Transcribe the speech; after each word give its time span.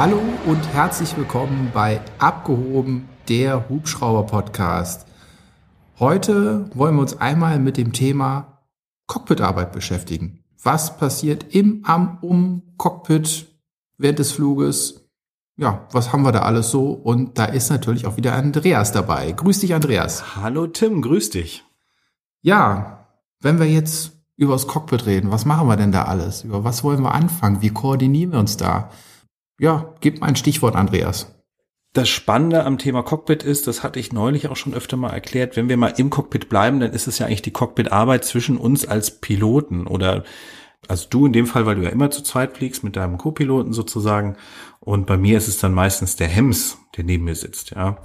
Hallo 0.00 0.18
und 0.46 0.66
herzlich 0.72 1.14
willkommen 1.18 1.72
bei 1.74 2.00
Abgehoben, 2.18 3.06
der 3.28 3.68
Hubschrauber-Podcast. 3.68 5.06
Heute 5.98 6.70
wollen 6.72 6.94
wir 6.94 7.02
uns 7.02 7.20
einmal 7.20 7.58
mit 7.58 7.76
dem 7.76 7.92
Thema 7.92 8.62
Cockpitarbeit 9.08 9.72
beschäftigen. 9.72 10.42
Was 10.62 10.96
passiert 10.96 11.54
im, 11.54 11.84
am, 11.84 12.16
um 12.22 12.62
Cockpit 12.78 13.48
während 13.98 14.20
des 14.20 14.32
Fluges? 14.32 15.06
Ja, 15.58 15.86
was 15.92 16.14
haben 16.14 16.22
wir 16.22 16.32
da 16.32 16.44
alles 16.44 16.70
so? 16.70 16.92
Und 16.92 17.38
da 17.38 17.44
ist 17.44 17.68
natürlich 17.68 18.06
auch 18.06 18.16
wieder 18.16 18.32
Andreas 18.32 18.92
dabei. 18.92 19.32
Grüß 19.32 19.58
dich, 19.58 19.74
Andreas. 19.74 20.34
Hallo 20.34 20.66
Tim, 20.66 21.02
grüß 21.02 21.28
dich. 21.28 21.62
Ja, 22.40 23.06
wenn 23.40 23.58
wir 23.58 23.66
jetzt 23.66 24.12
über 24.36 24.54
das 24.54 24.66
Cockpit 24.66 25.04
reden, 25.04 25.30
was 25.30 25.44
machen 25.44 25.68
wir 25.68 25.76
denn 25.76 25.92
da 25.92 26.04
alles? 26.04 26.42
Über 26.42 26.64
was 26.64 26.84
wollen 26.84 27.02
wir 27.02 27.12
anfangen? 27.12 27.60
Wie 27.60 27.68
koordinieren 27.68 28.32
wir 28.32 28.38
uns 28.38 28.56
da? 28.56 28.88
Ja, 29.60 29.94
gib 30.00 30.20
mal 30.20 30.28
ein 30.28 30.36
Stichwort, 30.36 30.74
Andreas. 30.74 31.34
Das 31.92 32.08
Spannende 32.08 32.64
am 32.64 32.78
Thema 32.78 33.02
Cockpit 33.02 33.42
ist, 33.42 33.66
das 33.66 33.82
hatte 33.82 34.00
ich 34.00 34.10
neulich 34.10 34.48
auch 34.48 34.56
schon 34.56 34.72
öfter 34.72 34.96
mal 34.96 35.10
erklärt, 35.10 35.54
wenn 35.54 35.68
wir 35.68 35.76
mal 35.76 35.92
im 35.98 36.08
Cockpit 36.08 36.48
bleiben, 36.48 36.80
dann 36.80 36.94
ist 36.94 37.06
es 37.06 37.18
ja 37.18 37.26
eigentlich 37.26 37.42
die 37.42 37.50
Cockpitarbeit 37.50 38.24
zwischen 38.24 38.56
uns 38.56 38.86
als 38.86 39.20
Piloten 39.20 39.86
oder 39.86 40.24
also 40.88 41.08
du 41.10 41.26
in 41.26 41.34
dem 41.34 41.46
Fall, 41.46 41.66
weil 41.66 41.74
du 41.74 41.82
ja 41.82 41.90
immer 41.90 42.10
zu 42.10 42.22
zweit 42.22 42.56
fliegst 42.56 42.84
mit 42.84 42.96
deinem 42.96 43.18
Co-Piloten 43.18 43.74
sozusagen 43.74 44.38
und 44.78 45.06
bei 45.06 45.18
mir 45.18 45.36
ist 45.36 45.48
es 45.48 45.58
dann 45.58 45.74
meistens 45.74 46.16
der 46.16 46.28
Hems, 46.28 46.78
der 46.96 47.04
neben 47.04 47.24
mir 47.24 47.34
sitzt, 47.34 47.72
ja. 47.72 48.00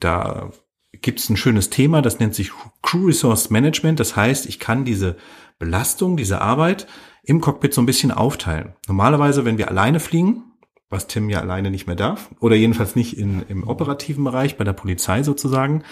Da 0.00 0.52
gibt 0.92 1.20
es 1.20 1.28
ein 1.28 1.36
schönes 1.36 1.68
Thema, 1.68 2.00
das 2.00 2.18
nennt 2.18 2.34
sich 2.34 2.50
Crew 2.80 3.08
Resource 3.08 3.50
Management. 3.50 4.00
Das 4.00 4.16
heißt, 4.16 4.46
ich 4.46 4.58
kann 4.58 4.86
diese 4.86 5.16
Belastung, 5.58 6.16
diese 6.16 6.40
Arbeit 6.40 6.86
im 7.26 7.40
Cockpit 7.40 7.74
so 7.74 7.82
ein 7.82 7.86
bisschen 7.86 8.12
aufteilen. 8.12 8.74
Normalerweise, 8.86 9.44
wenn 9.44 9.58
wir 9.58 9.68
alleine 9.68 10.00
fliegen, 10.00 10.44
was 10.88 11.08
Tim 11.08 11.28
ja 11.28 11.40
alleine 11.40 11.70
nicht 11.70 11.86
mehr 11.86 11.96
darf, 11.96 12.30
oder 12.40 12.54
jedenfalls 12.54 12.96
nicht 12.96 13.18
in, 13.18 13.42
im 13.48 13.66
operativen 13.68 14.24
Bereich, 14.24 14.56
bei 14.56 14.64
der 14.64 14.72
Polizei 14.72 15.22
sozusagen, 15.24 15.82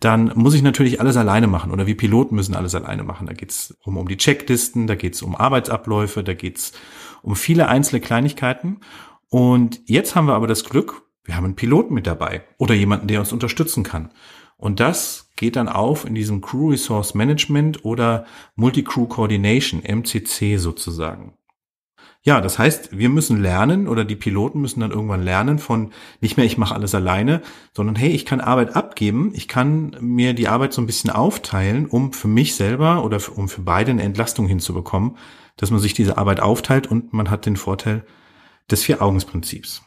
dann 0.00 0.32
muss 0.34 0.54
ich 0.54 0.62
natürlich 0.62 1.00
alles 1.00 1.16
alleine 1.16 1.46
machen 1.46 1.70
oder 1.70 1.86
wir 1.86 1.96
Piloten 1.96 2.34
müssen 2.34 2.56
alles 2.56 2.74
alleine 2.74 3.04
machen. 3.04 3.28
Da 3.28 3.32
geht's 3.32 3.76
um, 3.84 3.96
um 3.96 4.08
die 4.08 4.16
Checklisten, 4.16 4.88
da 4.88 4.96
geht's 4.96 5.22
um 5.22 5.36
Arbeitsabläufe, 5.36 6.24
da 6.24 6.34
geht's 6.34 6.72
um 7.22 7.36
viele 7.36 7.68
einzelne 7.68 8.00
Kleinigkeiten. 8.00 8.80
Und 9.28 9.80
jetzt 9.86 10.16
haben 10.16 10.26
wir 10.26 10.34
aber 10.34 10.48
das 10.48 10.64
Glück, 10.64 11.02
wir 11.22 11.36
haben 11.36 11.44
einen 11.44 11.54
Piloten 11.54 11.94
mit 11.94 12.08
dabei 12.08 12.42
oder 12.58 12.74
jemanden, 12.74 13.06
der 13.06 13.20
uns 13.20 13.32
unterstützen 13.32 13.84
kann. 13.84 14.10
Und 14.56 14.80
das 14.80 15.21
geht 15.36 15.56
dann 15.56 15.68
auf 15.68 16.04
in 16.04 16.14
diesem 16.14 16.40
Crew 16.40 16.70
Resource 16.70 17.14
Management 17.14 17.84
oder 17.84 18.26
Multi-Crew 18.56 19.06
Coordination, 19.06 19.82
MCC 19.82 20.58
sozusagen. 20.58 21.34
Ja, 22.24 22.40
das 22.40 22.56
heißt, 22.56 22.96
wir 22.96 23.08
müssen 23.08 23.42
lernen 23.42 23.88
oder 23.88 24.04
die 24.04 24.14
Piloten 24.14 24.60
müssen 24.60 24.78
dann 24.78 24.92
irgendwann 24.92 25.24
lernen 25.24 25.58
von 25.58 25.90
nicht 26.20 26.36
mehr 26.36 26.46
ich 26.46 26.56
mache 26.56 26.74
alles 26.74 26.94
alleine, 26.94 27.42
sondern 27.74 27.96
hey, 27.96 28.10
ich 28.10 28.24
kann 28.24 28.40
Arbeit 28.40 28.76
abgeben, 28.76 29.32
ich 29.34 29.48
kann 29.48 29.96
mir 30.00 30.32
die 30.32 30.46
Arbeit 30.46 30.72
so 30.72 30.80
ein 30.80 30.86
bisschen 30.86 31.10
aufteilen, 31.10 31.86
um 31.86 32.12
für 32.12 32.28
mich 32.28 32.54
selber 32.54 33.04
oder 33.04 33.18
für, 33.18 33.32
um 33.32 33.48
für 33.48 33.62
beide 33.62 33.90
eine 33.90 34.04
Entlastung 34.04 34.46
hinzubekommen, 34.46 35.16
dass 35.56 35.72
man 35.72 35.80
sich 35.80 35.94
diese 35.94 36.16
Arbeit 36.16 36.38
aufteilt 36.38 36.86
und 36.86 37.12
man 37.12 37.28
hat 37.28 37.44
den 37.44 37.56
Vorteil 37.56 38.04
des 38.70 38.84
Vier-Augens-Prinzips. 38.84 39.82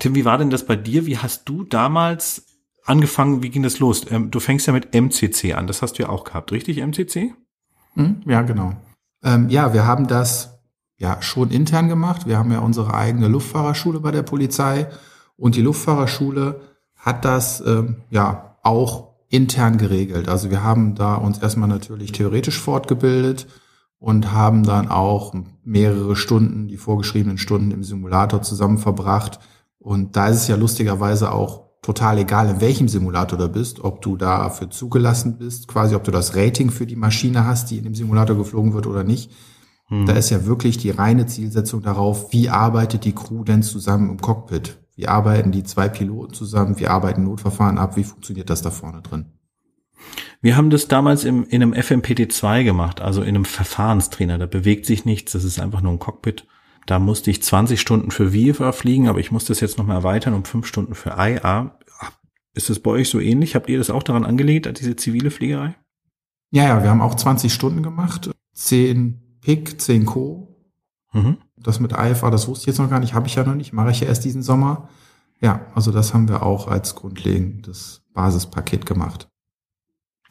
Tim, 0.00 0.14
wie 0.14 0.26
war 0.26 0.36
denn 0.36 0.50
das 0.50 0.66
bei 0.66 0.76
dir? 0.76 1.06
Wie 1.06 1.16
hast 1.16 1.48
du 1.48 1.64
damals 1.64 2.51
angefangen, 2.84 3.42
wie 3.42 3.50
ging 3.50 3.62
das 3.62 3.78
los? 3.78 4.04
Ähm, 4.10 4.30
du 4.30 4.40
fängst 4.40 4.66
ja 4.66 4.72
mit 4.72 4.94
MCC 4.94 5.54
an, 5.54 5.66
das 5.66 5.82
hast 5.82 5.98
du 5.98 6.02
ja 6.02 6.08
auch 6.08 6.24
gehabt, 6.24 6.52
richtig, 6.52 6.78
MCC? 6.78 7.34
Hm, 7.94 8.22
ja, 8.26 8.42
genau. 8.42 8.74
Ähm, 9.22 9.48
ja, 9.48 9.72
wir 9.72 9.86
haben 9.86 10.06
das 10.06 10.60
ja 10.96 11.20
schon 11.20 11.50
intern 11.50 11.88
gemacht. 11.88 12.26
Wir 12.26 12.38
haben 12.38 12.52
ja 12.52 12.60
unsere 12.60 12.94
eigene 12.94 13.28
Luftfahrerschule 13.28 14.00
bei 14.00 14.10
der 14.10 14.22
Polizei 14.22 14.88
und 15.36 15.56
die 15.56 15.62
Luftfahrerschule 15.62 16.60
hat 16.96 17.24
das 17.24 17.60
ähm, 17.66 17.96
ja 18.10 18.56
auch 18.62 19.12
intern 19.28 19.78
geregelt. 19.78 20.28
Also 20.28 20.50
wir 20.50 20.62
haben 20.62 20.94
da 20.94 21.14
uns 21.14 21.38
erstmal 21.38 21.68
natürlich 21.68 22.12
theoretisch 22.12 22.58
fortgebildet 22.60 23.48
und 23.98 24.32
haben 24.32 24.62
dann 24.62 24.88
auch 24.88 25.34
mehrere 25.64 26.16
Stunden, 26.16 26.68
die 26.68 26.76
vorgeschriebenen 26.76 27.38
Stunden 27.38 27.70
im 27.70 27.82
Simulator 27.82 28.42
zusammen 28.42 28.78
verbracht. 28.78 29.40
Und 29.78 30.16
da 30.16 30.28
ist 30.28 30.36
es 30.36 30.48
ja 30.48 30.56
lustigerweise 30.56 31.32
auch 31.32 31.71
total 31.82 32.18
egal, 32.18 32.48
in 32.48 32.60
welchem 32.60 32.88
Simulator 32.88 33.38
du 33.38 33.48
bist, 33.48 33.82
ob 33.84 34.00
du 34.00 34.16
dafür 34.16 34.70
zugelassen 34.70 35.36
bist, 35.38 35.68
quasi 35.68 35.94
ob 35.94 36.04
du 36.04 36.12
das 36.12 36.36
Rating 36.36 36.70
für 36.70 36.86
die 36.86 36.96
Maschine 36.96 37.44
hast, 37.44 37.70
die 37.70 37.78
in 37.78 37.84
dem 37.84 37.94
Simulator 37.94 38.36
geflogen 38.36 38.72
wird 38.72 38.86
oder 38.86 39.04
nicht. 39.04 39.32
Hm. 39.88 40.06
Da 40.06 40.12
ist 40.14 40.30
ja 40.30 40.46
wirklich 40.46 40.78
die 40.78 40.90
reine 40.90 41.26
Zielsetzung 41.26 41.82
darauf, 41.82 42.32
wie 42.32 42.48
arbeitet 42.48 43.04
die 43.04 43.14
Crew 43.14 43.42
denn 43.42 43.62
zusammen 43.62 44.10
im 44.10 44.20
Cockpit? 44.20 44.78
Wie 44.94 45.08
arbeiten 45.08 45.50
die 45.52 45.64
zwei 45.64 45.88
Piloten 45.88 46.34
zusammen? 46.34 46.78
Wie 46.78 46.86
arbeiten 46.86 47.24
Notverfahren 47.24 47.78
ab? 47.78 47.96
Wie 47.96 48.04
funktioniert 48.04 48.48
das 48.48 48.62
da 48.62 48.70
vorne 48.70 49.02
drin? 49.02 49.26
Wir 50.40 50.56
haben 50.56 50.70
das 50.70 50.88
damals 50.88 51.24
im, 51.24 51.44
in 51.44 51.62
einem 51.62 51.72
FMPT2 51.72 52.64
gemacht, 52.64 53.00
also 53.00 53.22
in 53.22 53.28
einem 53.28 53.44
Verfahrenstrainer. 53.44 54.38
Da 54.38 54.46
bewegt 54.46 54.86
sich 54.86 55.04
nichts, 55.04 55.32
das 55.32 55.44
ist 55.44 55.60
einfach 55.60 55.80
nur 55.80 55.92
ein 55.92 55.98
Cockpit. 55.98 56.46
Da 56.86 56.98
musste 56.98 57.30
ich 57.30 57.42
20 57.42 57.80
Stunden 57.80 58.10
für 58.10 58.32
VFA 58.32 58.72
fliegen, 58.72 59.08
aber 59.08 59.20
ich 59.20 59.30
muss 59.30 59.44
das 59.44 59.60
jetzt 59.60 59.78
nochmal 59.78 59.96
erweitern 59.98 60.34
um 60.34 60.44
5 60.44 60.66
Stunden 60.66 60.94
für 60.94 61.10
IA. 61.10 61.78
Ist 62.54 62.68
das 62.70 62.80
bei 62.80 62.90
euch 62.90 63.08
so 63.08 63.20
ähnlich? 63.20 63.54
Habt 63.54 63.68
ihr 63.68 63.78
das 63.78 63.90
auch 63.90 64.02
daran 64.02 64.24
angelegt, 64.24 64.78
diese 64.78 64.96
zivile 64.96 65.30
Fliegerei? 65.30 65.74
Ja, 66.50 66.64
ja, 66.64 66.82
wir 66.82 66.90
haben 66.90 67.00
auch 67.00 67.14
20 67.14 67.52
Stunden 67.52 67.82
gemacht. 67.82 68.30
10 68.54 69.38
Pick, 69.40 69.80
10 69.80 70.04
Co. 70.04 70.48
Mhm. 71.12 71.38
Das 71.56 71.80
mit 71.80 71.92
IFA, 71.92 72.30
das 72.30 72.48
wusste 72.48 72.64
ich 72.64 72.66
jetzt 72.66 72.78
noch 72.78 72.90
gar 72.90 73.00
nicht, 73.00 73.14
habe 73.14 73.26
ich 73.26 73.36
ja 73.36 73.44
noch 73.44 73.54
nicht, 73.54 73.72
mache 73.72 73.90
ich 73.90 74.00
ja 74.00 74.08
erst 74.08 74.24
diesen 74.24 74.42
Sommer. 74.42 74.88
Ja, 75.40 75.66
also 75.74 75.92
das 75.92 76.12
haben 76.14 76.28
wir 76.28 76.42
auch 76.42 76.68
als 76.68 76.94
grundlegendes 76.94 78.02
Basispaket 78.12 78.86
gemacht. 78.86 79.28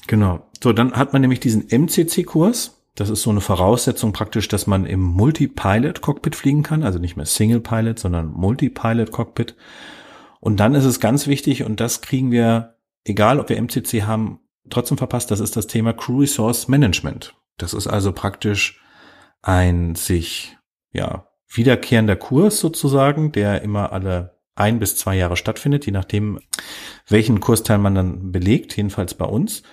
Genau. 0.08 0.48
So, 0.62 0.74
dann 0.74 0.94
hat 0.94 1.14
man 1.14 1.22
nämlich 1.22 1.40
diesen 1.40 1.68
MCC-Kurs. 1.70 2.81
Das 2.96 3.10
ist 3.10 3.22
so 3.22 3.30
eine 3.30 3.42
Voraussetzung 3.42 4.12
praktisch, 4.12 4.48
dass 4.48 4.68
man 4.68 4.86
im 4.86 5.00
Multi-Pilot-Cockpit 5.00 6.36
fliegen 6.36 6.64
kann, 6.64 6.84
also 6.84 7.00
nicht 7.00 7.16
mehr 7.16 7.26
Single-Pilot, 7.26 8.00
sondern 8.00 8.32
Multi-Pilot-Cockpit. 8.32 9.56
Und 10.40 10.60
dann 10.60 10.76
ist 10.76 10.86
es 10.86 11.00
ganz 11.00 11.28
wichtig, 11.28 11.64
und 11.64 11.80
das 11.80 12.02
kriegen 12.02 12.32
wir, 12.32 12.76
egal 13.06 13.40
ob 13.40 13.50
wir 13.50 13.62
MCC 13.62 14.04
haben, 14.04 14.40
trotzdem 14.70 14.98
verpasst, 14.98 15.32
das 15.32 15.40
ist 15.40 15.56
das 15.56 15.68
Thema 15.68 15.94
Crew 15.94 16.20
Resource 16.20 16.68
Management. 16.68 17.34
Das 17.58 17.74
ist 17.74 17.88
also 17.88 18.12
praktisch 18.12 18.82
ein 19.42 19.96
sich, 19.96 20.58
ja, 20.92 21.28
wiederkehrender 21.48 22.16
Kurs 22.16 22.60
sozusagen, 22.60 23.32
der 23.32 23.62
immer 23.62 23.92
alle 23.92 24.38
ein 24.56 24.80
bis 24.80 24.96
zwei 24.96 25.16
Jahre 25.16 25.38
stattfindet, 25.38 25.86
je 25.86 25.92
nachdem, 25.92 26.40
welchen 27.08 27.40
Kursteil 27.40 27.78
man 27.78 27.96
dann 27.96 28.32
belegt, 28.32 28.76
jedenfalls 28.78 29.14
bei 29.14 29.26
uns. 29.26 29.64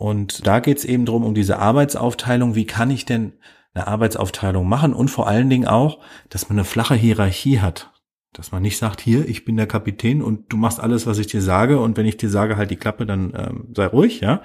Und 0.00 0.46
da 0.46 0.60
geht 0.60 0.78
es 0.78 0.86
eben 0.86 1.04
drum 1.04 1.24
um 1.24 1.34
diese 1.34 1.58
Arbeitsaufteilung. 1.58 2.54
Wie 2.54 2.64
kann 2.64 2.90
ich 2.90 3.04
denn 3.04 3.34
eine 3.74 3.86
Arbeitsaufteilung 3.86 4.66
machen? 4.66 4.94
Und 4.94 5.08
vor 5.08 5.28
allen 5.28 5.50
Dingen 5.50 5.66
auch, 5.66 5.98
dass 6.30 6.48
man 6.48 6.58
eine 6.58 6.64
flache 6.64 6.94
Hierarchie 6.94 7.60
hat. 7.60 7.92
Dass 8.32 8.50
man 8.50 8.62
nicht 8.62 8.78
sagt, 8.78 9.02
hier, 9.02 9.28
ich 9.28 9.44
bin 9.44 9.58
der 9.58 9.66
Kapitän 9.66 10.22
und 10.22 10.50
du 10.50 10.56
machst 10.56 10.80
alles, 10.80 11.06
was 11.06 11.18
ich 11.18 11.26
dir 11.26 11.42
sage. 11.42 11.78
Und 11.78 11.98
wenn 11.98 12.06
ich 12.06 12.16
dir 12.16 12.30
sage, 12.30 12.56
halt 12.56 12.70
die 12.70 12.76
Klappe, 12.76 13.04
dann 13.04 13.34
ähm, 13.36 13.74
sei 13.76 13.88
ruhig, 13.88 14.20
ja. 14.20 14.40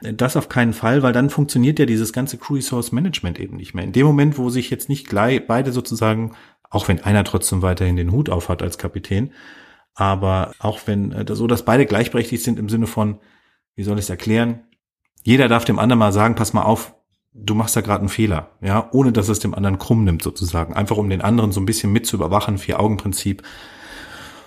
Das 0.00 0.34
auf 0.34 0.48
keinen 0.48 0.72
Fall, 0.72 1.02
weil 1.02 1.12
dann 1.12 1.28
funktioniert 1.28 1.78
ja 1.78 1.84
dieses 1.84 2.14
ganze 2.14 2.38
Crew 2.38 2.54
Resource 2.54 2.90
Management 2.90 3.38
eben 3.38 3.58
nicht 3.58 3.74
mehr. 3.74 3.84
In 3.84 3.92
dem 3.92 4.06
Moment, 4.06 4.38
wo 4.38 4.48
sich 4.48 4.70
jetzt 4.70 4.88
nicht 4.88 5.08
gleich 5.10 5.46
beide 5.46 5.72
sozusagen, 5.72 6.34
auch 6.70 6.88
wenn 6.88 7.04
einer 7.04 7.24
trotzdem 7.24 7.60
weiterhin 7.60 7.96
den 7.96 8.12
Hut 8.12 8.30
auf 8.30 8.48
hat 8.48 8.62
als 8.62 8.78
Kapitän, 8.78 9.32
aber 9.94 10.54
auch 10.58 10.80
wenn 10.86 11.12
äh, 11.12 11.26
so, 11.34 11.46
dass 11.46 11.66
beide 11.66 11.84
gleichberechtigt 11.84 12.42
sind 12.42 12.58
im 12.58 12.70
Sinne 12.70 12.86
von, 12.86 13.18
wie 13.74 13.82
soll 13.82 13.98
ich 13.98 14.06
es 14.06 14.10
erklären? 14.10 14.60
Jeder 15.26 15.48
darf 15.48 15.64
dem 15.64 15.80
anderen 15.80 15.98
mal 15.98 16.12
sagen, 16.12 16.36
pass 16.36 16.52
mal 16.52 16.62
auf, 16.62 16.94
du 17.34 17.56
machst 17.56 17.74
da 17.74 17.80
gerade 17.80 17.98
einen 17.98 18.08
Fehler, 18.08 18.50
ja, 18.60 18.88
ohne 18.92 19.10
dass 19.10 19.28
es 19.28 19.40
dem 19.40 19.56
anderen 19.56 19.76
krumm 19.76 20.04
nimmt 20.04 20.22
sozusagen. 20.22 20.72
Einfach 20.72 20.98
um 20.98 21.10
den 21.10 21.20
anderen 21.20 21.50
so 21.50 21.58
ein 21.58 21.66
bisschen 21.66 21.92
mit 21.92 22.06
zu 22.06 22.14
überwachen, 22.14 22.58
Vier-Augen-Prinzip. 22.58 23.42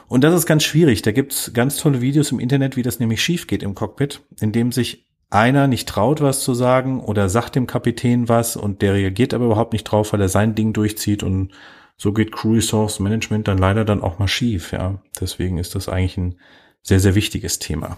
Und 0.07 0.23
das 0.23 0.33
ist 0.33 0.45
ganz 0.45 0.63
schwierig. 0.63 1.01
Da 1.01 1.11
gibt's 1.11 1.51
ganz 1.53 1.75
tolle 1.75 1.99
Videos 1.99 2.31
im 2.31 2.39
Internet, 2.39 2.77
wie 2.77 2.81
das 2.81 3.01
nämlich 3.01 3.21
schief 3.21 3.45
geht 3.45 3.61
im 3.61 3.75
Cockpit, 3.75 4.21
indem 4.39 4.71
sich 4.71 5.05
einer 5.29 5.67
nicht 5.67 5.89
traut, 5.89 6.21
was 6.21 6.43
zu 6.45 6.53
sagen 6.53 7.01
oder 7.01 7.27
sagt 7.27 7.57
dem 7.57 7.67
Kapitän 7.67 8.29
was 8.29 8.55
und 8.55 8.81
der 8.81 8.93
reagiert 8.93 9.33
aber 9.33 9.47
überhaupt 9.47 9.73
nicht 9.73 9.83
drauf, 9.83 10.13
weil 10.13 10.21
er 10.21 10.29
sein 10.29 10.55
Ding 10.55 10.71
durchzieht 10.71 11.23
und 11.23 11.51
so 11.97 12.13
geht 12.13 12.31
Crew 12.31 12.53
Resource 12.53 13.01
Management 13.01 13.49
dann 13.49 13.57
leider 13.57 13.83
dann 13.83 14.01
auch 14.01 14.17
mal 14.17 14.29
schief, 14.29 14.71
ja. 14.71 15.01
Deswegen 15.19 15.57
ist 15.57 15.75
das 15.75 15.89
eigentlich 15.89 16.15
ein 16.15 16.35
sehr, 16.81 17.01
sehr 17.01 17.15
wichtiges 17.15 17.59
Thema. 17.59 17.97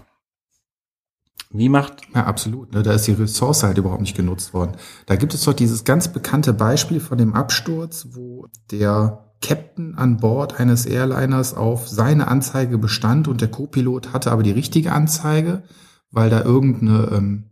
Wie 1.50 1.68
macht? 1.68 2.02
Ja, 2.14 2.24
absolut. 2.24 2.72
Ne? 2.72 2.82
Da 2.82 2.92
ist 2.92 3.06
die 3.06 3.12
Ressource 3.12 3.62
halt 3.62 3.78
überhaupt 3.78 4.00
nicht 4.00 4.16
genutzt 4.16 4.54
worden. 4.54 4.72
Da 5.06 5.16
gibt 5.16 5.34
es 5.34 5.44
doch 5.44 5.52
dieses 5.52 5.84
ganz 5.84 6.08
bekannte 6.08 6.52
Beispiel 6.54 7.00
von 7.00 7.18
dem 7.18 7.34
Absturz, 7.34 8.08
wo 8.12 8.46
der 8.70 9.28
Captain 9.42 9.94
an 9.96 10.18
Bord 10.18 10.58
eines 10.60 10.86
Airliners 10.86 11.54
auf 11.54 11.88
seine 11.88 12.28
Anzeige 12.28 12.78
bestand 12.78 13.28
und 13.28 13.40
der 13.40 13.48
Co-Pilot 13.48 14.12
hatte 14.12 14.30
aber 14.30 14.42
die 14.42 14.52
richtige 14.52 14.92
Anzeige, 14.92 15.62
weil 16.10 16.30
da 16.30 16.42
irgendeine 16.42 17.08
ähm, 17.12 17.44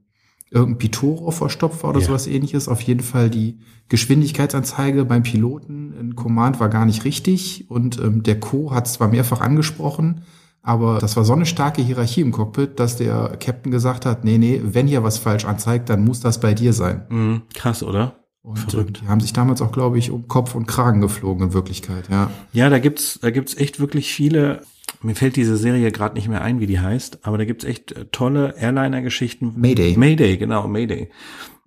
irgendein 0.52 0.78
Pitot 0.78 1.32
verstopft 1.34 1.82
war 1.82 1.90
oder 1.90 2.00
Ja. 2.00 2.06
sowas 2.06 2.26
ähnliches. 2.26 2.68
Auf 2.68 2.80
jeden 2.80 3.02
Fall 3.02 3.28
die 3.30 3.60
Geschwindigkeitsanzeige 3.88 5.04
beim 5.04 5.22
Piloten 5.22 5.92
in 5.98 6.16
Command 6.16 6.58
war 6.60 6.68
gar 6.68 6.86
nicht 6.86 7.04
richtig 7.04 7.70
und 7.70 7.98
ähm, 8.00 8.22
der 8.22 8.40
Co. 8.40 8.72
hat 8.72 8.86
es 8.86 8.94
zwar 8.94 9.08
mehrfach 9.08 9.40
angesprochen, 9.40 10.22
aber 10.62 10.98
das 10.98 11.16
war 11.16 11.24
so 11.24 11.32
eine 11.32 11.46
starke 11.46 11.82
Hierarchie 11.82 12.20
im 12.20 12.32
Cockpit, 12.32 12.78
dass 12.78 12.96
der 12.96 13.36
Captain 13.40 13.72
gesagt 13.72 14.04
hat, 14.06 14.24
nee, 14.24 14.38
nee, 14.38 14.60
wenn 14.62 14.86
hier 14.86 15.02
was 15.02 15.18
falsch 15.18 15.44
anzeigt, 15.44 15.88
dann 15.88 16.04
muss 16.04 16.20
das 16.20 16.40
bei 16.40 16.54
dir 16.54 16.72
sein. 16.72 17.06
Mhm, 17.08 17.42
krass, 17.54 17.82
oder? 17.82 18.16
Und 18.42 18.58
Verrückt. 18.58 18.98
äh, 18.98 19.00
die 19.02 19.08
haben 19.08 19.20
sich 19.20 19.32
damals 19.32 19.62
auch, 19.62 19.72
glaube 19.72 19.98
ich, 19.98 20.10
um 20.10 20.28
Kopf 20.28 20.54
und 20.54 20.66
Kragen 20.66 21.00
geflogen 21.00 21.48
in 21.48 21.52
Wirklichkeit, 21.54 22.08
ja. 22.10 22.30
Ja, 22.52 22.68
da 22.70 22.78
gibt's, 22.78 23.18
da 23.20 23.30
gibt's 23.30 23.56
echt 23.56 23.80
wirklich 23.80 24.12
viele. 24.12 24.62
Mir 25.02 25.14
fällt 25.14 25.36
diese 25.36 25.56
Serie 25.56 25.90
gerade 25.92 26.14
nicht 26.14 26.28
mehr 26.28 26.42
ein, 26.42 26.60
wie 26.60 26.66
die 26.66 26.80
heißt, 26.80 27.20
aber 27.22 27.38
da 27.38 27.44
gibt's 27.44 27.64
echt 27.64 27.92
äh, 27.92 28.06
tolle 28.12 28.54
Airliner-Geschichten. 28.58 29.54
Mayday. 29.56 29.96
Mayday, 29.96 30.36
genau, 30.36 30.68
Mayday. 30.68 31.10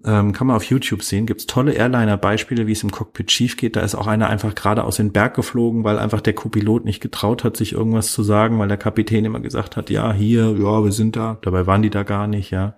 Ähm, 0.05 0.33
kann 0.33 0.47
man 0.47 0.55
auf 0.57 0.65
YouTube 0.65 1.01
sehen. 1.01 1.25
Gibt's 1.25 1.45
tolle 1.45 1.73
Airliner-Beispiele, 1.73 2.67
wie 2.67 2.73
es 2.73 2.83
im 2.83 2.91
Cockpit 2.91 3.31
schief 3.31 3.55
geht. 3.55 3.77
Da 3.77 3.81
ist 3.81 3.95
auch 3.95 4.07
einer 4.07 4.29
einfach 4.29 4.53
gerade 4.53 4.83
aus 4.83 4.97
den 4.97 5.13
Berg 5.13 5.35
geflogen, 5.35 5.83
weil 5.83 5.97
einfach 5.97 6.19
der 6.19 6.33
Co-Pilot 6.33 6.83
nicht 6.83 6.99
getraut 6.99 7.43
hat, 7.43 7.55
sich 7.55 7.71
irgendwas 7.71 8.11
zu 8.11 8.21
sagen, 8.21 8.59
weil 8.59 8.67
der 8.67 8.77
Kapitän 8.77 9.23
immer 9.23 9.39
gesagt 9.39 9.77
hat, 9.77 9.89
ja, 9.89 10.11
hier, 10.11 10.57
ja, 10.57 10.83
wir 10.83 10.91
sind 10.91 11.15
da. 11.15 11.37
Dabei 11.41 11.67
waren 11.67 11.81
die 11.81 11.89
da 11.89 12.03
gar 12.03 12.27
nicht, 12.27 12.51
ja. 12.51 12.75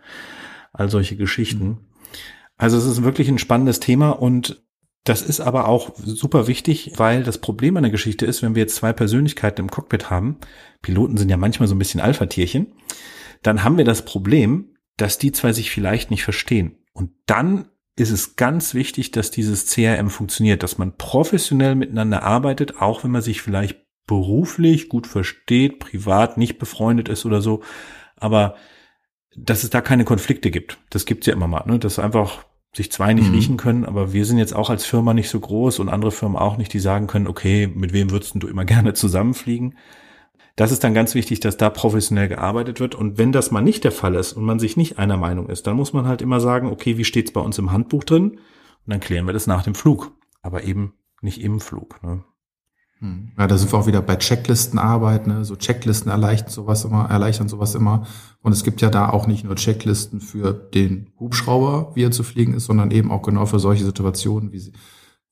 All 0.72 0.90
solche 0.90 1.16
Geschichten. 1.16 1.80
Also 2.58 2.78
es 2.78 2.86
ist 2.86 3.04
wirklich 3.04 3.28
ein 3.28 3.40
spannendes 3.40 3.80
Thema 3.80 4.12
und 4.12 4.64
das 5.04 5.22
ist 5.22 5.40
aber 5.40 5.68
auch 5.68 5.94
super 5.98 6.48
wichtig, 6.48 6.94
weil 6.98 7.24
das 7.24 7.38
Problem 7.38 7.78
an 7.78 7.84
der 7.84 7.92
Geschichte 7.92 8.26
ist, 8.26 8.42
wenn 8.42 8.56
wir 8.56 8.64
jetzt 8.64 8.76
zwei 8.76 8.92
Persönlichkeiten 8.92 9.62
im 9.62 9.72
Cockpit 9.72 10.10
haben, 10.10 10.38
Piloten 10.82 11.18
sind 11.18 11.30
ja 11.30 11.38
manchmal 11.38 11.68
so 11.68 11.76
ein 11.76 11.80
bisschen 11.80 12.02
Alpha-Tierchen, 12.02 12.74
dann 13.44 13.64
haben 13.64 13.78
wir 13.78 13.86
das 13.86 14.04
Problem, 14.04 14.76
dass 14.98 15.20
die 15.20 15.32
zwei 15.32 15.54
sich 15.54 15.70
vielleicht 15.70 16.10
nicht 16.10 16.24
verstehen. 16.24 16.78
Und 16.96 17.12
dann 17.28 17.68
ist 17.96 18.10
es 18.10 18.36
ganz 18.36 18.74
wichtig, 18.74 19.12
dass 19.12 19.30
dieses 19.30 19.68
CRM 19.68 20.10
funktioniert, 20.10 20.64
dass 20.64 20.78
man 20.78 20.98
professionell 20.98 21.76
miteinander 21.76 22.24
arbeitet, 22.24 22.82
auch 22.82 23.04
wenn 23.04 23.12
man 23.12 23.22
sich 23.22 23.42
vielleicht 23.42 23.78
beruflich 24.08 24.90
gut 24.90 25.06
versteht, 25.06 25.80
privat 25.80 26.38
nicht 26.38 26.58
befreundet 26.58 27.10
ist 27.10 27.26
oder 27.26 27.42
so. 27.42 27.62
Aber 28.18 28.56
dass 29.36 29.64
es 29.64 29.70
da 29.70 29.82
keine 29.82 30.06
Konflikte 30.06 30.50
gibt. 30.52 30.78
Das 30.90 31.06
gibt's 31.06 31.28
ja 31.28 31.34
immer 31.34 31.48
mal, 31.48 31.66
ne? 31.66 31.78
dass 31.78 32.00
einfach 32.00 32.46
sich 32.74 32.92
zwei 32.92 33.14
nicht 33.14 33.30
Mhm. 33.30 33.36
riechen 33.36 33.58
können, 33.58 33.86
aber 33.86 34.14
wir 34.14 34.26
sind 34.26 34.38
jetzt 34.38 34.56
auch 34.56 34.70
als 34.70 34.86
Firma 34.86 35.14
nicht 35.14 35.30
so 35.30 35.40
groß 35.40 35.80
und 35.80 35.90
andere 35.90 36.12
Firmen 36.12 36.38
auch 36.38 36.58
nicht, 36.58 36.74
die 36.74 36.80
sagen 36.80 37.08
können, 37.08 37.28
okay, 37.28 37.68
mit 37.68 37.94
wem 37.94 38.12
würdest 38.12 38.34
du 38.36 38.48
immer 38.48 38.66
gerne 38.66 38.94
zusammenfliegen? 38.94 39.76
Das 40.56 40.72
ist 40.72 40.84
dann 40.84 40.94
ganz 40.94 41.16
wichtig, 41.16 41.42
dass 41.42 41.58
da 41.58 41.70
professionell 41.70 42.30
gearbeitet 42.30 42.80
wird. 42.80 42.96
Und 42.96 43.18
wenn 43.18 43.32
das 43.34 43.52
mal 43.52 43.62
nicht 43.62 43.84
der 43.84 43.92
Fall 43.92 44.16
ist 44.16 44.34
und 44.34 44.46
man 44.46 44.60
sich 44.60 44.78
nicht 44.78 44.98
einer 44.98 45.18
Meinung 45.18 45.50
ist, 45.50 45.68
dann 45.68 45.76
muss 45.76 45.92
man 45.92 46.08
halt 46.08 46.22
immer 46.22 46.40
sagen, 46.40 46.70
okay, 46.70 46.98
wie 46.98 47.04
steht's 47.04 47.34
bei 47.34 47.42
uns 47.42 47.58
im 47.58 47.72
Handbuch 47.72 48.06
drin? 48.06 48.32
Und 48.32 48.40
dann 48.86 49.02
klären 49.02 49.26
wir 49.26 49.34
das 49.34 49.48
nach 49.48 49.64
dem 49.64 49.76
Flug. 49.76 50.12
Aber 50.42 50.64
eben 50.64 50.94
nicht 51.22 51.42
im 51.42 51.60
Flug. 51.60 52.02
Ne? 52.04 52.24
Hm. 53.00 53.34
Ja, 53.38 53.48
da 53.48 53.58
sind 53.58 53.74
wir 53.74 53.80
auch 53.80 53.88
wieder 53.88 54.02
bei 54.02 54.16
Checklistenarbeit, 54.16 55.28
ne? 55.28 55.44
So 55.44 55.58
Checklisten 55.58 56.10
erleichtern 56.10 56.50
sowas 56.50 56.86
immer, 56.86 57.10
erleichtern 57.10 57.50
sowas 57.50 57.76
immer. 57.76 58.08
Und 58.42 58.54
es 58.54 58.64
gibt 58.64 58.82
ja 58.82 58.90
da 58.90 59.10
auch 59.10 59.28
nicht 59.28 59.44
nur 59.44 59.56
Checklisten 59.56 60.22
für 60.22 60.54
den 60.54 61.12
Hubschrauber, 61.20 61.92
wie 61.96 62.04
er 62.04 62.12
zu 62.12 62.24
fliegen 62.24 62.54
ist, 62.54 62.66
sondern 62.66 62.92
eben 62.92 63.12
auch 63.12 63.22
genau 63.22 63.46
für 63.46 63.60
solche 63.60 63.84
Situationen, 63.84 64.54
wie, 64.54 64.60
sie, 64.60 64.72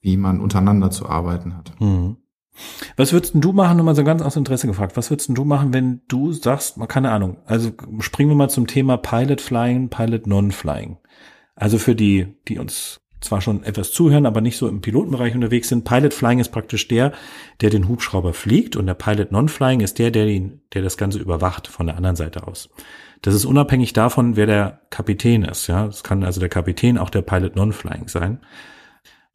wie 0.01 0.17
man 0.17 0.41
untereinander 0.41 0.91
zu 0.91 1.07
arbeiten 1.07 1.55
hat. 1.55 1.79
Mhm. 1.79 2.17
Was 2.97 3.13
würdest 3.13 3.33
du 3.35 3.51
machen, 3.51 3.77
nur 3.77 3.85
mal 3.85 3.95
so 3.95 4.03
ganz 4.03 4.21
aus 4.21 4.35
Interesse 4.35 4.67
gefragt, 4.67 4.95
was 4.95 5.09
würdest 5.09 5.29
du 5.33 5.45
machen, 5.45 5.73
wenn 5.73 6.01
du 6.07 6.31
sagst, 6.31 6.77
keine 6.87 7.11
Ahnung, 7.11 7.37
also 7.45 7.71
springen 7.99 8.29
wir 8.29 8.35
mal 8.35 8.49
zum 8.49 8.67
Thema 8.67 8.97
Pilot 8.97 9.41
Flying, 9.41 9.89
Pilot 9.89 10.27
Non-Flying. 10.27 10.97
Also 11.55 11.77
für 11.77 11.95
die, 11.95 12.35
die 12.47 12.59
uns 12.59 13.01
zwar 13.23 13.41
schon 13.41 13.63
etwas 13.63 13.91
zuhören, 13.91 14.25
aber 14.25 14.41
nicht 14.41 14.57
so 14.57 14.67
im 14.67 14.81
Pilotenbereich 14.81 15.33
unterwegs 15.33 15.69
sind. 15.69 15.85
Pilot 15.85 16.13
Flying 16.13 16.39
ist 16.39 16.49
praktisch 16.49 16.87
der, 16.87 17.13
der 17.61 17.69
den 17.69 17.87
Hubschrauber 17.87 18.33
fliegt 18.33 18.75
und 18.75 18.85
der 18.85 18.93
Pilot 18.93 19.31
Non-Flying 19.31 19.79
ist 19.79 19.97
der, 19.97 20.11
der, 20.11 20.27
ihn, 20.27 20.61
der 20.73 20.81
das 20.81 20.97
Ganze 20.97 21.19
überwacht 21.19 21.67
von 21.67 21.87
der 21.87 21.95
anderen 21.95 22.15
Seite 22.15 22.45
aus. 22.47 22.69
Das 23.21 23.33
ist 23.33 23.45
unabhängig 23.45 23.93
davon, 23.93 24.35
wer 24.35 24.45
der 24.45 24.81
Kapitän 24.89 25.43
ist. 25.43 25.67
Ja, 25.67 25.85
es 25.85 26.03
kann 26.03 26.23
also 26.23 26.39
der 26.39 26.49
Kapitän 26.49 26.97
auch 26.97 27.09
der 27.09 27.21
Pilot 27.21 27.55
Non-Flying 27.55 28.09
sein. 28.09 28.39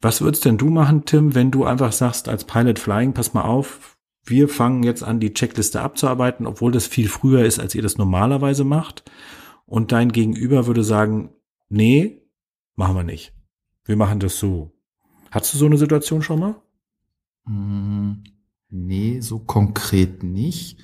Was 0.01 0.21
würdest 0.21 0.45
denn 0.45 0.57
du 0.57 0.69
machen, 0.69 1.05
Tim, 1.05 1.35
wenn 1.35 1.51
du 1.51 1.65
einfach 1.65 1.91
sagst, 1.91 2.29
als 2.29 2.45
Pilot 2.45 2.79
Flying, 2.79 3.13
pass 3.13 3.33
mal 3.33 3.43
auf, 3.43 3.97
wir 4.23 4.47
fangen 4.47 4.83
jetzt 4.83 5.03
an, 5.03 5.19
die 5.19 5.33
Checkliste 5.33 5.81
abzuarbeiten, 5.81 6.45
obwohl 6.45 6.71
das 6.71 6.87
viel 6.87 7.09
früher 7.09 7.43
ist, 7.43 7.59
als 7.59 7.75
ihr 7.75 7.81
das 7.81 7.97
normalerweise 7.97 8.63
macht. 8.63 9.09
Und 9.65 9.91
dein 9.91 10.11
Gegenüber 10.11 10.67
würde 10.67 10.83
sagen, 10.83 11.31
nee, 11.67 12.21
machen 12.75 12.95
wir 12.95 13.03
nicht. 13.03 13.33
Wir 13.85 13.95
machen 13.95 14.19
das 14.19 14.39
so. 14.39 14.71
Hattest 15.31 15.53
du 15.53 15.57
so 15.57 15.65
eine 15.65 15.77
Situation 15.77 16.21
schon 16.21 16.39
mal? 16.39 16.55
Hm, 17.45 18.23
Nee, 18.69 19.19
so 19.21 19.39
konkret 19.39 20.23
nicht. 20.23 20.77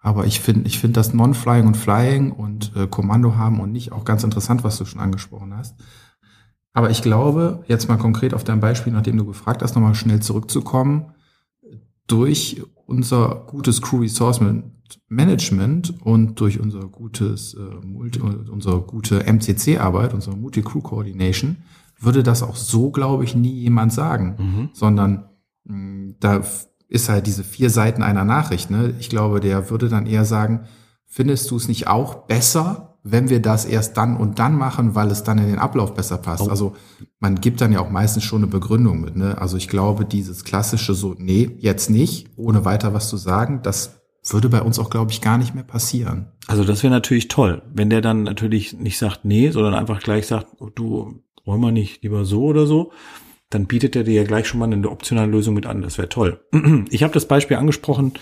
Aber 0.00 0.26
ich 0.26 0.40
finde, 0.40 0.66
ich 0.66 0.78
finde 0.78 0.94
das 0.94 1.14
Non-Flying 1.14 1.66
und 1.66 1.76
Flying 1.76 2.32
und 2.32 2.72
äh, 2.76 2.86
Kommando 2.86 3.36
haben 3.36 3.60
und 3.60 3.72
nicht 3.72 3.92
auch 3.92 4.04
ganz 4.04 4.24
interessant, 4.24 4.64
was 4.64 4.78
du 4.78 4.84
schon 4.84 5.00
angesprochen 5.00 5.56
hast. 5.56 5.76
Aber 6.72 6.90
ich 6.90 7.02
glaube, 7.02 7.64
jetzt 7.66 7.88
mal 7.88 7.96
konkret 7.96 8.34
auf 8.34 8.44
dein 8.44 8.60
Beispiel, 8.60 8.92
nachdem 8.92 9.16
du 9.16 9.24
gefragt 9.24 9.62
hast, 9.62 9.74
nochmal 9.74 9.94
schnell 9.94 10.20
zurückzukommen, 10.20 11.12
durch 12.06 12.62
unser 12.86 13.44
gutes 13.46 13.82
Crew 13.82 13.98
Resource 14.00 14.40
Management 15.08 15.94
und 16.02 16.40
durch 16.40 16.60
unser 16.60 16.80
gutes, 16.88 17.54
äh, 17.54 17.86
Multi, 17.86 18.20
unsere 18.20 18.80
gute 18.80 19.24
MCC-Arbeit, 19.26 20.14
unsere 20.14 20.36
Multi-Crew 20.36 20.80
Coordination, 20.80 21.56
würde 22.00 22.22
das 22.22 22.42
auch 22.42 22.56
so, 22.56 22.90
glaube 22.90 23.24
ich, 23.24 23.34
nie 23.34 23.52
jemand 23.52 23.92
sagen, 23.92 24.36
Mhm. 24.38 24.68
sondern 24.72 25.24
mh, 25.64 26.14
da 26.20 26.36
f- 26.38 26.68
ist 26.88 27.08
halt 27.10 27.26
diese 27.26 27.44
vier 27.44 27.68
Seiten 27.70 28.02
einer 28.02 28.24
Nachricht. 28.24 28.70
Ne? 28.70 28.94
Ich 28.98 29.10
glaube, 29.10 29.40
der 29.40 29.68
würde 29.68 29.88
dann 29.90 30.06
eher 30.06 30.24
sagen, 30.24 30.60
findest 31.04 31.50
du 31.50 31.56
es 31.56 31.68
nicht 31.68 31.88
auch 31.88 32.26
besser, 32.26 32.87
wenn 33.10 33.28
wir 33.28 33.40
das 33.40 33.64
erst 33.64 33.96
dann 33.96 34.16
und 34.16 34.38
dann 34.38 34.56
machen, 34.56 34.94
weil 34.94 35.10
es 35.10 35.22
dann 35.24 35.38
in 35.38 35.46
den 35.46 35.58
Ablauf 35.58 35.94
besser 35.94 36.18
passt? 36.18 36.46
Oh. 36.46 36.50
Also 36.50 36.76
man 37.20 37.40
gibt 37.40 37.60
dann 37.60 37.72
ja 37.72 37.80
auch 37.80 37.90
meistens 37.90 38.24
schon 38.24 38.42
eine 38.42 38.50
Begründung 38.50 39.00
mit. 39.00 39.16
Ne? 39.16 39.38
Also 39.38 39.56
ich 39.56 39.68
glaube, 39.68 40.04
dieses 40.04 40.44
klassische 40.44 40.94
so, 40.94 41.14
nee, 41.18 41.50
jetzt 41.58 41.90
nicht, 41.90 42.30
ohne 42.36 42.64
weiter 42.64 42.94
was 42.94 43.08
zu 43.08 43.16
sagen, 43.16 43.60
das 43.62 44.00
würde 44.30 44.48
bei 44.48 44.62
uns 44.62 44.78
auch, 44.78 44.90
glaube 44.90 45.10
ich, 45.10 45.20
gar 45.20 45.38
nicht 45.38 45.54
mehr 45.54 45.64
passieren. 45.64 46.32
Also 46.46 46.64
das 46.64 46.82
wäre 46.82 46.92
natürlich 46.92 47.28
toll, 47.28 47.62
wenn 47.72 47.90
der 47.90 48.00
dann 48.00 48.22
natürlich 48.22 48.74
nicht 48.74 48.98
sagt, 48.98 49.24
nee, 49.24 49.50
sondern 49.50 49.74
einfach 49.74 50.00
gleich 50.00 50.26
sagt, 50.26 50.48
oh, 50.60 50.70
du 50.74 51.22
wollen 51.44 51.60
wir 51.60 51.72
nicht 51.72 52.02
lieber 52.02 52.24
so 52.24 52.44
oder 52.44 52.66
so, 52.66 52.92
dann 53.50 53.66
bietet 53.66 53.96
er 53.96 54.04
dir 54.04 54.14
ja 54.14 54.24
gleich 54.24 54.46
schon 54.46 54.60
mal 54.60 54.70
eine 54.70 54.90
optionale 54.90 55.30
Lösung 55.30 55.54
mit 55.54 55.66
an. 55.66 55.82
Das 55.82 55.98
wäre 55.98 56.08
toll. 56.08 56.40
Ich 56.90 57.02
habe 57.02 57.14
das 57.14 57.26
Beispiel 57.26 57.56
angesprochen. 57.56 58.12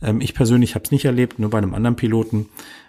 Ähm, 0.00 0.20
Ich 0.20 0.34
persönlich 0.34 0.74
habe 0.74 0.84
es 0.84 0.90
nicht 0.92 1.04
erlebt, 1.04 1.38
nur 1.38 1.50
bei 1.50 1.58
einem 1.58 1.74
anderen 1.74 1.96
Piloten. 1.96 2.48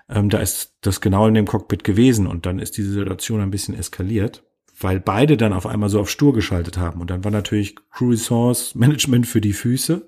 Ähm, 0.10 0.30
Da 0.30 0.40
ist 0.40 0.76
das 0.82 1.02
genau 1.02 1.28
in 1.28 1.34
dem 1.34 1.48
Cockpit 1.48 1.84
gewesen 1.84 2.28
und 2.28 2.46
dann 2.46 2.60
ist 2.60 2.78
diese 2.78 2.92
Situation 2.92 3.42
ein 3.42 3.52
bisschen 3.52 3.76
eskaliert, 3.76 4.44
weil 4.80 5.00
beide 5.00 5.38
dann 5.38 5.54
auf 5.54 5.66
einmal 5.66 5.90
so 5.90 6.00
auf 6.00 6.10
stur 6.10 6.34
geschaltet 6.34 6.78
haben. 6.78 7.02
Und 7.02 7.10
dann 7.10 7.24
war 7.24 7.32
natürlich 7.32 7.76
Crew 7.92 8.10
Resource 8.12 8.76
Management 8.76 9.28
für 9.28 9.42
die 9.42 9.54
Füße. 9.54 10.08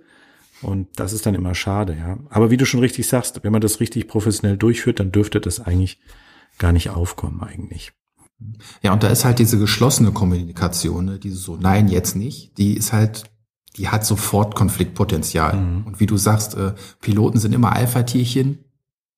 Und 0.61 0.87
das 0.99 1.13
ist 1.13 1.25
dann 1.25 1.35
immer 1.35 1.55
schade, 1.55 1.95
ja. 1.97 2.19
Aber 2.29 2.51
wie 2.51 2.57
du 2.57 2.65
schon 2.65 2.81
richtig 2.81 3.07
sagst, 3.07 3.43
wenn 3.43 3.51
man 3.51 3.61
das 3.61 3.79
richtig 3.79 4.07
professionell 4.07 4.57
durchführt, 4.57 4.99
dann 4.99 5.11
dürfte 5.11 5.39
das 5.39 5.59
eigentlich 5.61 5.99
gar 6.57 6.73
nicht 6.73 6.89
aufkommen, 6.89 7.41
eigentlich. 7.41 7.93
Ja, 8.81 8.93
und 8.93 9.03
da 9.03 9.07
ist 9.07 9.25
halt 9.25 9.39
diese 9.39 9.57
geschlossene 9.57 10.11
Kommunikation, 10.11 11.05
ne, 11.05 11.19
diese 11.19 11.37
so, 11.37 11.57
nein, 11.57 11.87
jetzt 11.87 12.15
nicht, 12.15 12.57
die 12.57 12.75
ist 12.75 12.93
halt, 12.93 13.23
die 13.77 13.89
hat 13.89 14.05
sofort 14.05 14.55
Konfliktpotenzial. 14.55 15.55
Mhm. 15.57 15.87
Und 15.87 15.99
wie 15.99 16.05
du 16.05 16.17
sagst, 16.17 16.55
äh, 16.55 16.73
Piloten 17.01 17.39
sind 17.39 17.53
immer 17.53 17.73
Alpha-Tierchen. 17.73 18.65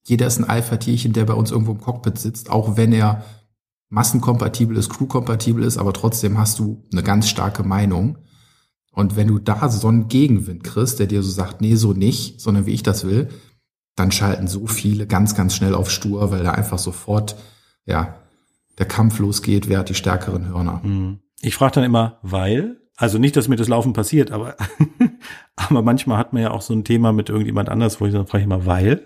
Jeder 0.03 0.27
ist 0.27 0.39
ein 0.39 0.49
Alpha-Tierchen, 0.49 1.13
der 1.13 1.25
bei 1.25 1.33
uns 1.33 1.51
irgendwo 1.51 1.71
im 1.71 1.81
Cockpit 1.81 2.17
sitzt, 2.17 2.49
auch 2.49 2.77
wenn 2.77 2.91
er 2.91 3.23
massenkompatibel 3.89 4.77
ist, 4.77 4.89
crewkompatibel 4.89 5.63
ist, 5.63 5.77
aber 5.77 5.93
trotzdem 5.93 6.37
hast 6.37 6.59
du 6.59 6.83
eine 6.91 7.03
ganz 7.03 7.29
starke 7.29 7.63
Meinung. 7.63 8.17
Und 8.93 9.15
wenn 9.15 9.27
du 9.27 9.39
da 9.39 9.69
so 9.69 9.87
einen 9.87 10.07
Gegenwind 10.07 10.63
kriegst, 10.63 10.99
der 10.99 11.07
dir 11.07 11.23
so 11.23 11.29
sagt, 11.29 11.61
nee, 11.61 11.75
so 11.75 11.93
nicht, 11.93 12.41
sondern 12.41 12.65
wie 12.65 12.73
ich 12.73 12.83
das 12.83 13.05
will, 13.05 13.29
dann 13.95 14.11
schalten 14.11 14.47
so 14.47 14.67
viele 14.67 15.07
ganz, 15.07 15.35
ganz 15.35 15.55
schnell 15.55 15.75
auf 15.75 15.91
stur, 15.91 16.31
weil 16.31 16.43
da 16.43 16.51
einfach 16.51 16.79
sofort, 16.79 17.35
ja, 17.85 18.15
der 18.77 18.85
Kampf 18.85 19.19
losgeht, 19.19 19.69
wer 19.69 19.79
hat 19.79 19.89
die 19.89 19.95
stärkeren 19.95 20.47
Hörner. 20.47 20.81
Mhm. 20.83 21.19
Ich 21.41 21.55
frage 21.55 21.75
dann 21.75 21.83
immer, 21.83 22.19
weil, 22.21 22.77
also 22.95 23.17
nicht, 23.17 23.35
dass 23.35 23.47
mir 23.47 23.57
das 23.57 23.67
Laufen 23.67 23.93
passiert, 23.93 24.31
aber, 24.31 24.55
aber 25.69 25.81
manchmal 25.81 26.17
hat 26.17 26.33
man 26.33 26.41
ja 26.41 26.51
auch 26.51 26.61
so 26.61 26.73
ein 26.73 26.83
Thema 26.83 27.11
mit 27.11 27.29
irgendjemand 27.29 27.69
anders, 27.69 27.99
wo 28.01 28.05
ich 28.05 28.13
dann 28.13 28.27
frage 28.27 28.41
ich 28.41 28.45
immer, 28.45 28.65
weil. 28.65 29.05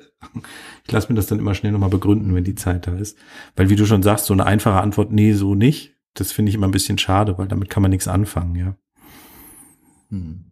Ich 0.86 0.92
lasse 0.92 1.12
mir 1.12 1.16
das 1.16 1.26
dann 1.26 1.40
immer 1.40 1.56
schnell 1.56 1.72
nochmal 1.72 1.90
begründen, 1.90 2.36
wenn 2.36 2.44
die 2.44 2.56
Zeit 2.56 2.86
da 2.86 2.96
ist. 2.96 3.18
Weil 3.56 3.70
wie 3.70 3.76
du 3.76 3.86
schon 3.86 4.04
sagst, 4.04 4.26
so 4.26 4.34
eine 4.34 4.46
einfache 4.46 4.80
Antwort, 4.80 5.12
nee, 5.12 5.34
so 5.34 5.56
nicht, 5.56 5.96
das 6.14 6.32
finde 6.32 6.50
ich 6.50 6.56
immer 6.56 6.68
ein 6.68 6.72
bisschen 6.72 6.98
schade, 6.98 7.38
weil 7.38 7.48
damit 7.48 7.70
kann 7.70 7.82
man 7.82 7.92
nichts 7.92 8.08
anfangen, 8.08 8.56
ja. 8.56 8.76
Hm. 10.10 10.46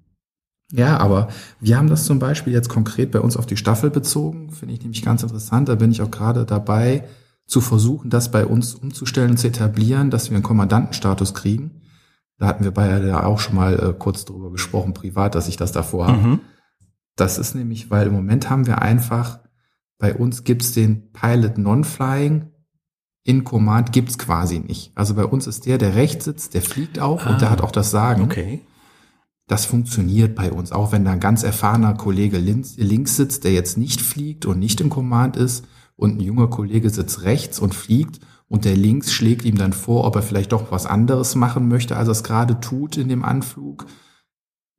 Ja, 0.72 0.98
aber 0.98 1.27
wir 1.60 1.77
haben 1.77 1.88
das 1.88 2.05
zum 2.05 2.17
Beispiel 2.17 2.51
jetzt 2.51 2.69
konkret 2.69 3.12
bei 3.12 3.19
uns 3.19 3.38
auf 3.38 3.45
die 3.45 3.57
Staffel 3.57 3.91
bezogen, 3.91 4.50
finde 4.50 4.74
ich 4.74 4.81
nämlich 4.81 5.03
ganz 5.03 5.22
interessant. 5.22 5.69
Da 5.69 5.75
bin 5.75 5.91
ich 5.91 6.01
auch 6.01 6.10
gerade 6.10 6.45
dabei 6.45 7.07
zu 7.45 7.62
versuchen, 7.62 8.10
das 8.10 8.31
bei 8.31 8.45
uns 8.45 8.74
umzustellen 8.74 9.31
und 9.31 9.38
zu 9.38 9.48
etablieren, 9.48 10.10
dass 10.10 10.31
wir 10.31 10.36
einen 10.36 10.43
Kommandantenstatus 10.43 11.36
kriegen. 11.36 11.83
Da 12.38 12.48
hatten 12.48 12.63
wir 12.63 12.72
bei 12.72 12.90
ja 13.00 13.24
auch 13.24 13.40
schon 13.40 13.56
mal 13.56 13.74
äh, 13.80 13.94
kurz 13.98 14.25
drüber 14.25 14.52
gesprochen, 14.52 14.94
privat, 14.94 15.36
dass 15.36 15.48
ich 15.48 15.58
das 15.58 15.72
davor 15.72 16.08
habe. 16.08 16.18
Mhm. 16.18 16.40
Das 17.16 17.38
ist 17.38 17.54
nämlich, 17.54 17.92
weil 17.92 18.08
im 18.08 18.13
Moment 18.13 18.50
haben 18.50 18.66
wir 18.66 18.82
einfach, 18.82 19.40
bei 20.00 20.16
uns 20.16 20.44
gibt's 20.44 20.72
den 20.72 21.12
Pilot 21.12 21.58
Non-Flying, 21.58 22.50
in 23.24 23.44
Command 23.44 23.92
gibt's 23.92 24.18
quasi 24.18 24.60
nicht. 24.60 24.92
Also 24.96 25.13
bei 25.13 25.25
uns 25.25 25.48
ist 25.48 25.66
der, 25.66 25.78
der 25.78 25.96
rechts 25.96 26.25
sitzt, 26.25 26.54
der 26.54 26.62
fliegt 26.62 27.00
auch 27.00 27.25
ah, 27.25 27.30
und 27.32 27.42
der 27.42 27.50
hat 27.50 27.62
auch 27.62 27.72
das 27.72 27.92
Sagen. 27.92 28.24
Okay. 28.24 28.62
Das 29.48 29.66
funktioniert 29.66 30.36
bei 30.36 30.52
uns, 30.52 30.72
auch 30.72 30.92
wenn 30.92 31.06
da 31.06 31.12
ein 31.12 31.20
ganz 31.20 31.44
erfahrener 31.44 31.94
Kollege 31.94 32.38
links, 32.38 32.75
links 32.78 33.16
sitzt, 33.16 33.44
der 33.44 33.52
jetzt 33.52 33.78
nicht 33.78 34.02
fliegt 34.02 34.46
und 34.46 34.60
nicht 34.60 34.82
im 34.82 34.90
Command 34.90 35.38
ist 35.38 35.66
und 35.96 36.18
ein 36.18 36.22
junger 36.22 36.48
Kollege 36.48 36.90
sitzt 36.90 37.24
rechts 37.24 37.60
und 37.60 37.75
fliegt 37.75 38.20
und 38.53 38.65
der 38.65 38.75
links 38.75 39.12
schlägt 39.12 39.45
ihm 39.45 39.57
dann 39.57 39.74
vor, 39.74 40.05
ob 40.05 40.15
er 40.15 40.22
vielleicht 40.22 40.51
doch 40.51 40.72
was 40.72 40.86
anderes 40.86 41.33
machen 41.36 41.67
möchte, 41.67 41.98
als 41.98 42.07
er 42.07 42.12
es 42.12 42.24
gerade 42.24 42.60
tut 42.60 42.98
in 42.98 43.10
dem 43.10 43.25
Anflug 43.25 43.88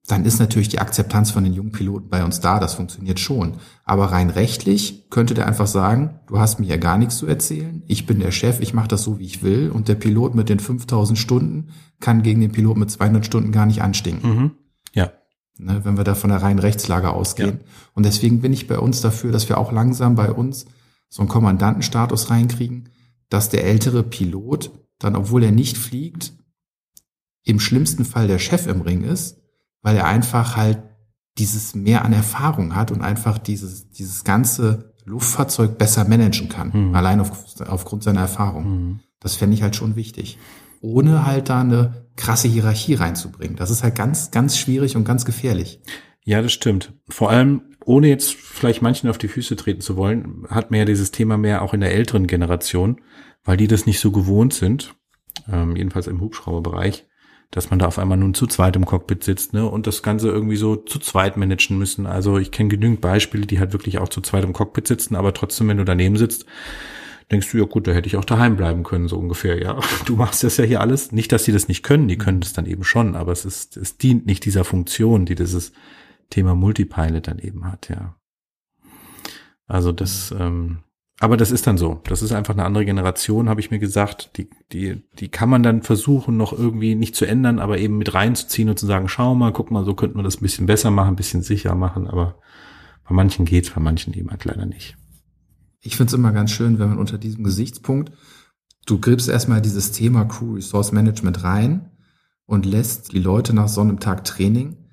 dann 0.07 0.27
ist 0.27 0.39
natürlich 0.39 0.69
die 0.69 0.81
Akzeptanz 0.81 1.31
von 1.31 1.45
den 1.45 1.55
jungen 1.55 1.73
Piloten 1.73 2.11
bei 2.11 2.25
uns 2.25 2.41
da, 2.41 2.59
das 2.59 2.75
funktioniert 2.75 3.19
schon. 3.19 3.55
Aber 3.85 4.07
rein 4.07 4.29
rechtlich 4.29 5.09
könnte 5.09 5.33
der 5.33 5.47
einfach 5.47 5.67
sagen, 5.67 6.21
du 6.27 6.39
hast 6.39 6.61
mir 6.61 6.67
ja 6.67 6.77
gar 6.77 6.99
nichts 6.99 7.17
zu 7.17 7.27
erzählen, 7.27 7.83
ich 7.87 8.05
bin 8.05 8.21
der 8.21 8.31
Chef, 8.31 8.61
ich 8.61 8.75
mache 8.75 8.89
das 8.89 9.03
so, 9.03 9.19
wie 9.19 9.25
ich 9.25 9.43
will 9.43 9.71
und 9.71 9.89
der 9.89 9.95
Pilot 9.95 10.35
mit 10.35 10.51
den 10.51 10.61
5000 10.61 11.19
Stunden 11.19 11.69
kann 12.01 12.23
gegen 12.23 12.43
den 12.43 12.53
Pilot 12.53 12.77
mit 12.77 12.91
200 12.91 13.25
Stunden 13.25 13.51
gar 13.51 13.65
nicht 13.65 13.81
anstinken. 13.81 14.31
Mhm. 14.31 14.51
Ja. 14.93 15.13
Ne, 15.57 15.85
wenn 15.85 15.97
wir 15.97 16.05
da 16.05 16.15
von 16.15 16.31
der 16.31 16.43
reinen 16.43 16.59
Rechtslage 16.59 17.11
ausgehen. 17.11 17.61
Ja. 17.63 17.69
Und 17.95 18.05
deswegen 18.05 18.41
bin 18.41 18.53
ich 18.53 18.67
bei 18.67 18.79
uns 18.79 19.01
dafür, 19.01 19.33
dass 19.33 19.49
wir 19.49 19.57
auch 19.57 19.73
langsam 19.73 20.17
bei 20.17 20.31
uns 20.33 20.67
so 21.09 21.23
einen 21.23 21.29
Kommandantenstatus 21.29 22.29
reinkriegen, 22.29 22.91
dass 23.35 23.49
der 23.49 23.65
ältere 23.65 24.05
Pilot 24.05 24.71
dann, 25.01 25.17
obwohl 25.17 25.43
er 25.43 25.51
nicht 25.51 25.77
fliegt, 25.77 26.35
im 27.43 27.59
schlimmsten 27.59 28.05
Fall 28.05 28.29
der 28.29 28.39
Chef 28.39 28.69
im 28.69 28.81
Ring 28.81 29.03
ist, 29.03 29.43
weil 29.83 29.97
er 29.97 30.07
einfach 30.07 30.57
halt 30.57 30.81
dieses 31.37 31.75
mehr 31.75 32.05
an 32.05 32.13
Erfahrung 32.13 32.77
hat 32.77 32.93
und 32.93 33.03
einfach 33.03 33.39
dieses, 33.39 33.91
dieses 33.91 34.23
ganze 34.23 34.95
Luftfahrzeug 35.05 35.79
besser 35.79 36.05
managen 36.05 36.49
kann, 36.49 36.71
mhm. 36.73 36.95
allein 36.95 37.19
auf, 37.19 37.61
aufgrund 37.67 38.05
seiner 38.05 38.21
Erfahrung. 38.21 38.65
Mhm. 38.71 39.01
Das 39.19 39.35
fände 39.35 39.57
ich 39.57 39.65
halt 39.65 39.75
schon 39.75 39.97
wichtig. 39.97 40.39
Ohne 40.81 41.27
halt 41.27 41.49
da 41.49 41.61
eine 41.61 42.07
krasse 42.15 42.47
Hierarchie 42.47 42.95
reinzubringen. 42.95 43.57
Das 43.57 43.71
ist 43.71 43.83
halt 43.83 43.97
ganz, 43.97 44.31
ganz 44.31 44.57
schwierig 44.57 44.95
und 44.95 45.05
ganz 45.05 45.25
gefährlich. 45.25 45.81
Ja, 46.23 46.41
das 46.41 46.53
stimmt. 46.53 46.93
Vor 47.09 47.31
allem, 47.31 47.63
ohne 47.87 48.09
jetzt 48.09 48.35
vielleicht 48.35 48.83
manchen 48.83 49.09
auf 49.09 49.19
die 49.19 49.29
Füße 49.29 49.57
treten 49.57 49.81
zu 49.81 49.97
wollen, 49.97 50.47
hat 50.49 50.71
man 50.71 50.81
ja 50.81 50.85
dieses 50.85 51.11
Thema 51.11 51.37
mehr 51.37 51.63
auch 51.63 51.75
in 51.75 51.81
der 51.81 51.93
älteren 51.93 52.27
Generation, 52.27 53.01
weil 53.45 53.57
die 53.57 53.69
das 53.69 53.87
nicht 53.87 54.01
so 54.01 54.11
gewohnt 54.11 54.55
sind, 54.55 54.95
ähm, 55.51 55.77
jedenfalls 55.77 56.07
im 56.07 56.21
Hubschrauberbereich, 56.21 57.07
dass 57.51 57.71
man 57.71 57.79
da 57.79 57.87
auf 57.87 57.99
einmal 57.99 58.19
nun 58.19 58.35
zu 58.35 58.47
zweit 58.47 58.77
im 58.77 58.87
Cockpit 58.87 59.23
sitzt 59.23 59.53
ne, 59.53 59.69
und 59.69 59.87
das 59.87 60.03
Ganze 60.03 60.29
irgendwie 60.29 60.57
so 60.57 60.77
zu 60.77 60.99
zweit 60.99 61.37
managen 61.37 61.79
müssen. 61.79 62.07
Also 62.07 62.39
ich 62.39 62.51
kenne 62.51 62.69
genügend 62.69 63.01
Beispiele, 63.01 63.47
die 63.47 63.59
halt 63.59 63.73
wirklich 63.73 63.99
auch 63.99 64.09
zu 64.09 64.21
zweit 64.21 64.45
im 64.45 64.53
Cockpit 64.53 64.89
sitzen, 64.89 65.15
aber 65.15 65.35
trotzdem, 65.35 65.69
wenn 65.69 65.77
du 65.77 65.85
daneben 65.85 66.17
sitzt, 66.17 66.47
denkst 67.31 67.51
du, 67.51 67.59
ja 67.59 67.65
gut, 67.65 67.87
da 67.87 67.93
hätte 67.93 68.07
ich 68.07 68.17
auch 68.17 68.25
daheim 68.25 68.57
bleiben 68.57 68.83
können, 68.83 69.09
so 69.09 69.19
ungefähr. 69.19 69.61
Ja, 69.61 69.79
du 70.07 70.17
machst 70.17 70.43
das 70.45 70.57
ja 70.57 70.65
hier 70.65 70.81
alles. 70.81 71.13
Nicht, 71.13 71.33
dass 71.33 71.45
sie 71.45 71.53
das 71.53 71.69
nicht 71.69 71.83
können, 71.83 72.09
die 72.09 72.19
können 72.19 72.41
das 72.41 72.53
dann 72.53 72.67
eben 72.67 72.85
schon, 72.85 73.15
aber 73.15 73.33
es 73.33 73.45
ist, 73.45 73.77
es 73.77 73.97
dient 73.99 74.27
nicht 74.27 74.45
dieser 74.45 74.65
Funktion, 74.65 75.27
die 75.27 75.35
dieses 75.35 75.73
Thema 76.35 76.57
Multipilot 76.57 77.29
dann 77.29 77.39
eben 77.39 77.65
hat, 77.65 77.89
ja. 77.89 78.17
Also 79.67 79.93
das, 79.93 80.35
ähm, 80.37 80.79
aber 81.21 81.37
das 81.37 81.53
ist 81.53 81.69
dann 81.69 81.79
so. 81.79 82.01
Das 82.05 82.23
ist 82.23 82.33
einfach 82.33 82.55
eine 82.55 82.65
andere 82.65 82.85
Generation, 82.85 83.49
habe 83.49 83.61
ich 83.61 83.71
mir 83.71 83.79
gesagt. 83.79 84.37
Die, 84.37 84.51
die, 84.73 85.05
die 85.19 85.29
kann 85.29 85.49
man 85.49 85.63
dann 85.63 85.83
versuchen, 85.83 86.37
noch 86.37 86.53
irgendwie 86.53 86.97
nicht 86.97 87.15
zu 87.15 87.25
ändern, 87.25 87.61
aber 87.61 87.79
eben 87.79 87.99
mit 87.99 88.15
reinzuziehen 88.15 88.69
und 88.69 88.79
zu 88.81 88.87
sagen, 88.87 89.09
schau 89.09 89.37
mal, 89.37 89.53
guck 89.53 89.71
mal, 89.71 89.85
so 89.85 89.95
könnte 89.95 90.17
man 90.17 90.25
das 90.25 90.39
ein 90.39 90.43
bisschen 90.43 90.67
besser 90.67 90.91
machen, 90.91 91.11
ein 91.11 91.17
bisschen 91.17 91.43
sicher 91.43 91.77
machen. 91.77 92.09
Aber 92.09 92.41
bei 93.09 93.15
manchen 93.15 93.45
geht's, 93.45 93.71
bei 93.71 93.81
manchen 93.81 94.13
eben 94.15 94.31
halt 94.31 94.45
leider 94.45 94.67
nicht. 94.67 94.97
Ich 95.81 95.97
finde 95.97 96.09
es 96.09 96.15
immer 96.15 96.33
ganz 96.33 96.51
schön, 96.51 96.81
wenn 96.81 96.89
man 96.89 96.99
unter 96.99 97.17
diesem 97.17 97.45
Gesichtspunkt, 97.45 98.11
du 98.87 98.99
gibst 98.99 99.29
erstmal 99.29 99.63
dieses 99.63 99.93
Thema 99.93 100.25
Crew 100.25 100.55
Resource 100.55 100.91
Management 100.91 101.45
rein 101.45 101.93
und 102.45 102.67
lässt 102.67 103.13
die 103.13 103.21
Leute 103.21 103.55
nach 103.55 103.69
so 103.69 103.83
einem 103.83 104.01
Tag 104.01 104.25
Training 104.25 104.84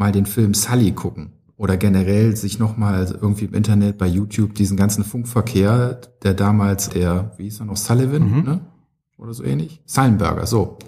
mal 0.00 0.12
den 0.12 0.26
Film 0.26 0.54
Sully 0.54 0.92
gucken 0.92 1.34
oder 1.56 1.76
generell 1.76 2.34
sich 2.34 2.58
nochmal 2.58 3.04
irgendwie 3.20 3.44
im 3.44 3.52
Internet 3.54 3.98
bei 3.98 4.06
YouTube 4.06 4.54
diesen 4.54 4.78
ganzen 4.78 5.04
Funkverkehr, 5.04 6.00
der 6.22 6.32
damals 6.32 6.88
der, 6.88 7.32
wie 7.36 7.44
hieß 7.44 7.60
er 7.60 7.66
noch, 7.66 7.76
Sullivan, 7.76 8.30
mhm. 8.30 8.42
ne? 8.44 8.60
Oder 9.18 9.34
so 9.34 9.44
ähnlich? 9.44 9.82
Sullenberger, 9.84 10.46
so. 10.46 10.78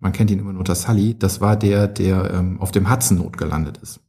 Man 0.00 0.12
kennt 0.12 0.32
ihn 0.32 0.40
immer 0.40 0.52
nur 0.52 0.58
unter 0.58 0.74
Sully. 0.74 1.16
Das 1.16 1.40
war 1.40 1.56
der, 1.56 1.86
der 1.86 2.34
ähm, 2.34 2.60
auf 2.60 2.72
dem 2.72 2.90
Hudson 2.90 3.18
Not 3.18 3.38
gelandet 3.38 3.78
ist. 3.78 4.00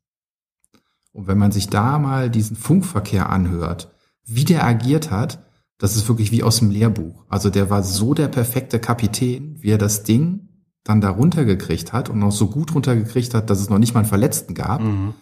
Und 1.11 1.27
wenn 1.27 1.37
man 1.37 1.51
sich 1.51 1.69
da 1.69 1.99
mal 1.99 2.31
diesen 2.31 2.55
Funkverkehr 2.55 3.29
anhört, 3.29 3.93
wie 4.25 4.45
der 4.45 4.65
agiert 4.65 5.11
hat, 5.11 5.45
das 5.77 5.95
ist 5.95 6.07
wirklich 6.09 6.31
wie 6.31 6.41
aus 6.41 6.57
dem 6.57 6.71
Lehrbuch. 6.71 7.25
Also 7.29 7.51
der 7.51 7.69
war 7.69 7.83
so 7.83 8.15
der 8.15 8.27
perfekte 8.27 8.79
Kapitän, 8.79 9.57
wie 9.61 9.69
er 9.69 9.77
das 9.77 10.01
Ding 10.01 10.48
dann 10.89 11.01
da 11.01 11.09
runtergekriegt 11.09 11.93
hat 11.93 12.09
und 12.09 12.19
noch 12.19 12.31
so 12.31 12.47
gut 12.47 12.75
runtergekriegt 12.75 13.33
hat, 13.33 13.49
dass 13.49 13.59
es 13.59 13.69
noch 13.69 13.79
nicht 13.79 13.93
mal 13.93 14.01
einen 14.01 14.09
Verletzten 14.09 14.53
gab. 14.53 14.81
Mhm 14.81 15.13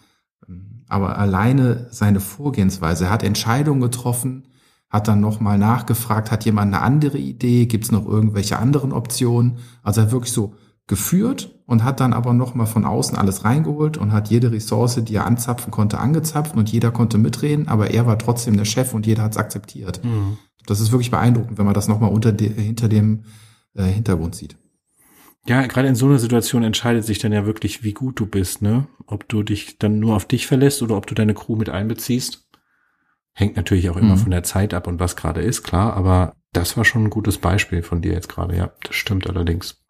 aber 0.88 1.18
alleine 1.18 1.86
seine 1.90 2.20
Vorgehensweise, 2.20 3.04
er 3.04 3.10
hat 3.10 3.22
Entscheidungen 3.22 3.80
getroffen, 3.80 4.44
hat 4.88 5.06
dann 5.06 5.20
nochmal 5.20 5.58
nachgefragt, 5.58 6.30
hat 6.30 6.46
jemand 6.46 6.74
eine 6.74 6.82
andere 6.82 7.18
Idee, 7.18 7.66
gibt 7.66 7.84
es 7.84 7.92
noch 7.92 8.06
irgendwelche 8.06 8.58
anderen 8.58 8.92
Optionen? 8.92 9.58
Also 9.82 10.00
er 10.00 10.06
hat 10.06 10.12
wirklich 10.12 10.32
so 10.32 10.54
geführt 10.86 11.54
und 11.66 11.84
hat 11.84 12.00
dann 12.00 12.14
aber 12.14 12.32
nochmal 12.32 12.66
von 12.66 12.86
außen 12.86 13.18
alles 13.18 13.44
reingeholt 13.44 13.98
und 13.98 14.12
hat 14.12 14.30
jede 14.30 14.50
Ressource, 14.50 15.04
die 15.04 15.14
er 15.14 15.26
anzapfen 15.26 15.70
konnte, 15.70 15.98
angezapft 15.98 16.56
und 16.56 16.72
jeder 16.72 16.90
konnte 16.90 17.18
mitreden, 17.18 17.68
aber 17.68 17.90
er 17.90 18.06
war 18.06 18.18
trotzdem 18.18 18.56
der 18.56 18.64
Chef 18.64 18.94
und 18.94 19.06
jeder 19.06 19.24
hat 19.24 19.32
es 19.32 19.38
akzeptiert. 19.38 20.02
Mhm. 20.02 20.38
Das 20.64 20.80
ist 20.80 20.90
wirklich 20.90 21.10
beeindruckend, 21.10 21.58
wenn 21.58 21.66
man 21.66 21.74
das 21.74 21.88
nochmal 21.88 22.10
unter 22.10 22.32
de, 22.32 22.50
hinter 22.50 22.88
dem 22.88 23.24
äh, 23.74 23.84
Hintergrund 23.84 24.34
sieht. 24.34 24.56
Ja, 25.46 25.66
gerade 25.66 25.88
in 25.88 25.94
so 25.94 26.06
einer 26.06 26.18
Situation 26.18 26.62
entscheidet 26.62 27.04
sich 27.04 27.18
dann 27.18 27.32
ja 27.32 27.46
wirklich, 27.46 27.82
wie 27.82 27.94
gut 27.94 28.20
du 28.20 28.26
bist, 28.26 28.60
ne? 28.60 28.86
Ob 29.06 29.28
du 29.28 29.42
dich 29.42 29.78
dann 29.78 29.98
nur 29.98 30.14
auf 30.16 30.26
dich 30.26 30.46
verlässt 30.46 30.82
oder 30.82 30.96
ob 30.96 31.06
du 31.06 31.14
deine 31.14 31.34
Crew 31.34 31.56
mit 31.56 31.70
einbeziehst. 31.70 32.46
Hängt 33.32 33.56
natürlich 33.56 33.88
auch 33.88 33.96
immer 33.96 34.16
mhm. 34.16 34.20
von 34.20 34.30
der 34.30 34.42
Zeit 34.42 34.74
ab 34.74 34.86
und 34.86 35.00
was 35.00 35.16
gerade 35.16 35.40
ist, 35.40 35.62
klar, 35.62 35.94
aber 35.94 36.34
das 36.52 36.76
war 36.76 36.84
schon 36.84 37.04
ein 37.04 37.10
gutes 37.10 37.38
Beispiel 37.38 37.82
von 37.82 38.02
dir 38.02 38.12
jetzt 38.12 38.28
gerade, 38.28 38.56
ja. 38.56 38.72
Das 38.82 38.96
stimmt 38.96 39.28
allerdings. 39.28 39.82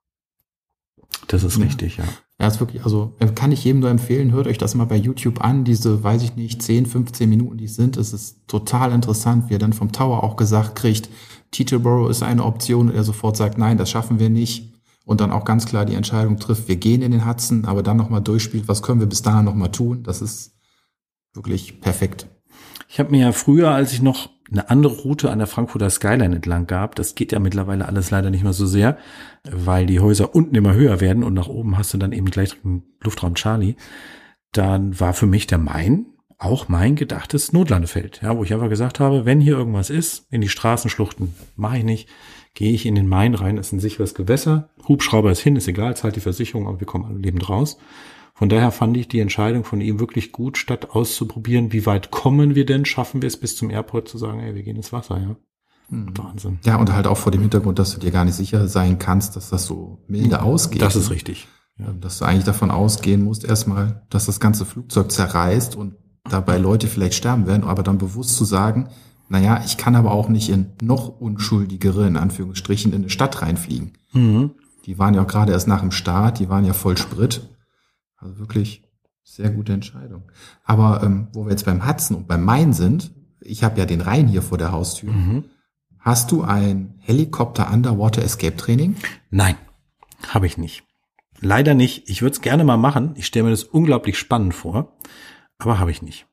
Das 1.27 1.43
ist 1.43 1.59
ja. 1.59 1.65
richtig, 1.65 1.97
ja. 1.97 2.05
Ja, 2.41 2.47
ist 2.47 2.61
wirklich, 2.61 2.85
also 2.85 3.17
kann 3.35 3.51
ich 3.51 3.65
jedem 3.65 3.81
nur 3.81 3.91
empfehlen, 3.91 4.31
hört 4.31 4.47
euch 4.47 4.59
das 4.59 4.77
mal 4.77 4.85
bei 4.85 4.97
YouTube 4.97 5.41
an, 5.41 5.65
diese, 5.65 6.05
weiß 6.05 6.23
ich 6.23 6.37
nicht, 6.37 6.63
10, 6.63 6.87
15 6.87 7.29
Minuten, 7.29 7.57
die 7.57 7.65
es 7.65 7.75
sind. 7.75 7.97
Es 7.97 8.13
ist 8.13 8.47
total 8.47 8.93
interessant, 8.93 9.51
wie 9.51 9.55
er 9.55 9.59
dann 9.59 9.73
vom 9.73 9.91
Tower 9.91 10.23
auch 10.23 10.37
gesagt 10.37 10.77
kriegt, 10.77 11.09
Teterborough 11.51 12.11
ist 12.11 12.23
eine 12.23 12.45
Option 12.45 12.91
und 12.91 12.95
er 12.95 13.05
sofort 13.05 13.37
sagt, 13.37 13.59
nein, 13.59 13.79
das 13.79 13.91
schaffen 13.91 14.21
wir 14.21 14.31
nicht 14.31 14.78
und 15.09 15.23
dann 15.23 15.33
auch 15.33 15.47
ganz 15.47 15.65
klar 15.65 15.87
die 15.87 15.95
Entscheidung 15.95 16.39
trifft, 16.39 16.69
wir 16.69 16.77
gehen 16.77 17.01
in 17.01 17.13
den 17.13 17.27
Hudson, 17.27 17.65
aber 17.65 17.83
dann 17.83 17.97
nochmal 17.97 18.21
durchspielt, 18.21 18.69
was 18.69 18.83
können 18.83 19.01
wir 19.01 19.07
bis 19.07 19.23
dahin 19.23 19.47
nochmal 19.47 19.73
tun, 19.73 20.03
das 20.03 20.21
ist 20.21 20.55
wirklich 21.33 21.81
perfekt. 21.81 22.27
Ich 22.91 23.01
habe 23.01 23.11
mir 23.11 23.23
ja 23.23 23.33
früher, 23.33 23.71
als 23.71 23.95
ich 23.95 24.03
noch 24.03 24.29
eine 24.51 24.69
andere 24.69 24.95
Route 24.95 25.31
an 25.31 25.39
der 25.39 25.47
Frankfurter 25.47 25.89
Skyline 25.89 26.37
entlang 26.37 26.67
gab, 26.67 26.95
das 26.95 27.15
geht 27.15 27.33
ja 27.33 27.39
mittlerweile 27.39 27.87
alles 27.87 28.11
leider 28.11 28.29
nicht 28.29 28.43
mehr 28.43 28.53
so 28.53 28.67
sehr, 28.67 28.99
weil 29.51 29.87
die 29.87 30.01
Häuser 30.01 30.35
unten 30.35 30.55
immer 30.55 30.75
höher 30.75 31.01
werden 31.01 31.25
und 31.25 31.33
nach 31.33 31.49
oben 31.49 31.79
hast 31.79 31.95
du 31.95 31.97
dann 31.97 32.13
eben 32.13 32.31
gleich 32.31 32.61
den 32.61 32.83
Luftraum 33.01 33.35
Charlie, 33.35 33.77
dann 34.53 35.01
war 35.01 35.15
für 35.15 35.27
mich 35.27 35.47
der 35.47 35.59
Main 35.59 36.05
auch 36.37 36.69
mein 36.69 36.97
gedachtes 36.97 37.55
Notlandefeld, 37.55 38.21
ja, 38.23 38.37
wo 38.37 38.45
ich 38.45 38.53
einfach 38.53 38.69
gesagt 38.69 39.01
habe, 39.01 39.25
wenn 39.25 39.41
hier 39.41 39.57
irgendwas 39.57 39.89
ist, 39.89 40.27
in 40.31 40.43
die 40.43 40.51
Straßenschluchten, 40.51 41.35
mache 41.57 41.79
ich 41.79 41.85
nicht, 41.85 42.11
gehe 42.55 42.73
ich 42.73 42.87
in 42.87 42.95
den 42.95 43.09
Main 43.09 43.35
rein, 43.35 43.57
ist 43.57 43.73
ein 43.73 43.81
sicheres 43.81 44.15
Gewässer, 44.15 44.71
Hubschrauber 44.87 45.31
ist 45.31 45.41
hin, 45.41 45.57
ist 45.57 45.69
egal, 45.69 45.97
zahlt 45.97 46.17
die 46.17 46.21
Versicherung, 46.21 46.67
aber 46.67 46.81
wir 46.81 46.87
kommen 46.87 47.05
alle 47.05 47.19
lebend 47.19 47.49
raus. 47.49 47.79
Von 48.35 48.49
daher 48.49 48.71
fand 48.71 48.97
ich 48.97 49.09
die 49.09 49.19
Entscheidung 49.19 49.65
von 49.65 49.81
ihm 49.81 49.99
wirklich 49.99 50.31
gut, 50.31 50.59
statt 50.59 50.91
auszuprobieren, 50.91 51.73
wie 51.73 51.87
weit 51.87 52.13
kommen 52.13 52.55
wir 52.55 52.67
denn, 52.67 52.85
schaffen 52.85 53.21
wir 53.21 53.27
es 53.27 53.37
bis 53.37 53.57
zum 53.57 53.69
Airport 53.69 54.09
zu 54.09 54.17
sagen, 54.17 54.41
ey, 54.41 54.55
wir 54.55 54.63
gehen 54.63 54.77
ins 54.77 54.93
Wasser, 54.93 55.19
ja. 55.19 55.37
Hm. 55.89 56.17
Wahnsinn. 56.17 56.59
Ja, 56.65 56.77
und 56.77 56.93
halt 56.93 57.07
auch 57.07 57.17
vor 57.17 57.33
dem 57.33 57.41
Hintergrund, 57.41 57.79
dass 57.79 57.95
du 57.95 58.01
dir 58.01 58.11
gar 58.11 58.25
nicht 58.25 58.35
sicher 58.35 58.69
sein 58.69 58.99
kannst, 58.99 59.37
dass 59.37 59.51
das 59.51 59.67
so 59.67 60.05
milde 60.07 60.43
ausgeht. 60.43 60.83
Das 60.83 60.97
ist 60.97 61.11
richtig. 61.11 61.49
Ja. 61.79 61.93
Dass 61.93 62.19
du 62.19 62.27
eigentlich 62.27 62.45
davon 62.45 62.71
ausgehen 62.71 63.25
musst, 63.25 63.45
erstmal, 63.45 64.07
dass 64.11 64.27
das 64.27 64.39
ganze 64.39 64.65
Flugzeug 64.65 65.11
zerreißt 65.11 65.77
und 65.77 65.97
dabei 66.29 66.59
Leute 66.59 66.89
vielleicht 66.89 67.15
sterben 67.15 67.47
werden, 67.47 67.65
aber 67.65 67.83
dann 67.83 67.99
bewusst 67.99 68.37
zu 68.37 68.45
sagen, 68.45 68.89
naja, 69.29 69.63
ich 69.65 69.77
kann 69.77 69.95
aber 69.95 70.13
auch 70.13 70.29
nicht 70.29 70.49
in 70.49 70.73
noch 70.81 71.21
unschuldigere, 71.21 72.07
in 72.07 72.17
Anführungsstrichen, 72.17 72.93
in 72.93 73.03
eine 73.03 73.11
Stadt 73.11 73.43
reinfliegen. 73.43 73.93
Mhm. 74.13 74.53
Die 74.87 74.99
waren 74.99 75.15
ja 75.15 75.23
auch 75.23 75.27
gerade 75.27 75.53
erst 75.53 75.69
nach 75.69 75.81
dem 75.81 75.91
Start, 75.91 76.39
die 76.39 76.49
waren 76.49 76.65
ja 76.65 76.73
voll 76.73 76.97
Sprit. 76.97 77.49
Also 78.17 78.39
wirklich 78.39 78.85
sehr 79.23 79.51
gute 79.51 79.73
Entscheidung. 79.73 80.23
Aber 80.65 81.03
ähm, 81.03 81.29
wo 81.33 81.45
wir 81.45 81.51
jetzt 81.51 81.67
beim 81.67 81.87
Hudson 81.87 82.17
und 82.17 82.27
beim 82.27 82.43
Main 82.43 82.73
sind, 82.73 83.13
ich 83.41 83.63
habe 83.63 83.79
ja 83.79 83.87
den 83.87 84.01
Rhein 84.01 84.27
hier 84.27 84.43
vor 84.43 84.59
der 84.59 84.73
Haustür. 84.73 85.13
Mhm. 85.13 85.45
Hast 85.99 86.33
du 86.33 86.43
ein 86.43 86.95
Helikopter 87.01 87.71
Underwater 87.71 88.23
Escape 88.23 88.57
Training? 88.57 88.97
Nein, 89.31 89.57
habe 90.29 90.47
ich 90.47 90.57
nicht. 90.57 90.85
Leider 91.41 91.75
nicht. 91.75 92.09
Ich 92.09 92.23
würde 92.23 92.33
es 92.33 92.41
gerne 92.41 92.65
mal 92.65 92.79
machen. 92.79 93.13
Ich 93.17 93.27
stelle 93.27 93.45
mir 93.45 93.51
das 93.51 93.65
unglaublich 93.65 94.19
spannend 94.19 94.55
vor, 94.55 94.97
aber 95.59 95.79
habe 95.79 95.91
ich 95.91 96.03
nicht. 96.03 96.27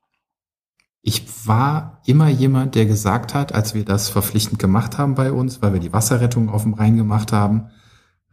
Ich 1.08 1.48
war 1.48 2.02
immer 2.08 2.30
jemand, 2.30 2.74
der 2.74 2.88
gesagt 2.88 3.36
hat, 3.36 3.54
als 3.54 3.76
wir 3.76 3.86
das 3.86 4.10
verpflichtend 4.10 4.58
gemacht 4.58 4.98
haben 4.98 5.14
bei 5.14 5.32
uns, 5.32 5.62
weil 5.62 5.72
wir 5.72 5.80
die 5.80 5.94
Wasserrettung 5.94 6.50
auf 6.50 6.64
dem 6.64 6.74
Rhein 6.74 6.98
gemacht 6.98 7.32
haben, 7.32 7.68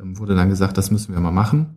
ähm, 0.00 0.18
wurde 0.18 0.34
dann 0.34 0.48
gesagt, 0.48 0.78
das 0.78 0.90
müssen 0.90 1.12
wir 1.12 1.20
mal 1.20 1.32
machen. 1.32 1.76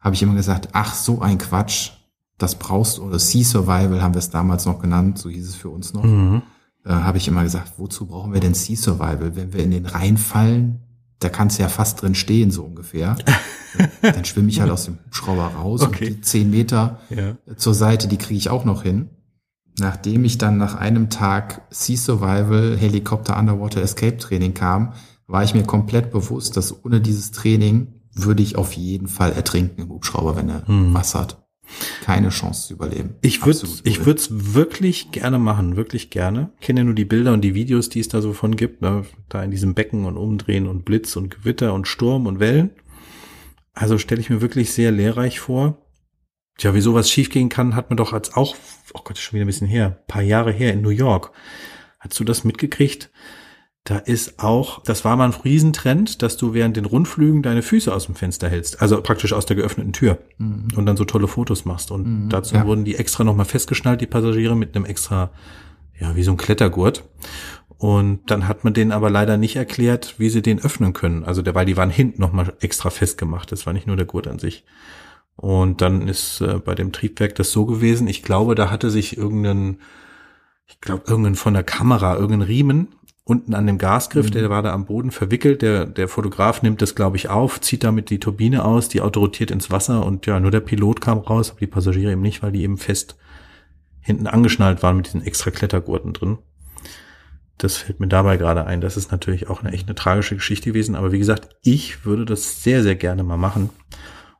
Habe 0.00 0.16
ich 0.16 0.22
immer 0.24 0.34
gesagt, 0.34 0.70
ach, 0.72 0.94
so 0.94 1.20
ein 1.20 1.38
Quatsch, 1.38 1.92
das 2.38 2.56
brauchst 2.56 2.98
du, 2.98 3.04
oder 3.04 3.20
Sea 3.20 3.44
Survival 3.44 4.02
haben 4.02 4.14
wir 4.14 4.18
es 4.18 4.28
damals 4.28 4.66
noch 4.66 4.80
genannt, 4.80 5.16
so 5.16 5.28
hieß 5.28 5.48
es 5.48 5.54
für 5.54 5.70
uns 5.70 5.94
noch. 5.94 6.02
Mhm. 6.02 6.42
Äh, 6.84 6.90
habe 6.90 7.18
ich 7.18 7.28
immer 7.28 7.44
gesagt, 7.44 7.74
wozu 7.76 8.06
brauchen 8.06 8.32
wir 8.32 8.40
denn 8.40 8.54
Sea 8.54 8.76
Survival? 8.76 9.36
Wenn 9.36 9.52
wir 9.52 9.62
in 9.62 9.70
den 9.70 9.86
Rhein 9.86 10.16
fallen, 10.16 10.80
da 11.20 11.28
kannst 11.28 11.58
du 11.58 11.62
ja 11.62 11.68
fast 11.68 12.02
drin 12.02 12.16
stehen, 12.16 12.50
so 12.50 12.64
ungefähr. 12.64 13.16
dann 14.02 14.24
schwimme 14.24 14.48
ich 14.48 14.60
halt 14.60 14.72
aus 14.72 14.86
dem 14.86 14.98
Hubschrauber 15.06 15.46
raus 15.46 15.82
okay. 15.82 16.08
und 16.08 16.16
die 16.16 16.20
zehn 16.22 16.50
Meter 16.50 16.98
ja. 17.10 17.36
zur 17.54 17.74
Seite, 17.74 18.08
die 18.08 18.16
kriege 18.16 18.38
ich 18.38 18.50
auch 18.50 18.64
noch 18.64 18.82
hin. 18.82 19.10
Nachdem 19.78 20.24
ich 20.24 20.38
dann 20.38 20.56
nach 20.56 20.74
einem 20.74 21.10
Tag 21.10 21.62
Sea 21.70 21.96
Survival 21.96 22.76
Helikopter 22.76 23.38
Underwater 23.38 23.82
Escape 23.82 24.16
Training 24.16 24.54
kam, 24.54 24.94
war 25.26 25.44
ich 25.44 25.54
mir 25.54 25.64
komplett 25.64 26.10
bewusst, 26.10 26.56
dass 26.56 26.84
ohne 26.84 27.00
dieses 27.00 27.32
Training 27.32 27.88
würde 28.14 28.42
ich 28.42 28.56
auf 28.56 28.72
jeden 28.72 29.08
Fall 29.08 29.32
ertrinken 29.32 29.82
im 29.82 29.88
Hubschrauber, 29.90 30.36
wenn 30.36 30.48
er 30.48 30.66
hm. 30.66 30.94
Wasser 30.94 31.20
hat. 31.20 31.46
Keine 32.04 32.28
Chance 32.28 32.68
zu 32.68 32.74
überleben. 32.74 33.16
Ich 33.22 33.44
würde 33.44 33.66
ich 33.82 34.06
würde 34.06 34.20
es 34.20 34.54
wirklich 34.54 35.10
gerne 35.10 35.38
machen, 35.38 35.76
wirklich 35.76 36.10
gerne. 36.10 36.52
Ich 36.60 36.66
kenne 36.66 36.80
ja 36.80 36.84
nur 36.84 36.94
die 36.94 37.04
Bilder 37.04 37.32
und 37.32 37.42
die 37.42 37.54
Videos, 37.54 37.88
die 37.88 38.00
es 38.00 38.08
da 38.08 38.22
so 38.22 38.32
von 38.32 38.56
gibt, 38.56 38.82
ne? 38.82 39.04
da 39.28 39.42
in 39.42 39.50
diesem 39.50 39.74
Becken 39.74 40.04
und 40.04 40.16
Umdrehen 40.16 40.68
und 40.68 40.84
Blitz 40.84 41.16
und 41.16 41.28
Gewitter 41.30 41.74
und 41.74 41.88
Sturm 41.88 42.26
und 42.26 42.38
Wellen. 42.38 42.70
Also 43.74 43.98
stelle 43.98 44.20
ich 44.20 44.30
mir 44.30 44.40
wirklich 44.40 44.72
sehr 44.72 44.92
lehrreich 44.92 45.40
vor. 45.40 45.78
Tja, 46.56 46.72
wie 46.72 46.80
sowas 46.80 47.10
schiefgehen 47.10 47.48
kann, 47.48 47.74
hat 47.74 47.90
man 47.90 47.98
doch 47.98 48.12
als 48.12 48.34
auch, 48.34 48.56
oh 48.94 49.00
Gott, 49.04 49.18
schon 49.18 49.34
wieder 49.34 49.44
ein 49.44 49.48
bisschen 49.48 49.66
her, 49.66 50.02
paar 50.06 50.22
Jahre 50.22 50.52
her 50.52 50.72
in 50.72 50.82
New 50.82 50.90
York. 50.90 51.32
Hast 51.98 52.18
du 52.18 52.24
das 52.24 52.44
mitgekriegt? 52.44 53.10
Da 53.84 53.98
ist 53.98 54.40
auch, 54.40 54.82
das 54.82 55.04
war 55.04 55.16
mal 55.16 55.26
ein 55.26 55.40
Riesentrend, 55.44 56.20
dass 56.20 56.36
du 56.36 56.54
während 56.54 56.76
den 56.76 56.86
Rundflügen 56.86 57.42
deine 57.42 57.62
Füße 57.62 57.94
aus 57.94 58.06
dem 58.06 58.16
Fenster 58.16 58.48
hältst, 58.48 58.82
also 58.82 59.00
praktisch 59.00 59.32
aus 59.32 59.46
der 59.46 59.54
geöffneten 59.54 59.92
Tür 59.92 60.18
mhm. 60.38 60.68
und 60.74 60.86
dann 60.86 60.96
so 60.96 61.04
tolle 61.04 61.28
Fotos 61.28 61.64
machst. 61.64 61.92
Und 61.92 62.24
mhm, 62.24 62.28
dazu 62.28 62.56
ja. 62.56 62.66
wurden 62.66 62.84
die 62.84 62.96
extra 62.96 63.22
nochmal 63.22 63.46
festgeschnallt, 63.46 64.00
die 64.00 64.06
Passagiere, 64.06 64.56
mit 64.56 64.74
einem 64.74 64.86
extra, 64.86 65.30
ja, 66.00 66.16
wie 66.16 66.24
so 66.24 66.32
ein 66.32 66.36
Klettergurt. 66.36 67.04
Und 67.78 68.28
dann 68.28 68.48
hat 68.48 68.64
man 68.64 68.74
denen 68.74 68.90
aber 68.90 69.08
leider 69.08 69.36
nicht 69.36 69.54
erklärt, 69.54 70.14
wie 70.18 70.30
sie 70.30 70.42
den 70.42 70.58
öffnen 70.58 70.92
können. 70.92 71.22
Also 71.22 71.42
weil 71.54 71.66
die 71.66 71.76
waren 71.76 71.90
hinten 71.90 72.20
nochmal 72.20 72.54
extra 72.60 72.90
festgemacht. 72.90 73.52
Das 73.52 73.66
war 73.66 73.72
nicht 73.72 73.86
nur 73.86 73.96
der 73.96 74.06
Gurt 74.06 74.26
an 74.26 74.40
sich. 74.40 74.64
Und 75.36 75.82
dann 75.82 76.08
ist 76.08 76.40
äh, 76.40 76.58
bei 76.58 76.74
dem 76.74 76.92
Triebwerk 76.92 77.34
das 77.34 77.52
so 77.52 77.66
gewesen, 77.66 78.08
ich 78.08 78.22
glaube, 78.22 78.54
da 78.54 78.70
hatte 78.70 78.90
sich 78.90 79.16
irgendein, 79.18 79.80
ich 80.66 80.80
glaube, 80.80 81.04
irgendein 81.06 81.34
von 81.34 81.54
der 81.54 81.62
Kamera, 81.62 82.16
irgendein 82.16 82.48
Riemen 82.48 82.88
unten 83.28 83.54
an 83.54 83.66
dem 83.66 83.76
Gasgriff, 83.76 84.26
mhm. 84.26 84.30
der 84.30 84.50
war 84.50 84.62
da 84.62 84.72
am 84.72 84.86
Boden 84.86 85.10
verwickelt. 85.10 85.60
Der, 85.60 85.84
der 85.84 86.06
Fotograf 86.06 86.62
nimmt 86.62 86.80
das, 86.80 86.94
glaube 86.94 87.16
ich, 87.16 87.28
auf, 87.28 87.60
zieht 87.60 87.82
damit 87.82 88.08
die 88.08 88.20
Turbine 88.20 88.64
aus, 88.64 88.88
die 88.88 89.00
Auto 89.00 89.18
rotiert 89.20 89.50
ins 89.50 89.70
Wasser 89.70 90.06
und 90.06 90.26
ja, 90.26 90.38
nur 90.38 90.52
der 90.52 90.60
Pilot 90.60 91.00
kam 91.00 91.18
raus, 91.18 91.50
aber 91.50 91.58
die 91.58 91.66
Passagiere 91.66 92.12
eben 92.12 92.22
nicht, 92.22 92.42
weil 92.42 92.52
die 92.52 92.62
eben 92.62 92.78
fest 92.78 93.16
hinten 94.00 94.28
angeschnallt 94.28 94.84
waren 94.84 94.96
mit 94.96 95.06
diesen 95.06 95.22
extra 95.22 95.50
Klettergurten 95.50 96.12
drin. 96.12 96.38
Das 97.58 97.78
fällt 97.78 97.98
mir 97.98 98.06
dabei 98.06 98.36
gerade 98.36 98.64
ein. 98.64 98.80
Das 98.80 98.96
ist 98.96 99.10
natürlich 99.10 99.48
auch 99.48 99.60
eine 99.60 99.72
echt 99.72 99.88
eine 99.88 99.96
tragische 99.96 100.36
Geschichte 100.36 100.70
gewesen. 100.70 100.94
Aber 100.94 101.10
wie 101.10 101.18
gesagt, 101.18 101.56
ich 101.62 102.04
würde 102.04 102.24
das 102.24 102.62
sehr, 102.62 102.84
sehr 102.84 102.94
gerne 102.94 103.24
mal 103.24 103.38
machen. 103.38 103.70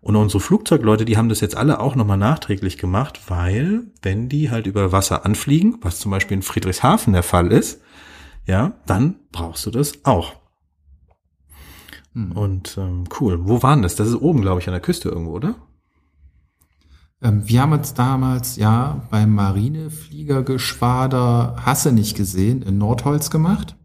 Und 0.07 0.14
unsere 0.14 0.38
Flugzeugleute, 0.38 1.05
die 1.05 1.16
haben 1.16 1.29
das 1.29 1.40
jetzt 1.40 1.57
alle 1.57 1.81
auch 1.81 1.97
nochmal 1.97 2.16
nachträglich 2.16 2.79
gemacht, 2.79 3.23
weil 3.27 3.90
wenn 4.03 4.29
die 4.29 4.53
halt 4.53 4.69
über 4.69 4.92
Wasser 4.92 5.27
anfliegen, 5.27 5.79
was 5.81 5.99
zum 5.99 6.12
Beispiel 6.12 6.37
in 6.37 6.45
Friedrichshafen 6.45 7.12
der 7.12 7.25
Fall 7.25 7.51
ist, 7.51 7.83
ja, 8.45 8.75
dann 8.87 9.16
brauchst 9.33 9.66
du 9.66 9.73
das 9.73 10.05
auch. 10.05 10.35
Hm. 12.12 12.31
Und 12.31 12.79
ähm, 12.79 13.03
cool. 13.19 13.49
Wo 13.49 13.64
waren 13.64 13.83
das? 13.83 13.97
Das 13.97 14.07
ist 14.07 14.14
oben, 14.14 14.42
glaube 14.42 14.61
ich, 14.61 14.69
an 14.69 14.75
der 14.75 14.81
Küste 14.81 15.09
irgendwo, 15.09 15.33
oder? 15.33 15.57
Ähm, 17.21 17.49
wir 17.49 17.62
haben 17.62 17.73
uns 17.73 17.95
damals 17.95 18.55
ja 18.55 19.09
beim 19.11 19.35
Marinefliegergeschwader 19.35 21.66
Hasse 21.66 21.90
nicht 21.90 22.16
gesehen 22.16 22.62
in 22.62 22.79
Nordholz 22.79 23.29
gemacht. 23.29 23.77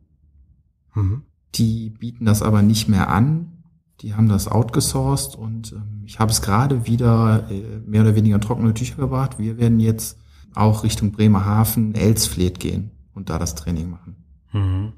Mhm. 0.93 1.23
Die 1.55 1.89
bieten 1.89 2.25
das 2.25 2.43
aber 2.43 2.61
nicht 2.61 2.89
mehr 2.89 3.09
an. 3.09 3.60
Die 4.01 4.15
haben 4.15 4.27
das 4.27 4.47
outgesourced 4.47 5.35
und 5.35 5.73
ähm, 5.73 6.03
ich 6.05 6.19
habe 6.19 6.31
es 6.31 6.41
gerade 6.41 6.87
wieder 6.87 7.47
äh, 7.49 7.61
mehr 7.85 8.01
oder 8.01 8.15
weniger 8.15 8.39
trockene 8.39 8.73
Tücher 8.73 8.95
gebracht. 8.95 9.37
Wir 9.37 9.57
werden 9.57 9.79
jetzt 9.79 10.17
auch 10.55 10.83
Richtung 10.83 11.11
Bremerhaven, 11.11 11.93
Elsfleth 11.93 12.59
gehen 12.59 12.91
und 13.13 13.29
da 13.29 13.37
das 13.37 13.55
Training 13.55 13.91
machen. 13.91 14.15
Mhm. 14.53 14.93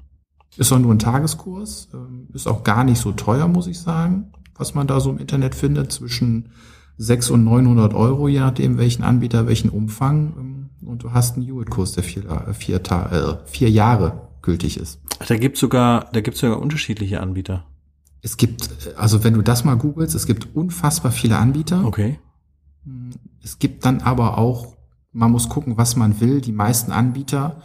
Ist 0.56 0.72
auch 0.72 0.78
nur 0.78 0.94
ein 0.94 0.98
Tageskurs, 0.98 1.88
äh, 1.92 2.34
ist 2.34 2.46
auch 2.46 2.64
gar 2.64 2.84
nicht 2.84 2.98
so 2.98 3.12
teuer, 3.12 3.46
muss 3.46 3.66
ich 3.66 3.78
sagen, 3.78 4.32
was 4.54 4.74
man 4.74 4.86
da 4.86 5.00
so 5.00 5.10
im 5.10 5.18
Internet 5.18 5.54
findet, 5.54 5.92
zwischen 5.92 6.50
600 6.96 7.34
und 7.34 7.44
900 7.44 7.94
Euro, 7.94 8.28
je 8.28 8.40
nachdem 8.40 8.78
welchen 8.78 9.02
Anbieter, 9.02 9.46
welchen 9.46 9.68
Umfang. 9.68 10.32
Ähm, 10.38 10.70
und 10.88 11.02
du 11.02 11.12
hast 11.12 11.36
einen 11.36 11.46
Hewitt-Kurs, 11.46 11.92
der 11.92 12.04
vier, 12.04 12.24
äh, 12.24 12.54
vier, 12.54 12.76
äh, 12.76 13.36
vier 13.46 13.70
Jahre 13.70 14.28
gültig 14.42 14.78
ist. 14.78 15.00
Da 15.26 15.36
gibt's 15.36 15.60
sogar, 15.60 16.10
da 16.12 16.20
gibt's 16.20 16.40
sogar 16.40 16.60
unterschiedliche 16.60 17.20
Anbieter. 17.20 17.64
Es 18.24 18.38
gibt, 18.38 18.96
also 18.96 19.22
wenn 19.22 19.34
du 19.34 19.42
das 19.42 19.64
mal 19.64 19.76
googelst, 19.76 20.14
es 20.14 20.24
gibt 20.24 20.56
unfassbar 20.56 21.12
viele 21.12 21.36
Anbieter. 21.36 21.84
Okay. 21.84 22.18
Es 23.42 23.58
gibt 23.58 23.84
dann 23.84 24.00
aber 24.00 24.38
auch, 24.38 24.78
man 25.12 25.30
muss 25.30 25.50
gucken, 25.50 25.76
was 25.76 25.94
man 25.94 26.20
will. 26.22 26.40
Die 26.40 26.52
meisten 26.52 26.90
Anbieter 26.90 27.60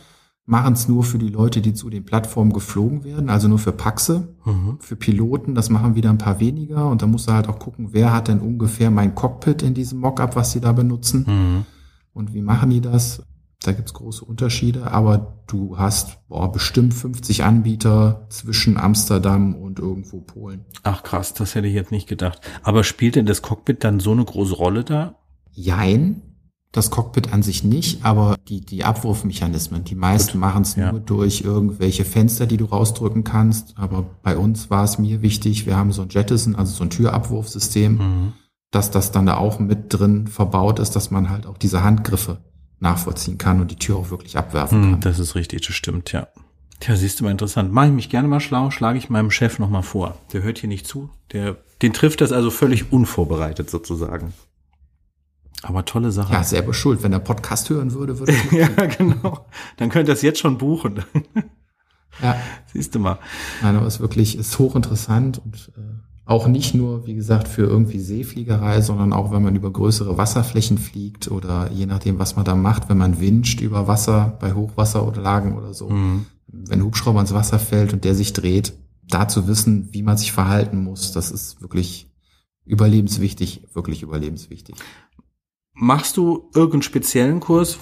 machen 0.45 0.73
es 0.73 0.89
nur 0.89 1.05
für 1.05 1.17
die 1.17 1.29
Leute, 1.29 1.61
die 1.61 1.73
zu 1.73 1.89
den 1.89 2.03
Plattformen 2.03 2.51
geflogen 2.51 3.05
werden, 3.05 3.29
also 3.29 3.47
nur 3.47 3.59
für 3.59 3.71
Paxe, 3.71 4.35
mhm. 4.43 4.79
für 4.81 4.97
Piloten, 4.97 5.55
das 5.55 5.69
machen 5.69 5.95
wieder 5.95 6.09
ein 6.09 6.17
paar 6.17 6.41
weniger 6.41 6.89
und 6.89 7.03
da 7.03 7.07
musst 7.07 7.29
du 7.29 7.33
halt 7.33 7.47
auch 7.47 7.59
gucken, 7.59 7.93
wer 7.93 8.11
hat 8.11 8.27
denn 8.27 8.41
ungefähr 8.41 8.91
mein 8.91 9.15
Cockpit 9.15 9.61
in 9.61 9.73
diesem 9.73 9.99
Mockup, 9.99 10.35
was 10.35 10.51
sie 10.51 10.59
da 10.59 10.73
benutzen 10.73 11.25
mhm. 11.25 11.65
und 12.13 12.33
wie 12.33 12.41
machen 12.41 12.71
die 12.71 12.81
das. 12.81 13.23
Da 13.61 13.73
gibt's 13.73 13.93
große 13.93 14.23
Unterschiede, 14.23 14.89
aber 14.91 15.41
du 15.47 15.77
hast 15.77 16.25
boah, 16.29 16.49
bestimmt 16.49 16.93
50 16.93 17.43
Anbieter 17.43 18.25
zwischen 18.29 18.77
Amsterdam 18.77 19.53
und 19.53 19.79
irgendwo 19.79 20.21
Polen. 20.21 20.63
Ach 20.83 21.03
krass, 21.03 21.33
das 21.33 21.55
hätte 21.55 21.67
ich 21.67 21.73
jetzt 21.73 21.91
nicht 21.91 22.07
gedacht. 22.07 22.39
Aber 22.63 22.85
spielt 22.85 23.15
denn 23.15 23.25
das 23.25 23.41
Cockpit 23.41 23.83
dann 23.83 23.99
so 23.99 24.13
eine 24.13 24.23
große 24.23 24.55
Rolle 24.55 24.85
da? 24.85 25.15
Jein, 25.51 26.21
das 26.71 26.89
Cockpit 26.89 27.33
an 27.33 27.43
sich 27.43 27.65
nicht, 27.65 28.05
aber 28.05 28.37
die, 28.47 28.61
die 28.61 28.85
Abwurfmechanismen. 28.85 29.83
Die 29.83 29.95
meisten 29.95 30.39
machen 30.39 30.61
es 30.61 30.77
ja. 30.77 30.91
nur 30.91 31.01
durch 31.01 31.41
irgendwelche 31.41 32.05
Fenster, 32.05 32.45
die 32.45 32.57
du 32.57 32.65
rausdrücken 32.65 33.25
kannst. 33.25 33.73
Aber 33.77 34.05
bei 34.23 34.37
uns 34.37 34.69
war 34.69 34.85
es 34.85 34.99
mir 34.99 35.21
wichtig, 35.21 35.65
wir 35.65 35.75
haben 35.75 35.91
so 35.91 36.03
ein 36.03 36.09
Jettison, 36.09 36.55
also 36.55 36.73
so 36.73 36.83
ein 36.83 36.91
Türabwurfsystem, 36.91 37.93
mhm. 37.93 38.33
dass 38.71 38.89
das 38.89 39.11
dann 39.11 39.25
da 39.25 39.35
auch 39.35 39.59
mit 39.59 39.85
drin 39.89 40.27
verbaut 40.27 40.79
ist, 40.79 40.95
dass 40.95 41.11
man 41.11 41.29
halt 41.29 41.45
auch 41.45 41.57
diese 41.57 41.83
Handgriffe 41.83 42.37
nachvollziehen 42.79 43.37
kann 43.37 43.61
und 43.61 43.71
die 43.71 43.75
Tür 43.75 43.97
auch 43.97 44.09
wirklich 44.09 44.37
abwerfen 44.37 44.83
hm, 44.83 44.91
kann. 44.91 45.01
Das 45.01 45.19
ist 45.19 45.35
richtig, 45.35 45.65
das 45.65 45.75
stimmt, 45.75 46.11
ja. 46.11 46.27
Tja, 46.79 46.95
siehst 46.95 47.19
du 47.19 47.25
mal 47.25 47.31
interessant. 47.31 47.73
Mache 47.73 47.87
ich 47.87 47.93
mich 47.93 48.09
gerne 48.09 48.27
mal 48.27 48.39
schlau, 48.39 48.71
schlage 48.71 48.97
ich 48.97 49.09
meinem 49.09 49.31
Chef 49.31 49.59
nochmal 49.59 49.83
vor. 49.83 50.17
Der 50.31 50.43
hört 50.43 50.59
hier 50.59 50.69
nicht 50.69 50.87
zu. 50.87 51.09
Der, 51.33 51.57
den 51.81 51.91
trifft 51.91 52.21
das 52.21 52.31
also 52.31 52.49
völlig 52.51 52.93
unvorbereitet 52.93 53.69
sozusagen. 53.69 54.33
Aber 55.61 55.83
tolle 55.83 56.11
Sache. 56.11 56.31
Ja, 56.31 56.43
selber 56.43 56.73
schuld. 56.73 57.03
Wenn 57.03 57.11
er 57.11 57.19
Podcast 57.19 57.69
hören 57.69 57.93
würde, 57.93 58.17
würde 58.19 58.33
Ja, 58.51 58.67
genau. 58.67 59.45
Dann 59.75 59.89
könnte 59.89 60.11
er 60.11 60.15
es 60.15 60.21
jetzt 60.21 60.39
schon 60.39 60.57
buchen. 60.57 61.03
ja. 62.21 62.37
Siehst 62.71 62.95
du 62.95 62.99
mal. 62.99 63.19
Nein, 63.61 63.75
aber 63.75 63.85
es 63.85 63.95
ist 63.95 63.99
wirklich, 63.99 64.37
ist 64.37 64.57
hochinteressant 64.57 65.39
und 65.39 65.71
auch 66.29 66.47
nicht 66.47 66.75
nur, 66.75 67.07
wie 67.07 67.15
gesagt, 67.15 67.47
für 67.47 67.63
irgendwie 67.63 67.99
Seefliegerei, 67.99 68.81
sondern 68.81 69.13
auch, 69.13 69.31
wenn 69.31 69.41
man 69.41 69.55
über 69.55 69.71
größere 69.71 70.19
Wasserflächen 70.19 70.77
fliegt 70.77 71.31
oder 71.31 71.71
je 71.71 71.87
nachdem, 71.87 72.19
was 72.19 72.35
man 72.35 72.45
da 72.45 72.53
macht, 72.55 72.87
wenn 72.87 72.99
man 72.99 73.19
winscht 73.19 73.61
über 73.61 73.87
Wasser 73.87 74.37
bei 74.39 74.53
Hochwasser 74.53 75.07
oder 75.07 75.21
Lagen 75.21 75.57
oder 75.57 75.73
so. 75.73 75.89
Mhm. 75.89 76.27
Wenn 76.45 76.83
Hubschrauber 76.83 77.19
ins 77.19 77.33
Wasser 77.33 77.57
fällt 77.57 77.93
und 77.93 78.03
der 78.03 78.13
sich 78.13 78.33
dreht, 78.33 78.73
da 79.07 79.27
zu 79.27 79.47
wissen, 79.47 79.89
wie 79.91 80.03
man 80.03 80.17
sich 80.17 80.31
verhalten 80.31 80.83
muss, 80.83 81.13
das 81.13 81.31
ist 81.31 81.63
wirklich 81.63 82.11
überlebenswichtig, 82.63 83.65
wirklich 83.73 84.03
überlebenswichtig. 84.03 84.75
Machst 85.73 86.15
du 86.15 86.51
irgendeinen 86.53 86.83
speziellen 86.83 87.39
Kurs 87.39 87.79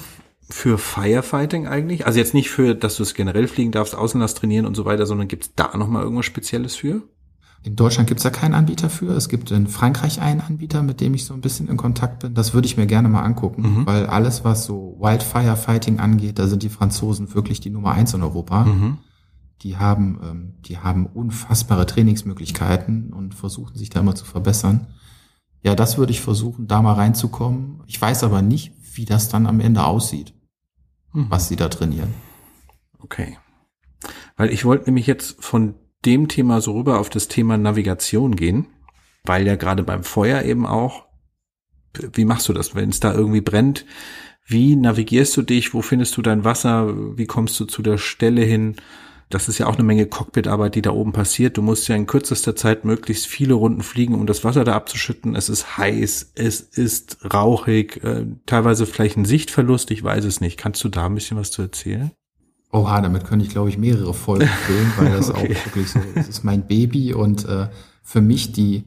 für 0.49 0.77
Firefighting 0.77 1.67
eigentlich? 1.67 2.05
Also 2.05 2.19
jetzt 2.19 2.33
nicht 2.33 2.49
für, 2.49 2.75
dass 2.75 2.95
du 2.95 3.03
es 3.03 3.13
generell 3.13 3.49
fliegen 3.49 3.73
darfst, 3.73 3.93
Außenlast 3.93 4.37
trainieren 4.37 4.65
und 4.65 4.75
so 4.75 4.85
weiter, 4.85 5.05
sondern 5.05 5.27
gibt 5.27 5.43
es 5.43 5.53
da 5.53 5.75
nochmal 5.75 6.03
irgendwas 6.03 6.25
Spezielles 6.25 6.77
für? 6.77 7.03
In 7.67 7.75
Deutschland 7.75 8.07
gibt 8.07 8.19
es 8.19 8.23
da 8.23 8.29
keinen 8.29 8.53
Anbieter 8.53 8.89
für. 8.89 9.11
Es 9.11 9.27
gibt 9.27 9.51
in 9.51 9.67
Frankreich 9.67 10.21
einen 10.21 10.39
Anbieter, 10.39 10.83
mit 10.83 11.01
dem 11.01 11.13
ich 11.13 11.25
so 11.25 11.33
ein 11.33 11.41
bisschen 11.41 11.67
in 11.67 11.75
Kontakt 11.75 12.19
bin. 12.19 12.33
Das 12.33 12.53
würde 12.53 12.65
ich 12.65 12.77
mir 12.77 12.87
gerne 12.87 13.09
mal 13.09 13.23
angucken, 13.23 13.79
mhm. 13.79 13.85
weil 13.85 14.05
alles, 14.05 14.45
was 14.45 14.63
so 14.63 14.95
Wildfire 15.01 15.57
Fighting 15.57 15.99
angeht, 15.99 16.39
da 16.39 16.47
sind 16.47 16.63
die 16.63 16.69
Franzosen 16.69 17.33
wirklich 17.35 17.59
die 17.59 17.69
Nummer 17.69 17.91
eins 17.91 18.13
in 18.13 18.23
Europa. 18.23 18.63
Mhm. 18.63 18.99
Die 19.63 19.75
haben, 19.75 20.17
ähm, 20.23 20.53
die 20.61 20.77
haben 20.77 21.07
unfassbare 21.07 21.85
Trainingsmöglichkeiten 21.85 23.11
und 23.11 23.35
versuchen 23.35 23.75
sich 23.75 23.89
da 23.89 23.99
immer 23.99 24.15
zu 24.15 24.23
verbessern. 24.23 24.87
Ja, 25.61 25.75
das 25.75 25.97
würde 25.97 26.13
ich 26.13 26.21
versuchen, 26.21 26.69
da 26.69 26.81
mal 26.81 26.93
reinzukommen. 26.93 27.83
Ich 27.85 28.01
weiß 28.01 28.23
aber 28.23 28.41
nicht, 28.41 28.71
wie 28.93 29.03
das 29.03 29.27
dann 29.27 29.45
am 29.45 29.59
Ende 29.59 29.83
aussieht, 29.83 30.33
mhm. 31.11 31.25
was 31.27 31.49
sie 31.49 31.57
da 31.57 31.67
trainieren. 31.67 32.13
Okay. 32.99 33.37
Weil 34.37 34.53
ich 34.53 34.63
wollte 34.63 34.85
nämlich 34.85 35.05
jetzt 35.05 35.43
von 35.43 35.75
dem 36.05 36.27
Thema 36.27 36.61
so 36.61 36.73
rüber 36.73 36.99
auf 36.99 37.09
das 37.09 37.27
Thema 37.27 37.57
Navigation 37.57 38.35
gehen, 38.35 38.67
weil 39.23 39.45
ja 39.45 39.55
gerade 39.55 39.83
beim 39.83 40.03
Feuer 40.03 40.43
eben 40.43 40.65
auch, 40.65 41.05
wie 42.13 42.25
machst 42.25 42.47
du 42.47 42.53
das, 42.53 42.75
wenn 42.75 42.89
es 42.89 42.99
da 42.99 43.13
irgendwie 43.13 43.41
brennt? 43.41 43.85
Wie 44.45 44.75
navigierst 44.75 45.35
du 45.35 45.41
dich? 45.41 45.73
Wo 45.73 45.81
findest 45.81 46.15
du 46.15 46.21
dein 46.21 46.43
Wasser? 46.43 47.17
Wie 47.17 47.25
kommst 47.25 47.59
du 47.59 47.65
zu 47.65 47.81
der 47.81 47.97
Stelle 47.97 48.43
hin? 48.43 48.75
Das 49.29 49.49
ist 49.49 49.57
ja 49.57 49.67
auch 49.67 49.73
eine 49.73 49.83
Menge 49.83 50.05
Cockpitarbeit, 50.05 50.75
die 50.75 50.81
da 50.81 50.91
oben 50.91 51.11
passiert. 51.11 51.57
Du 51.57 51.61
musst 51.61 51.89
ja 51.89 51.95
in 51.95 52.07
kürzester 52.07 52.55
Zeit 52.55 52.85
möglichst 52.85 53.27
viele 53.27 53.55
Runden 53.55 53.81
fliegen, 53.81 54.15
um 54.15 54.25
das 54.25 54.45
Wasser 54.45 54.63
da 54.63 54.73
abzuschütten. 54.73 55.35
Es 55.35 55.49
ist 55.49 55.77
heiß, 55.77 56.31
es 56.35 56.61
ist 56.61 57.17
rauchig, 57.33 58.01
äh, 58.05 58.25
teilweise 58.45 58.85
vielleicht 58.85 59.17
ein 59.17 59.25
Sichtverlust, 59.25 59.91
ich 59.91 60.01
weiß 60.01 60.23
es 60.23 60.39
nicht. 60.39 60.57
Kannst 60.57 60.81
du 60.85 60.87
da 60.87 61.07
ein 61.07 61.15
bisschen 61.15 61.35
was 61.35 61.51
zu 61.51 61.61
erzählen? 61.61 62.11
Oha, 62.71 63.01
damit 63.01 63.25
könnte 63.25 63.45
ich, 63.45 63.51
glaube 63.51 63.69
ich, 63.69 63.77
mehrere 63.77 64.13
Folgen 64.13 64.47
füllen, 64.65 64.93
weil 64.97 65.11
das 65.11 65.29
okay. 65.29 65.55
auch 65.55 65.65
wirklich 65.65 65.89
so, 65.89 65.99
das 66.15 66.27
ist 66.27 66.43
mein 66.43 66.67
Baby 66.67 67.13
und 67.13 67.45
äh, 67.45 67.69
für 68.03 68.21
mich 68.21 68.51
die 68.51 68.83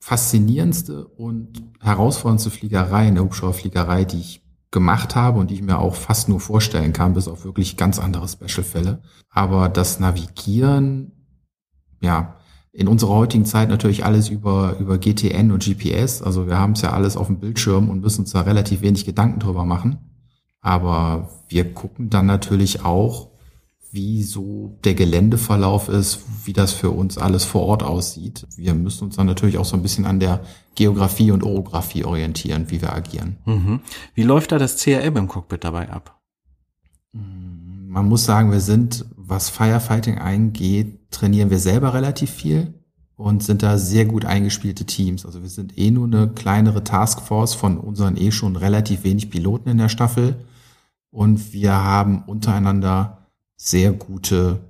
faszinierendste 0.00 1.06
und 1.06 1.62
herausforderndste 1.80 2.50
Fliegerei 2.50 3.08
in 3.08 3.14
der 3.14 3.24
Hubschrauberfliegerei, 3.24 4.04
die 4.04 4.20
ich 4.20 4.42
gemacht 4.70 5.16
habe 5.16 5.40
und 5.40 5.50
die 5.50 5.54
ich 5.54 5.62
mir 5.62 5.78
auch 5.78 5.94
fast 5.94 6.28
nur 6.28 6.40
vorstellen 6.40 6.92
kann, 6.92 7.14
bis 7.14 7.28
auf 7.28 7.44
wirklich 7.44 7.76
ganz 7.76 7.98
andere 7.98 8.28
Special-Fälle. 8.28 9.02
Aber 9.28 9.68
das 9.68 10.00
Navigieren, 10.00 11.12
ja, 12.00 12.36
in 12.72 12.86
unserer 12.86 13.10
heutigen 13.10 13.44
Zeit 13.44 13.68
natürlich 13.68 14.04
alles 14.04 14.28
über, 14.28 14.76
über 14.78 14.96
GTN 14.96 15.50
und 15.50 15.64
GPS. 15.64 16.22
Also 16.22 16.46
wir 16.46 16.56
haben 16.56 16.72
es 16.72 16.82
ja 16.82 16.92
alles 16.92 17.16
auf 17.16 17.26
dem 17.26 17.40
Bildschirm 17.40 17.90
und 17.90 18.00
müssen 18.00 18.22
uns 18.22 18.30
da 18.30 18.42
relativ 18.42 18.80
wenig 18.80 19.04
Gedanken 19.04 19.40
drüber 19.40 19.64
machen. 19.64 19.98
Aber 20.60 21.30
wir 21.48 21.72
gucken 21.72 22.10
dann 22.10 22.26
natürlich 22.26 22.84
auch, 22.84 23.30
wie 23.92 24.22
so 24.22 24.78
der 24.84 24.94
Geländeverlauf 24.94 25.88
ist, 25.88 26.20
wie 26.44 26.52
das 26.52 26.72
für 26.72 26.90
uns 26.90 27.18
alles 27.18 27.44
vor 27.44 27.62
Ort 27.62 27.82
aussieht. 27.82 28.46
Wir 28.56 28.74
müssen 28.74 29.04
uns 29.04 29.16
dann 29.16 29.26
natürlich 29.26 29.58
auch 29.58 29.64
so 29.64 29.76
ein 29.76 29.82
bisschen 29.82 30.06
an 30.06 30.20
der 30.20 30.42
Geografie 30.76 31.32
und 31.32 31.42
Orographie 31.42 32.04
orientieren, 32.04 32.70
wie 32.70 32.80
wir 32.80 32.94
agieren. 32.94 33.38
Mhm. 33.46 33.80
Wie 34.14 34.22
läuft 34.22 34.52
da 34.52 34.58
das 34.58 34.76
CRM 34.76 35.16
im 35.16 35.28
Cockpit 35.28 35.64
dabei 35.64 35.90
ab? 35.90 36.20
Man 37.12 38.08
muss 38.08 38.24
sagen, 38.24 38.52
wir 38.52 38.60
sind, 38.60 39.04
was 39.16 39.50
Firefighting 39.50 40.18
eingeht, 40.18 41.10
trainieren 41.10 41.50
wir 41.50 41.58
selber 41.58 41.92
relativ 41.92 42.30
viel 42.30 42.74
und 43.16 43.42
sind 43.42 43.64
da 43.64 43.76
sehr 43.76 44.04
gut 44.04 44.24
eingespielte 44.24 44.84
Teams. 44.84 45.26
Also 45.26 45.42
wir 45.42 45.48
sind 45.48 45.76
eh 45.76 45.90
nur 45.90 46.06
eine 46.06 46.28
kleinere 46.28 46.84
Taskforce 46.84 47.54
von 47.54 47.76
unseren 47.76 48.16
eh 48.16 48.30
schon 48.30 48.54
relativ 48.54 49.02
wenig 49.02 49.30
Piloten 49.30 49.68
in 49.68 49.78
der 49.78 49.88
Staffel 49.88 50.36
und 51.10 51.52
wir 51.52 51.72
haben 51.72 52.22
untereinander 52.24 53.26
sehr 53.56 53.92
gute 53.92 54.60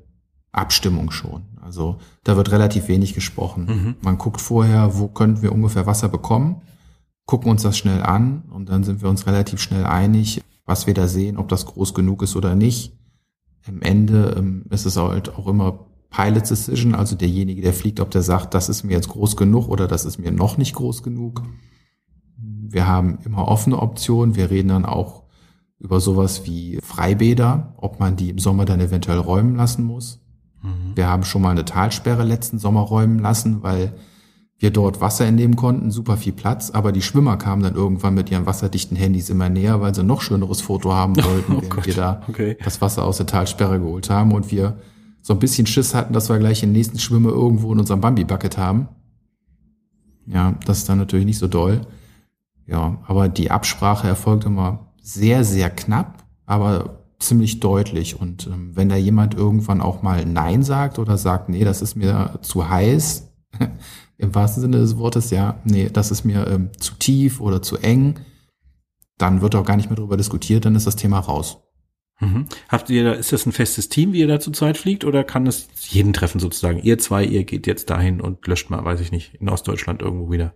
Abstimmung 0.53 1.11
schon. 1.11 1.45
Also 1.61 1.99
da 2.25 2.37
wird 2.37 2.51
relativ 2.51 2.89
wenig 2.89 3.15
gesprochen. 3.15 3.67
Mhm. 3.67 3.95
Man 4.01 4.19
guckt 4.19 4.41
vorher, 4.41 4.99
wo 4.99 5.09
könnten 5.09 5.43
wir 5.43 5.53
ungefähr 5.53 5.87
Wasser 5.87 6.09
bekommen, 6.09 6.63
gucken 7.27 7.51
uns 7.51 7.63
das 7.63 7.79
schnell 7.79 8.03
an 8.03 8.43
und 8.51 8.69
dann 8.69 8.83
sind 8.83 9.03
wir 9.03 9.09
uns 9.09 9.27
relativ 9.27 9.61
schnell 9.61 9.85
einig, 9.85 10.43
was 10.65 10.87
wir 10.87 10.95
da 10.95 11.07
sehen, 11.07 11.37
ob 11.37 11.49
das 11.49 11.67
groß 11.67 11.95
genug 11.95 12.23
ist 12.23 12.35
oder 12.35 12.55
nicht. 12.57 12.99
Am 13.67 13.83
Ende 13.83 14.35
ähm, 14.37 14.65
ist 14.71 14.87
es 14.87 14.97
halt 14.97 15.37
auch 15.37 15.47
immer 15.47 15.87
Pilot 16.11 16.51
Decision, 16.51 16.95
also 16.95 17.15
derjenige, 17.15 17.63
der 17.63 17.73
fliegt, 17.73 18.01
ob 18.01 18.11
der 18.11 18.23
sagt, 18.23 18.55
das 18.55 18.69
ist 18.69 18.83
mir 18.83 18.93
jetzt 18.93 19.09
groß 19.09 19.37
genug 19.37 19.69
oder 19.69 19.87
das 19.87 20.05
ist 20.05 20.19
mir 20.19 20.33
noch 20.33 20.59
nicht 20.59 20.75
groß 20.75 21.03
genug. 21.05 21.43
Wir 22.37 22.87
haben 22.87 23.19
immer 23.25 23.47
offene 23.47 23.79
Optionen. 23.81 24.35
Wir 24.35 24.51
reden 24.51 24.69
dann 24.69 24.85
auch 24.85 25.20
über 25.81 25.99
sowas 25.99 26.43
wie 26.45 26.79
Freibäder, 26.83 27.75
ob 27.79 27.99
man 27.99 28.15
die 28.15 28.31
im 28.31 28.39
Sommer 28.39 28.67
dann 28.67 28.81
eventuell 28.81 29.19
räumen 29.19 29.57
lassen 29.57 29.85
muss. 29.85 30.21
Mhm. 30.63 30.95
Wir 30.95 31.09
haben 31.09 31.25
schon 31.25 31.43
mal 31.43 31.51
eine 31.51 31.65
Talsperre 31.65 32.23
letzten 32.23 32.59
Sommer 32.59 32.83
räumen 32.83 33.19
lassen, 33.19 33.63
weil 33.63 33.95
wir 34.59 34.71
dort 34.71 35.01
Wasser 35.01 35.25
entnehmen 35.25 35.57
konnten, 35.57 35.91
super 35.91 36.19
viel 36.19 36.35
Platz, 36.35 36.71
aber 36.71 36.93
die 36.93 37.01
Schwimmer 37.01 37.39
kamen 37.39 37.63
dann 37.63 37.75
irgendwann 37.75 38.13
mit 38.13 38.31
ihren 38.31 38.45
wasserdichten 38.45 38.95
Handys 38.95 39.31
immer 39.31 39.49
näher, 39.49 39.81
weil 39.81 39.95
sie 39.95 40.05
noch 40.05 40.21
schöneres 40.21 40.61
Foto 40.61 40.93
haben 40.93 41.17
wollten, 41.25 41.57
oh 41.57 41.63
wenn 41.63 41.87
wir 41.87 41.95
da 41.95 42.23
okay. 42.29 42.59
das 42.63 42.83
Wasser 42.83 43.05
aus 43.05 43.17
der 43.17 43.27
Talsperre 43.27 43.81
geholt 43.81 44.11
haben 44.11 44.33
und 44.33 44.51
wir 44.51 44.77
so 45.23 45.33
ein 45.33 45.39
bisschen 45.39 45.67
Schiss 45.67 45.95
hatten, 45.95 46.13
dass 46.13 46.29
wir 46.29 46.39
gleich 46.39 46.61
den 46.61 46.73
nächsten 46.73 46.99
Schwimmer 46.99 47.31
irgendwo 47.31 47.73
in 47.73 47.79
unserem 47.79 48.03
Bambi-Bucket 48.03 48.59
haben. 48.59 48.89
Ja, 50.27 50.55
das 50.67 50.79
ist 50.79 50.89
dann 50.91 50.99
natürlich 50.99 51.27
nicht 51.27 51.39
so 51.39 51.49
doll. 51.49 51.87
Ja, 52.67 52.99
aber 53.07 53.29
die 53.29 53.51
Absprache 53.51 54.07
erfolgt 54.09 54.45
immer 54.45 54.90
sehr, 55.01 55.45
sehr 55.45 55.71
knapp, 55.71 56.25
aber 56.47 57.01
ziemlich 57.19 57.61
deutlich. 57.61 58.19
Und 58.19 58.47
ähm, 58.47 58.75
wenn 58.75 58.89
da 58.89 58.97
jemand 58.97 59.35
irgendwann 59.35 59.81
auch 59.81 60.03
mal 60.03 60.25
Nein 60.25 60.63
sagt 60.63 60.99
oder 60.99 61.17
sagt, 61.17 61.49
nee, 61.49 61.65
das 61.65 61.83
ist 61.83 61.95
mir 61.95 62.39
zu 62.43 62.69
heiß, 62.69 63.33
im 64.19 64.35
wahrsten 64.35 64.63
Sinne 64.63 64.79
des 64.79 64.97
Wortes, 64.99 65.31
ja, 65.31 65.61
nee, 65.65 65.89
das 65.93 66.11
ist 66.11 66.25
mir 66.25 66.47
ähm, 66.47 66.71
zu 66.79 66.95
tief 66.95 67.41
oder 67.41 67.63
zu 67.63 67.77
eng, 67.79 68.21
dann 69.19 69.43
wird 69.43 69.55
auch 69.55 69.65
gar 69.65 69.77
nicht 69.77 69.91
mehr 69.91 69.97
darüber 69.97 70.17
diskutiert, 70.17 70.65
dann 70.65 70.75
ist 70.75 70.87
das 70.87 70.97
Thema 70.97 71.21
raus. 71.21 71.59
Mhm. 72.21 72.47
Habt 72.69 72.91
ihr 72.91 73.05
da, 73.05 73.13
ist 73.13 73.33
das 73.33 73.47
ein 73.47 73.53
festes 73.53 73.89
Team, 73.89 74.13
wie 74.13 74.21
ihr 74.21 74.29
da 74.29 74.41
zu 74.41 74.51
zweit 74.51 74.77
fliegt, 74.77 75.05
oder 75.05 75.25
kann 75.25 75.47
es 75.47 75.69
jeden 75.89 76.13
treffen 76.13 76.39
sozusagen? 76.39 76.83
Ihr 76.83 76.99
zwei, 76.99 77.25
ihr 77.25 77.45
geht 77.45 77.67
jetzt 77.67 77.89
dahin 77.91 78.21
und 78.21 78.47
löscht 78.47 78.71
mal, 78.71 78.85
weiß 78.85 79.01
ich 79.01 79.11
nicht, 79.11 79.35
in 79.35 79.49
Ostdeutschland 79.49 80.03
irgendwo 80.03 80.31
wieder. 80.31 80.55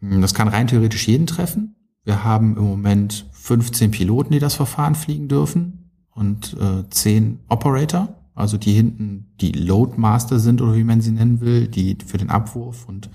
Das 0.00 0.34
kann 0.34 0.48
rein 0.48 0.66
theoretisch 0.66 1.06
jeden 1.06 1.26
treffen. 1.26 1.76
Wir 2.04 2.24
haben 2.24 2.56
im 2.56 2.64
Moment 2.64 3.26
15 3.32 3.90
Piloten, 3.90 4.32
die 4.32 4.38
das 4.40 4.54
Verfahren 4.54 4.94
fliegen 4.94 5.28
dürfen 5.28 5.90
und 6.10 6.56
äh, 6.60 6.88
10 6.88 7.40
Operator, 7.48 8.14
also 8.34 8.56
die 8.56 8.72
hinten 8.72 9.34
die 9.40 9.52
Loadmaster 9.52 10.38
sind 10.38 10.60
oder 10.60 10.74
wie 10.74 10.84
man 10.84 11.00
sie 11.00 11.12
nennen 11.12 11.40
will, 11.40 11.68
die 11.68 11.96
für 12.04 12.18
den 12.18 12.30
Abwurf 12.30 12.88
und 12.88 13.10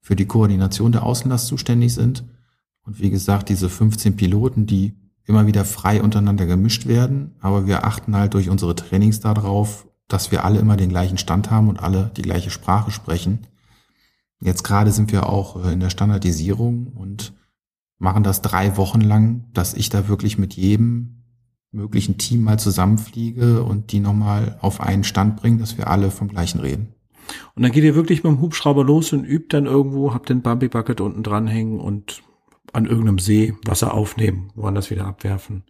für 0.00 0.16
die 0.16 0.26
Koordination 0.26 0.92
der 0.92 1.04
Außenlast 1.04 1.46
zuständig 1.46 1.94
sind. 1.94 2.24
Und 2.84 3.00
wie 3.00 3.10
gesagt, 3.10 3.48
diese 3.48 3.68
15 3.68 4.16
Piloten, 4.16 4.66
die 4.66 4.94
immer 5.24 5.46
wieder 5.46 5.64
frei 5.64 6.02
untereinander 6.02 6.46
gemischt 6.46 6.86
werden, 6.86 7.32
aber 7.40 7.66
wir 7.66 7.84
achten 7.84 8.16
halt 8.16 8.34
durch 8.34 8.48
unsere 8.48 8.74
Trainings 8.74 9.20
darauf, 9.20 9.86
dass 10.08 10.32
wir 10.32 10.44
alle 10.44 10.58
immer 10.58 10.76
den 10.76 10.88
gleichen 10.88 11.18
Stand 11.18 11.50
haben 11.50 11.68
und 11.68 11.80
alle 11.80 12.10
die 12.16 12.22
gleiche 12.22 12.50
Sprache 12.50 12.90
sprechen. 12.90 13.46
Jetzt 14.40 14.64
gerade 14.64 14.90
sind 14.90 15.12
wir 15.12 15.28
auch 15.28 15.64
äh, 15.64 15.72
in 15.72 15.80
der 15.80 15.90
Standardisierung 15.90 16.88
und 16.88 17.32
machen 18.02 18.24
das 18.24 18.42
drei 18.42 18.76
Wochen 18.76 19.00
lang, 19.00 19.44
dass 19.54 19.74
ich 19.74 19.88
da 19.88 20.08
wirklich 20.08 20.36
mit 20.36 20.54
jedem 20.54 21.22
möglichen 21.70 22.18
Team 22.18 22.42
mal 22.42 22.58
zusammenfliege 22.58 23.62
und 23.62 23.92
die 23.92 24.00
nochmal 24.00 24.58
auf 24.60 24.80
einen 24.80 25.04
Stand 25.04 25.36
bringe, 25.36 25.58
dass 25.58 25.78
wir 25.78 25.88
alle 25.88 26.10
vom 26.10 26.28
gleichen 26.28 26.60
reden. 26.60 26.94
Und 27.54 27.62
dann 27.62 27.70
geht 27.70 27.84
ihr 27.84 27.94
wirklich 27.94 28.24
mit 28.24 28.32
dem 28.32 28.40
Hubschrauber 28.40 28.84
los 28.84 29.12
und 29.12 29.24
übt 29.24 29.56
dann 29.56 29.66
irgendwo, 29.66 30.12
habt 30.12 30.28
den 30.28 30.42
Bumpy 30.42 30.68
Bucket 30.68 31.00
unten 31.00 31.22
dranhängen 31.22 31.78
und 31.78 32.22
an 32.72 32.86
irgendeinem 32.86 33.20
See 33.20 33.54
Wasser 33.64 33.94
aufnehmen, 33.94 34.50
woanders 34.56 34.90
wieder 34.90 35.06
abwerfen. 35.06 35.62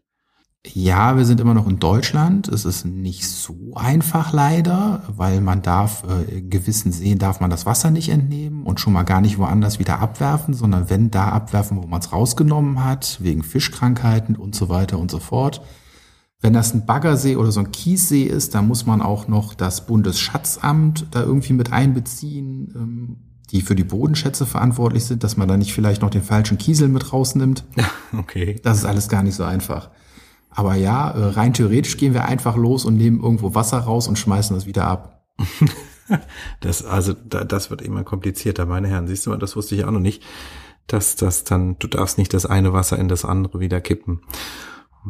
Ja, 0.64 1.16
wir 1.16 1.24
sind 1.24 1.40
immer 1.40 1.54
noch 1.54 1.66
in 1.66 1.80
Deutschland. 1.80 2.46
Es 2.46 2.64
ist 2.64 2.84
nicht 2.84 3.28
so 3.28 3.72
einfach 3.74 4.32
leider, 4.32 5.02
weil 5.08 5.40
man 5.40 5.60
darf, 5.60 6.04
äh, 6.08 6.38
in 6.38 6.50
gewissen 6.50 6.92
Seen 6.92 7.18
darf 7.18 7.40
man 7.40 7.50
das 7.50 7.66
Wasser 7.66 7.90
nicht 7.90 8.10
entnehmen 8.10 8.62
und 8.62 8.78
schon 8.78 8.92
mal 8.92 9.02
gar 9.02 9.20
nicht 9.20 9.38
woanders 9.38 9.80
wieder 9.80 9.98
abwerfen, 9.98 10.54
sondern 10.54 10.88
wenn 10.88 11.10
da 11.10 11.30
abwerfen, 11.30 11.82
wo 11.82 11.86
man 11.88 12.00
es 12.00 12.12
rausgenommen 12.12 12.84
hat, 12.84 13.18
wegen 13.20 13.42
Fischkrankheiten 13.42 14.36
und 14.36 14.54
so 14.54 14.68
weiter 14.68 14.98
und 14.98 15.10
so 15.10 15.18
fort. 15.18 15.62
Wenn 16.40 16.52
das 16.52 16.74
ein 16.74 16.86
Baggersee 16.86 17.36
oder 17.36 17.50
so 17.50 17.60
ein 17.60 17.72
Kiessee 17.72 18.24
ist, 18.24 18.54
dann 18.54 18.68
muss 18.68 18.86
man 18.86 19.02
auch 19.02 19.26
noch 19.26 19.54
das 19.54 19.86
Bundesschatzamt 19.86 21.06
da 21.10 21.22
irgendwie 21.22 21.54
mit 21.54 21.72
einbeziehen, 21.72 22.72
ähm, 22.76 23.16
die 23.50 23.62
für 23.62 23.74
die 23.74 23.84
Bodenschätze 23.84 24.46
verantwortlich 24.46 25.04
sind, 25.04 25.24
dass 25.24 25.36
man 25.36 25.48
da 25.48 25.56
nicht 25.56 25.72
vielleicht 25.72 26.02
noch 26.02 26.10
den 26.10 26.22
falschen 26.22 26.56
Kiesel 26.56 26.88
mit 26.88 27.12
rausnimmt. 27.12 27.64
Okay. 28.14 28.60
Das 28.62 28.76
ist 28.76 28.84
alles 28.84 29.08
gar 29.08 29.22
nicht 29.22 29.34
so 29.34 29.42
einfach. 29.42 29.88
Aber 30.54 30.74
ja, 30.74 31.10
äh, 31.10 31.24
rein 31.30 31.54
theoretisch 31.54 31.96
gehen 31.96 32.14
wir 32.14 32.26
einfach 32.26 32.56
los 32.56 32.84
und 32.84 32.96
nehmen 32.96 33.22
irgendwo 33.22 33.54
Wasser 33.54 33.78
raus 33.78 34.08
und 34.08 34.18
schmeißen 34.18 34.54
das 34.54 34.66
wieder 34.66 34.84
ab. 34.84 35.24
das, 36.60 36.84
also, 36.84 37.14
das 37.14 37.70
wird 37.70 37.82
immer 37.82 38.04
komplizierter, 38.04 38.66
meine 38.66 38.88
Herren. 38.88 39.06
Siehst 39.06 39.26
du, 39.26 39.34
das 39.36 39.56
wusste 39.56 39.74
ich 39.74 39.84
auch 39.84 39.90
noch 39.90 40.00
nicht, 40.00 40.22
dass 40.86 41.16
das 41.16 41.44
dann, 41.44 41.78
du 41.78 41.86
darfst 41.86 42.18
nicht 42.18 42.34
das 42.34 42.46
eine 42.46 42.72
Wasser 42.72 42.98
in 42.98 43.08
das 43.08 43.24
andere 43.24 43.60
wieder 43.60 43.80
kippen. 43.80 44.20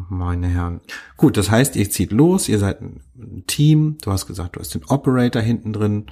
Meine 0.09 0.47
Herren. 0.47 0.81
Gut, 1.17 1.37
das 1.37 1.51
heißt, 1.51 1.75
ihr 1.75 1.89
zieht 1.89 2.11
los, 2.11 2.49
ihr 2.49 2.57
seid 2.57 2.81
ein 2.81 3.43
Team, 3.45 3.97
du 4.01 4.11
hast 4.11 4.25
gesagt, 4.25 4.55
du 4.55 4.59
hast 4.59 4.73
den 4.73 4.85
Operator 4.85 5.41
hinten 5.41 5.73
drin. 5.73 6.05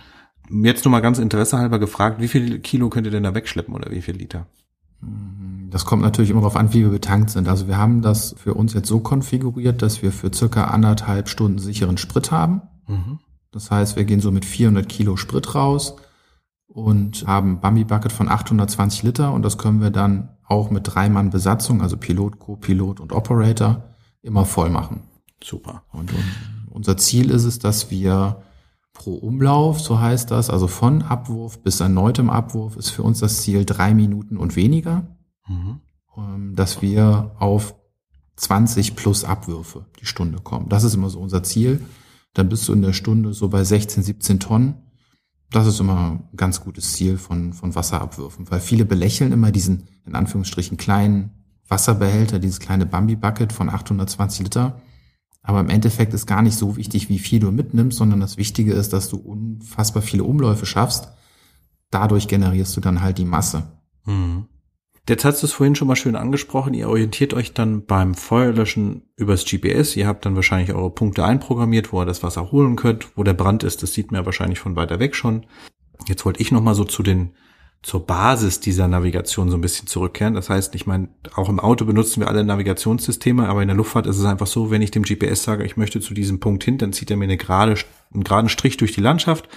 Jetzt 0.49 0.85
nur 0.85 0.91
mal 0.91 0.99
ganz 0.99 1.17
interessehalber 1.17 1.79
gefragt, 1.79 2.19
wie 2.19 2.27
viel 2.27 2.59
Kilo 2.59 2.89
könnt 2.89 3.07
ihr 3.07 3.11
denn 3.11 3.23
da 3.23 3.33
wegschleppen 3.33 3.73
oder 3.73 3.89
wie 3.89 4.01
viel 4.01 4.15
Liter? 4.15 4.47
Das 5.71 5.85
kommt 5.85 6.01
natürlich 6.01 6.29
immer 6.29 6.41
darauf 6.41 6.57
an, 6.57 6.73
wie 6.73 6.81
wir 6.81 6.89
betankt 6.89 7.29
sind. 7.29 7.47
Also 7.47 7.67
wir 7.67 7.77
haben 7.77 8.01
das 8.01 8.35
für 8.37 8.53
uns 8.53 8.73
jetzt 8.73 8.87
so 8.87 8.99
konfiguriert, 8.99 9.81
dass 9.81 10.01
wir 10.01 10.11
für 10.11 10.31
circa 10.33 10.65
anderthalb 10.65 11.29
Stunden 11.29 11.59
sicheren 11.59 11.97
Sprit 11.97 12.29
haben. 12.31 12.61
Mhm. 12.87 13.19
Das 13.51 13.71
heißt, 13.71 13.95
wir 13.95 14.03
gehen 14.03 14.19
so 14.19 14.31
mit 14.31 14.45
400 14.45 14.87
Kilo 14.87 15.15
Sprit 15.15 15.55
raus 15.55 15.95
und 16.67 17.25
haben 17.25 17.61
Bambi 17.61 17.85
Bucket 17.85 18.11
von 18.11 18.29
820 18.29 19.03
Liter 19.03 19.33
und 19.33 19.43
das 19.43 19.57
können 19.57 19.81
wir 19.81 19.91
dann 19.91 20.29
auch 20.45 20.69
mit 20.69 20.93
drei 20.93 21.09
Mann 21.09 21.29
Besatzung, 21.29 21.81
also 21.81 21.95
Pilot, 21.95 22.39
Co-Pilot 22.39 22.99
und 22.99 23.13
Operator, 23.13 23.83
immer 24.21 24.45
voll 24.45 24.69
machen. 24.69 25.03
Super. 25.41 25.83
Und, 25.91 26.11
und 26.11 26.25
unser 26.69 26.97
Ziel 26.97 27.31
ist 27.31 27.45
es, 27.45 27.59
dass 27.59 27.91
wir 27.91 28.41
pro 28.93 29.13
Umlauf, 29.13 29.79
so 29.79 29.99
heißt 29.99 30.31
das, 30.31 30.49
also 30.49 30.67
von 30.67 31.01
Abwurf 31.01 31.63
bis 31.63 31.79
erneutem 31.79 32.29
Abwurf 32.29 32.75
ist 32.75 32.89
für 32.89 33.03
uns 33.03 33.19
das 33.19 33.41
Ziel 33.41 33.65
drei 33.65 33.93
Minuten 33.93 34.37
und 34.37 34.55
weniger, 34.55 35.07
mhm. 35.47 35.81
Ähm, 36.17 36.55
dass 36.55 36.81
wir 36.81 37.35
auf 37.39 37.75
20 38.35 38.95
plus 38.95 39.23
Abwürfe 39.23 39.85
die 40.01 40.05
Stunde 40.05 40.39
kommen. 40.39 40.67
Das 40.67 40.83
ist 40.83 40.93
immer 40.93 41.09
so 41.09 41.19
unser 41.19 41.43
Ziel. 41.43 41.85
Dann 42.33 42.49
bist 42.49 42.67
du 42.67 42.73
in 42.73 42.81
der 42.81 42.93
Stunde 42.93 43.33
so 43.33 43.49
bei 43.49 43.63
16, 43.63 44.03
17 44.03 44.39
Tonnen. 44.39 44.75
Das 45.51 45.67
ist 45.67 45.79
immer 45.79 46.11
ein 46.11 46.29
ganz 46.35 46.61
gutes 46.61 46.93
Ziel 46.93 47.17
von, 47.17 47.53
von 47.53 47.75
Wasserabwürfen, 47.75 48.49
weil 48.49 48.59
viele 48.59 48.85
belächeln 48.85 49.31
immer 49.31 49.51
diesen, 49.51 49.87
in 50.05 50.15
Anführungsstrichen, 50.15 50.77
kleinen 50.77 51.31
Wasserbehälter, 51.67 52.39
dieses 52.39 52.59
kleine 52.59 52.85
Bambi-Bucket 52.85 53.53
von 53.53 53.69
820 53.69 54.43
Liter. 54.43 54.81
Aber 55.43 55.59
im 55.59 55.69
Endeffekt 55.69 56.13
ist 56.13 56.25
gar 56.25 56.41
nicht 56.41 56.57
so 56.57 56.77
wichtig, 56.77 57.09
wie 57.09 57.19
viel 57.19 57.39
du 57.39 57.51
mitnimmst, 57.51 57.97
sondern 57.97 58.19
das 58.19 58.37
Wichtige 58.37 58.73
ist, 58.73 58.93
dass 58.93 59.09
du 59.09 59.17
unfassbar 59.17 60.03
viele 60.03 60.23
Umläufe 60.23 60.65
schaffst. 60.65 61.09
Dadurch 61.89 62.27
generierst 62.27 62.75
du 62.77 62.81
dann 62.81 63.01
halt 63.01 63.17
die 63.17 63.25
Masse. 63.25 63.63
Mhm. 64.05 64.47
Jetzt 65.09 65.25
hast 65.25 65.41
du 65.41 65.47
es 65.47 65.53
vorhin 65.53 65.75
schon 65.75 65.87
mal 65.87 65.95
schön 65.95 66.15
angesprochen. 66.15 66.73
Ihr 66.73 66.87
orientiert 66.87 67.33
euch 67.33 67.53
dann 67.53 67.85
beim 67.85 68.13
Feuerlöschen 68.13 69.09
übers 69.15 69.45
GPS. 69.45 69.95
Ihr 69.95 70.07
habt 70.07 70.25
dann 70.25 70.35
wahrscheinlich 70.35 70.73
eure 70.73 70.91
Punkte 70.91 71.25
einprogrammiert, 71.25 71.91
wo 71.91 72.01
ihr 72.01 72.05
das 72.05 72.21
Wasser 72.21 72.51
holen 72.51 72.75
könnt. 72.75 73.17
Wo 73.17 73.23
der 73.23 73.33
Brand 73.33 73.63
ist, 73.63 73.81
das 73.81 73.93
sieht 73.93 74.11
man 74.11 74.21
ja 74.21 74.25
wahrscheinlich 74.25 74.59
von 74.59 74.75
weiter 74.75 74.99
weg 74.99 75.15
schon. 75.15 75.45
Jetzt 76.07 76.23
wollte 76.25 76.41
ich 76.41 76.51
noch 76.51 76.61
mal 76.61 76.75
so 76.75 76.85
zu 76.85 77.01
den 77.03 77.31
zur 77.83 78.05
Basis 78.05 78.59
dieser 78.59 78.87
Navigation 78.87 79.49
so 79.49 79.57
ein 79.57 79.61
bisschen 79.61 79.87
zurückkehren. 79.87 80.35
Das 80.35 80.51
heißt, 80.51 80.75
ich 80.75 80.85
meine, 80.85 81.09
auch 81.35 81.49
im 81.49 81.59
Auto 81.59 81.85
benutzen 81.85 82.21
wir 82.21 82.27
alle 82.27 82.43
Navigationssysteme, 82.43 83.49
aber 83.49 83.63
in 83.63 83.69
der 83.69 83.77
Luftfahrt 83.77 84.05
ist 84.05 84.19
es 84.19 84.25
einfach 84.25 84.45
so, 84.45 84.69
wenn 84.69 84.83
ich 84.83 84.91
dem 84.91 85.01
GPS 85.01 85.43
sage, 85.43 85.63
ich 85.63 85.77
möchte 85.77 85.99
zu 85.99 86.13
diesem 86.13 86.39
Punkt 86.39 86.63
hin, 86.63 86.77
dann 86.77 86.93
zieht 86.93 87.09
er 87.09 87.17
mir 87.17 87.23
eine 87.23 87.37
gerade, 87.37 87.75
einen 88.13 88.23
geraden 88.23 88.49
Strich 88.49 88.77
durch 88.77 88.91
die 88.91 89.01
Landschaft 89.01 89.49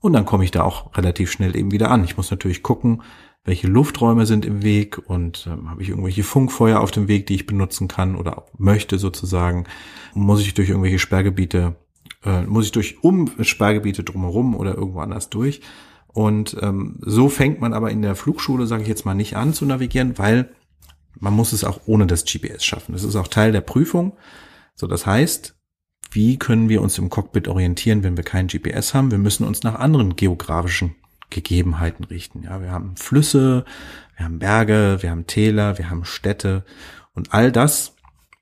und 0.00 0.14
dann 0.14 0.24
komme 0.24 0.44
ich 0.44 0.50
da 0.50 0.62
auch 0.62 0.96
relativ 0.96 1.30
schnell 1.30 1.56
eben 1.56 1.70
wieder 1.70 1.90
an. 1.90 2.04
Ich 2.04 2.16
muss 2.16 2.30
natürlich 2.30 2.62
gucken, 2.62 3.02
welche 3.48 3.66
Lufträume 3.66 4.26
sind 4.26 4.44
im 4.44 4.62
Weg 4.62 4.98
und 5.08 5.48
ähm, 5.50 5.70
habe 5.70 5.82
ich 5.82 5.88
irgendwelche 5.88 6.22
Funkfeuer 6.22 6.80
auf 6.80 6.90
dem 6.90 7.08
Weg, 7.08 7.26
die 7.26 7.34
ich 7.34 7.46
benutzen 7.46 7.88
kann 7.88 8.14
oder 8.14 8.44
möchte 8.58 8.98
sozusagen. 8.98 9.64
Muss 10.12 10.42
ich 10.42 10.52
durch 10.52 10.68
irgendwelche 10.68 10.98
Sperrgebiete, 10.98 11.74
äh, 12.24 12.42
muss 12.42 12.66
ich 12.66 12.72
durch 12.72 13.02
um 13.02 13.30
Sperrgebiete 13.40 14.04
drumherum 14.04 14.54
oder 14.54 14.74
irgendwo 14.74 15.00
anders 15.00 15.30
durch. 15.30 15.62
Und 16.08 16.58
ähm, 16.60 16.98
so 17.00 17.30
fängt 17.30 17.58
man 17.58 17.72
aber 17.72 17.90
in 17.90 18.02
der 18.02 18.16
Flugschule, 18.16 18.66
sage 18.66 18.82
ich 18.82 18.88
jetzt 18.88 19.06
mal, 19.06 19.14
nicht 19.14 19.34
an 19.36 19.54
zu 19.54 19.64
navigieren, 19.64 20.18
weil 20.18 20.50
man 21.18 21.32
muss 21.32 21.54
es 21.54 21.64
auch 21.64 21.80
ohne 21.86 22.06
das 22.06 22.26
GPS 22.26 22.66
schaffen. 22.66 22.92
Das 22.92 23.02
ist 23.02 23.16
auch 23.16 23.28
Teil 23.28 23.52
der 23.52 23.62
Prüfung. 23.62 24.12
So, 24.74 24.86
das 24.86 25.06
heißt, 25.06 25.56
wie 26.10 26.38
können 26.38 26.68
wir 26.68 26.82
uns 26.82 26.98
im 26.98 27.08
Cockpit 27.08 27.48
orientieren, 27.48 28.02
wenn 28.02 28.18
wir 28.18 28.24
kein 28.24 28.48
GPS 28.48 28.92
haben? 28.92 29.10
Wir 29.10 29.18
müssen 29.18 29.46
uns 29.46 29.62
nach 29.62 29.76
anderen 29.76 30.16
geografischen 30.16 30.96
Gegebenheiten 31.30 32.04
richten. 32.04 32.42
Ja, 32.42 32.60
wir 32.62 32.70
haben 32.70 32.96
Flüsse, 32.96 33.64
wir 34.16 34.24
haben 34.24 34.38
Berge, 34.38 34.98
wir 35.00 35.10
haben 35.10 35.26
Täler, 35.26 35.78
wir 35.78 35.90
haben 35.90 36.04
Städte 36.04 36.64
und 37.14 37.32
all 37.34 37.52
das 37.52 37.94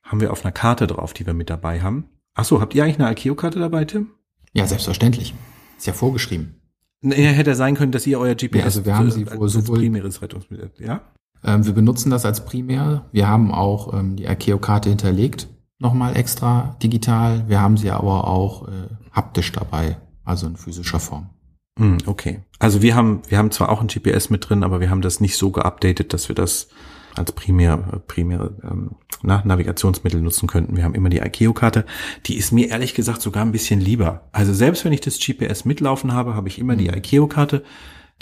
haben 0.03 0.21
wir 0.21 0.31
auf 0.33 0.45
einer 0.45 0.53
Karte 0.53 0.87
drauf, 0.87 1.13
die 1.13 1.27
wir 1.27 1.35
mit 1.35 1.51
dabei 1.51 1.81
haben. 1.81 2.09
Ach 2.35 2.45
so, 2.45 2.61
habt 2.61 2.75
ihr 2.75 2.85
eigentlich 2.85 2.99
eine 2.99 3.09
Alkeo-Karte 3.09 3.59
dabei, 3.59 3.85
Tim? 3.85 4.11
Ja, 4.53 4.67
selbstverständlich. 4.67 5.35
Ist 5.77 5.87
ja 5.87 5.93
vorgeschrieben. 5.93 6.61
Ja, 7.03 7.15
hätte 7.15 7.55
sein 7.55 7.75
können, 7.75 7.93
dass 7.93 8.07
ihr 8.07 8.19
euer 8.19 8.35
GPS 8.35 8.59
ja, 8.59 8.65
also 8.65 8.85
wir 8.85 8.97
haben 8.97 9.11
sie 9.11 9.31
wohl 9.31 9.49
sowohl 9.49 9.79
primäres 9.79 10.23
Rettungsmittel, 10.23 10.73
ja? 10.79 11.03
Ähm, 11.45 11.65
wir 11.67 11.73
benutzen 11.73 12.11
das 12.11 12.25
als 12.25 12.45
primär. 12.45 13.07
Wir 13.13 13.29
haben 13.29 13.53
auch 13.53 13.93
ähm, 13.95 14.17
die 14.17 14.27
Archeo-Karte 14.27 14.89
hinterlegt, 14.89 15.49
nochmal 15.79 16.17
extra 16.17 16.77
digital. 16.83 17.49
Wir 17.49 17.61
haben 17.61 17.77
sie 17.77 17.91
aber 17.91 18.27
auch 18.27 18.69
äh, 18.69 18.89
haptisch 19.13 19.53
dabei, 19.53 19.99
also 20.25 20.47
in 20.47 20.57
physischer 20.57 21.01
Form. 21.01 21.31
Hm, 21.79 21.99
okay. 22.07 22.41
Also 22.59 22.83
wir 22.83 22.95
haben, 22.95 23.23
wir 23.29 23.39
haben 23.39 23.51
zwar 23.51 23.69
auch 23.69 23.81
ein 23.81 23.89
GPS 23.89 24.31
mit 24.31 24.49
drin, 24.49 24.65
aber 24.65 24.81
wir 24.81 24.91
haben 24.91 25.03
das 25.03 25.21
nicht 25.21 25.37
so 25.37 25.51
geupdatet, 25.51 26.13
dass 26.13 26.29
wir 26.29 26.35
das 26.35 26.69
als 27.15 27.33
primär, 27.33 27.77
primär 28.07 28.51
ähm, 28.63 28.93
na, 29.23 29.43
Navigationsmittel 29.45 30.21
nutzen 30.21 30.47
könnten. 30.47 30.77
Wir 30.77 30.85
haben 30.85 30.95
immer 30.95 31.09
die 31.09 31.19
ICAO-Karte. 31.19 31.85
Die 32.27 32.37
ist 32.37 32.53
mir 32.53 32.69
ehrlich 32.69 32.95
gesagt 32.95 33.23
sogar 33.23 33.45
ein 33.45 33.53
bisschen 33.53 33.81
lieber. 33.81 34.29
Also 34.33 34.53
selbst 34.53 34.85
wenn 34.85 34.93
ich 34.93 35.01
das 35.01 35.19
GPS 35.19 35.65
mitlaufen 35.65 36.13
habe, 36.13 36.35
habe 36.35 36.49
ich 36.49 36.59
immer 36.59 36.77
die 36.77 36.89
mhm. 36.89 36.97
ICAO-Karte. 36.97 37.65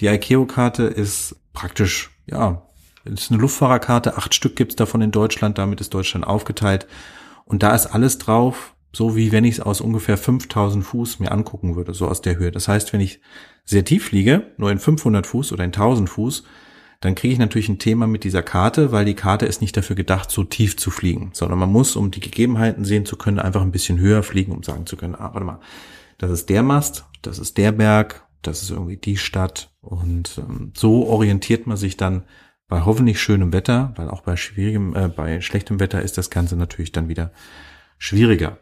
Die 0.01 0.07
ICAO-Karte 0.07 0.85
ist 0.85 1.37
praktisch, 1.53 2.11
ja, 2.27 2.63
ist 3.05 3.31
eine 3.31 3.41
Luftfahrerkarte. 3.41 4.17
Acht 4.17 4.35
Stück 4.35 4.57
gibt's 4.57 4.77
davon 4.77 5.03
in 5.03 5.11
Deutschland. 5.11 5.59
Damit 5.59 5.81
ist 5.81 5.93
Deutschland 5.93 6.27
aufgeteilt. 6.27 6.87
Und 7.45 7.63
da 7.63 7.75
ist 7.75 7.87
alles 7.87 8.19
drauf, 8.19 8.74
so 8.95 9.17
wie 9.17 9.33
wenn 9.33 9.45
ich 9.45 9.55
es 9.55 9.61
aus 9.61 9.81
ungefähr 9.81 10.17
5000 10.17 10.85
Fuß 10.85 11.19
mir 11.21 11.33
angucken 11.33 11.77
würde, 11.77 11.95
so 11.95 12.09
aus 12.09 12.23
der 12.23 12.37
Höhe. 12.37 12.51
Das 12.51 12.69
heißt, 12.69 12.93
wenn 12.93 13.01
ich 13.01 13.21
sehr 13.65 13.85
tief 13.85 14.07
fliege, 14.07 14.53
nur 14.57 14.71
in 14.71 14.79
500 14.79 15.27
Fuß 15.27 15.53
oder 15.53 15.65
in 15.65 15.73
1000 15.73 16.09
Fuß, 16.09 16.45
dann 17.01 17.15
kriege 17.15 17.35
ich 17.35 17.39
natürlich 17.39 17.69
ein 17.69 17.79
Thema 17.79 18.07
mit 18.07 18.25
dieser 18.25 18.43
Karte, 18.43 18.93
weil 18.93 19.05
die 19.05 19.15
Karte 19.15 19.47
ist 19.47 19.61
nicht 19.61 19.77
dafür 19.77 19.97
gedacht, 19.97 20.31
so 20.31 20.45
tief 20.45 20.77
zu 20.77 20.91
fliegen, 20.91 21.31
sondern 21.35 21.59
man 21.59 21.71
muss, 21.71 21.97
um 21.97 22.11
die 22.11 22.21
Gegebenheiten 22.21 22.85
sehen 22.85 23.05
zu 23.05 23.17
können, 23.17 23.39
einfach 23.39 23.63
ein 23.63 23.73
bisschen 23.73 23.99
höher 23.99 24.23
fliegen, 24.23 24.53
um 24.53 24.63
sagen 24.63 24.87
zu 24.87 24.97
können, 24.97 25.15
ah, 25.15 25.31
warte 25.33 25.45
mal, 25.45 25.61
das 26.19 26.31
ist 26.31 26.49
der 26.49 26.63
Mast, 26.63 27.05
das 27.21 27.39
ist 27.39 27.59
der 27.59 27.73
Berg, 27.73 28.25
das 28.43 28.63
ist 28.63 28.71
irgendwie 28.71 28.97
die 28.97 29.17
Stadt 29.17 29.71
und 29.81 30.39
ähm, 30.39 30.73
so 30.75 31.07
orientiert 31.07 31.67
man 31.67 31.77
sich 31.77 31.97
dann 31.97 32.25
bei 32.69 32.85
hoffentlich 32.85 33.21
schönem 33.21 33.53
Wetter, 33.53 33.93
weil 33.97 34.09
auch 34.09 34.23
bei 34.23 34.37
schwierigem, 34.37 34.97
äh, 34.97 35.09
bei 35.09 35.41
schlechtem 35.41 35.81
Wetter 35.81 36.01
ist 36.01 36.17
das 36.17 36.31
Ganze 36.31 36.57
natürlich 36.57 36.93
dann 36.93 37.09
wieder 37.09 37.33
schwieriger. 37.99 38.59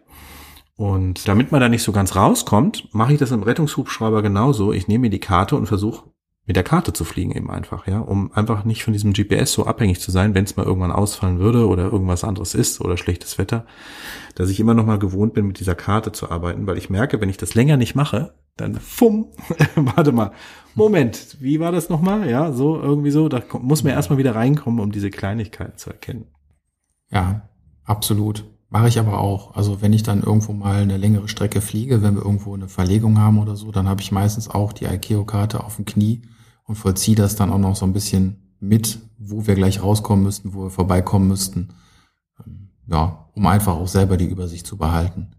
Und 0.76 1.28
damit 1.28 1.52
man 1.52 1.61
da 1.61 1.68
nicht 1.68 1.82
so 1.82 1.92
ganz 1.92 2.16
rauskommt, 2.16 2.88
mache 2.92 3.12
ich 3.12 3.18
das 3.18 3.30
im 3.30 3.42
Rettungshubschrauber 3.42 4.22
genauso. 4.22 4.72
Ich 4.72 4.88
nehme 4.88 5.02
mir 5.02 5.11
die 5.11 5.20
Karte 5.20 5.56
und 5.56 5.66
versuche 5.66 6.04
mit 6.44 6.56
der 6.56 6.64
Karte 6.64 6.92
zu 6.92 7.04
fliegen 7.04 7.30
eben 7.32 7.50
einfach, 7.50 7.87
ja, 7.87 8.00
um 8.00 8.32
einfach 8.32 8.64
nicht 8.64 8.82
von 8.82 8.92
diesem 8.92 9.12
GPS 9.12 9.52
so 9.52 9.64
abhängig 9.64 10.00
zu 10.00 10.11
sein, 10.11 10.35
wenn 10.35 10.44
es 10.44 10.56
mal 10.56 10.66
irgendwann 10.66 10.90
ausfallen 10.90 11.38
würde 11.38 11.68
oder 11.68 11.85
irgendwas 11.85 12.24
anderes 12.24 12.54
ist 12.54 12.80
oder 12.80 12.96
schlechtes 12.96 13.38
Wetter, 13.38 13.64
dass 14.35 14.50
ich 14.50 14.58
immer 14.58 14.74
noch 14.74 14.85
mal 14.85 14.98
gewohnt 14.98 15.35
bin, 15.35 15.46
mit 15.46 15.61
dieser 15.61 15.76
Karte 15.76 16.11
zu 16.11 16.30
arbeiten, 16.30 16.66
weil 16.66 16.78
ich 16.78 16.90
merke, 16.90 17.20
wenn 17.20 17.28
ich 17.28 17.37
das 17.37 17.54
länger 17.54 17.76
nicht 17.76 17.94
mache, 17.94 18.35
dann 18.56 18.74
fumm, 18.74 19.28
warte 19.76 20.11
mal, 20.11 20.32
Moment, 20.74 21.37
wie 21.40 21.61
war 21.61 21.70
das 21.70 21.88
nochmal? 21.88 22.28
Ja, 22.28 22.50
so 22.52 22.80
irgendwie 22.80 23.12
so, 23.12 23.28
da 23.28 23.40
muss 23.61 23.85
man 23.85 23.92
erstmal 23.92 24.18
wieder 24.18 24.35
reinkommen, 24.35 24.80
um 24.80 24.90
diese 24.90 25.11
Kleinigkeiten 25.11 25.78
zu 25.78 25.90
erkennen. 25.90 26.26
Ja, 27.11 27.48
absolut. 27.85 28.44
Mache 28.72 28.88
ich 28.88 28.98
aber 28.98 29.20
auch. 29.20 29.54
Also 29.54 29.82
wenn 29.82 29.92
ich 29.92 30.02
dann 30.02 30.22
irgendwo 30.22 30.54
mal 30.54 30.80
eine 30.80 30.96
längere 30.96 31.28
Strecke 31.28 31.61
fliege, 31.61 32.00
wenn 32.00 32.14
wir 32.14 32.24
irgendwo 32.24 32.54
eine 32.54 32.68
Verlegung 32.68 33.18
haben 33.18 33.38
oder 33.38 33.54
so, 33.54 33.70
dann 33.70 33.87
habe 33.87 34.00
ich 34.00 34.12
meistens 34.12 34.48
auch 34.48 34.72
die 34.72 34.87
ICAO-Karte 34.87 35.62
auf 35.62 35.76
dem 35.76 35.85
Knie 35.85 36.22
und 36.64 36.76
vollziehe 36.76 37.14
das 37.14 37.37
dann 37.37 37.50
auch 37.50 37.58
noch 37.58 37.76
so 37.76 37.85
ein 37.85 37.92
bisschen 37.92 38.54
mit, 38.61 38.98
wo 39.18 39.46
wir 39.46 39.56
gleich 39.56 39.82
rauskommen 39.82 40.24
müssten, 40.24 40.54
wo 40.54 40.62
wir 40.62 40.70
vorbeikommen 40.70 41.28
müssten. 41.28 41.74
Ähm, 42.42 42.70
ja, 42.87 43.28
um 43.35 43.46
einfach 43.46 43.74
auch 43.74 43.88
selber 43.88 44.16
die 44.16 44.24
Übersicht 44.24 44.66
zu 44.66 44.78
behalten. 44.78 45.32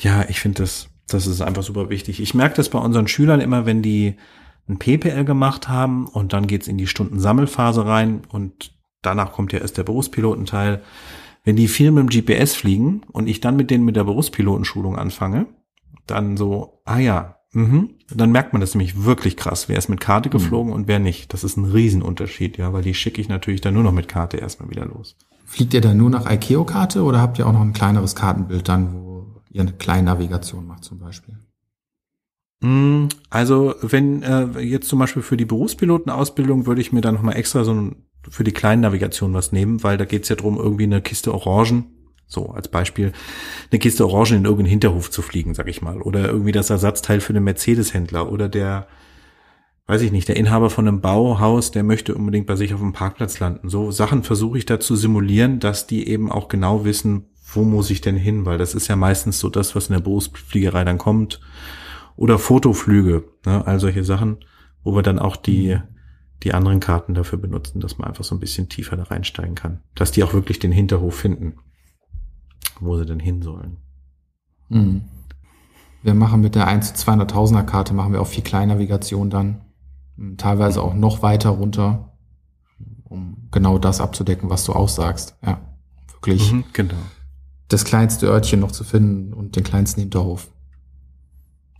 Ja, 0.00 0.28
ich 0.28 0.40
finde 0.40 0.64
das, 0.64 0.88
das 1.06 1.28
ist 1.28 1.42
einfach 1.42 1.62
super 1.62 1.90
wichtig. 1.90 2.18
Ich 2.18 2.34
merke 2.34 2.56
das 2.56 2.70
bei 2.70 2.80
unseren 2.80 3.06
Schülern 3.06 3.40
immer, 3.40 3.66
wenn 3.66 3.82
die 3.82 4.16
ein 4.68 4.80
PPL 4.80 5.24
gemacht 5.24 5.68
haben 5.68 6.08
und 6.08 6.32
dann 6.32 6.48
geht's 6.48 6.66
in 6.66 6.76
die 6.76 6.88
Stundensammelphase 6.88 7.86
rein 7.86 8.22
und 8.30 8.74
danach 9.00 9.30
kommt 9.30 9.52
ja 9.52 9.60
erst 9.60 9.78
der 9.78 9.84
Berufspilotenteil 9.84 10.82
wenn 11.44 11.56
die 11.56 11.68
viel 11.68 11.90
mit 11.90 12.02
dem 12.02 12.08
GPS 12.08 12.54
fliegen 12.54 13.02
und 13.12 13.28
ich 13.28 13.40
dann 13.40 13.56
mit 13.56 13.70
denen 13.70 13.84
mit 13.84 13.96
der 13.96 14.04
Berufspilotenschulung 14.04 14.96
anfange, 14.96 15.46
dann 16.06 16.36
so, 16.36 16.80
ah 16.84 16.98
ja, 16.98 17.36
mhm, 17.52 17.90
dann 18.12 18.32
merkt 18.32 18.52
man 18.52 18.60
das 18.60 18.74
nämlich 18.74 19.04
wirklich 19.04 19.36
krass. 19.36 19.68
Wer 19.68 19.78
ist 19.78 19.88
mit 19.88 20.00
Karte 20.00 20.30
mhm. 20.30 20.32
geflogen 20.32 20.68
mhm. 20.68 20.74
und 20.74 20.88
wer 20.88 20.98
nicht. 20.98 21.32
Das 21.32 21.44
ist 21.44 21.56
ein 21.56 21.66
Riesenunterschied, 21.66 22.56
ja, 22.56 22.72
weil 22.72 22.82
die 22.82 22.94
schicke 22.94 23.20
ich 23.20 23.28
natürlich 23.28 23.60
dann 23.60 23.74
nur 23.74 23.82
noch 23.82 23.92
mit 23.92 24.08
Karte 24.08 24.38
erstmal 24.38 24.70
wieder 24.70 24.86
los. 24.86 25.16
Fliegt 25.44 25.74
ihr 25.74 25.82
dann 25.82 25.98
nur 25.98 26.10
nach 26.10 26.30
ICAO-Karte 26.30 27.02
oder 27.02 27.20
habt 27.20 27.38
ihr 27.38 27.46
auch 27.46 27.52
noch 27.52 27.60
ein 27.60 27.74
kleineres 27.74 28.14
Kartenbild 28.14 28.68
dann, 28.68 28.94
wo 28.94 29.26
ihr 29.50 29.60
eine 29.60 29.72
kleine 29.72 30.04
Navigation 30.04 30.66
macht 30.66 30.84
zum 30.84 30.98
Beispiel? 30.98 31.38
Mm, 32.60 33.08
also 33.28 33.74
wenn 33.82 34.22
äh, 34.22 34.60
jetzt 34.60 34.88
zum 34.88 34.98
Beispiel 34.98 35.22
für 35.22 35.36
die 35.36 35.44
Berufspilotenausbildung 35.44 36.64
würde 36.66 36.80
ich 36.80 36.92
mir 36.92 37.02
dann 37.02 37.14
nochmal 37.14 37.36
extra 37.36 37.64
so 37.64 37.74
ein 37.74 37.96
für 38.30 38.44
die 38.44 38.52
kleinen 38.52 38.82
Navigationen 38.82 39.34
was 39.34 39.52
nehmen, 39.52 39.82
weil 39.82 39.96
da 39.96 40.04
geht's 40.04 40.28
ja 40.28 40.36
drum, 40.36 40.58
irgendwie 40.58 40.84
eine 40.84 41.02
Kiste 41.02 41.32
Orangen, 41.32 41.86
so 42.26 42.50
als 42.50 42.68
Beispiel, 42.68 43.12
eine 43.70 43.78
Kiste 43.78 44.06
Orangen 44.06 44.38
in 44.38 44.44
irgendeinen 44.44 44.70
Hinterhof 44.70 45.10
zu 45.10 45.22
fliegen, 45.22 45.54
sag 45.54 45.68
ich 45.68 45.82
mal. 45.82 46.00
Oder 46.00 46.28
irgendwie 46.28 46.52
das 46.52 46.70
Ersatzteil 46.70 47.20
für 47.20 47.32
den 47.32 47.44
Mercedes-Händler 47.44 48.30
oder 48.30 48.48
der, 48.48 48.88
weiß 49.86 50.02
ich 50.02 50.12
nicht, 50.12 50.28
der 50.28 50.36
Inhaber 50.36 50.70
von 50.70 50.88
einem 50.88 51.00
Bauhaus, 51.00 51.70
der 51.70 51.82
möchte 51.82 52.14
unbedingt 52.14 52.46
bei 52.46 52.56
sich 52.56 52.74
auf 52.74 52.80
dem 52.80 52.92
Parkplatz 52.92 53.40
landen. 53.40 53.68
So 53.68 53.90
Sachen 53.90 54.22
versuche 54.22 54.58
ich 54.58 54.66
da 54.66 54.80
zu 54.80 54.96
simulieren, 54.96 55.60
dass 55.60 55.86
die 55.86 56.08
eben 56.08 56.30
auch 56.30 56.48
genau 56.48 56.84
wissen, 56.84 57.26
wo 57.52 57.62
muss 57.62 57.90
ich 57.90 58.00
denn 58.00 58.16
hin? 58.16 58.46
Weil 58.46 58.58
das 58.58 58.74
ist 58.74 58.88
ja 58.88 58.96
meistens 58.96 59.38
so 59.38 59.50
das, 59.50 59.74
was 59.76 59.88
in 59.88 59.94
der 59.94 60.00
Berufsfliegerei 60.00 60.84
dann 60.84 60.98
kommt. 60.98 61.40
Oder 62.16 62.38
Fotoflüge, 62.38 63.24
ne? 63.44 63.66
all 63.66 63.80
solche 63.80 64.04
Sachen, 64.04 64.38
wo 64.82 64.94
wir 64.94 65.02
dann 65.02 65.18
auch 65.18 65.36
die, 65.36 65.78
die 66.44 66.52
anderen 66.52 66.80
Karten 66.80 67.14
dafür 67.14 67.38
benutzen, 67.38 67.80
dass 67.80 67.98
man 67.98 68.08
einfach 68.08 68.24
so 68.24 68.34
ein 68.34 68.40
bisschen 68.40 68.68
tiefer 68.68 68.96
da 68.96 69.04
reinsteigen 69.04 69.54
kann. 69.54 69.80
Dass 69.94 70.12
die 70.12 70.22
auch 70.22 70.34
wirklich 70.34 70.58
den 70.58 70.72
Hinterhof 70.72 71.16
finden, 71.16 71.54
wo 72.80 72.96
sie 72.98 73.06
denn 73.06 73.20
hin 73.20 73.42
sollen. 73.42 73.78
Mhm. 74.68 75.04
Wir 76.02 76.14
machen 76.14 76.42
mit 76.42 76.54
der 76.54 76.66
1 76.66 76.94
zu 76.94 77.10
200.000er 77.10 77.62
Karte, 77.62 77.94
machen 77.94 78.12
wir 78.12 78.20
auch 78.20 78.26
viel 78.26 78.44
Kleinnavigation 78.44 79.30
dann. 79.30 79.62
Teilweise 80.36 80.82
auch 80.82 80.94
noch 80.94 81.22
weiter 81.22 81.50
runter, 81.50 82.12
um 83.04 83.48
genau 83.50 83.78
das 83.78 84.00
abzudecken, 84.00 84.50
was 84.50 84.64
du 84.64 84.74
aussagst. 84.74 85.36
Ja, 85.44 85.60
wirklich. 86.12 86.52
Mhm, 86.52 86.64
genau. 86.74 86.94
Das 87.68 87.84
kleinste 87.84 88.26
Örtchen 88.26 88.60
noch 88.60 88.70
zu 88.70 88.84
finden 88.84 89.32
und 89.32 89.56
den 89.56 89.64
kleinsten 89.64 90.02
Hinterhof. 90.02 90.50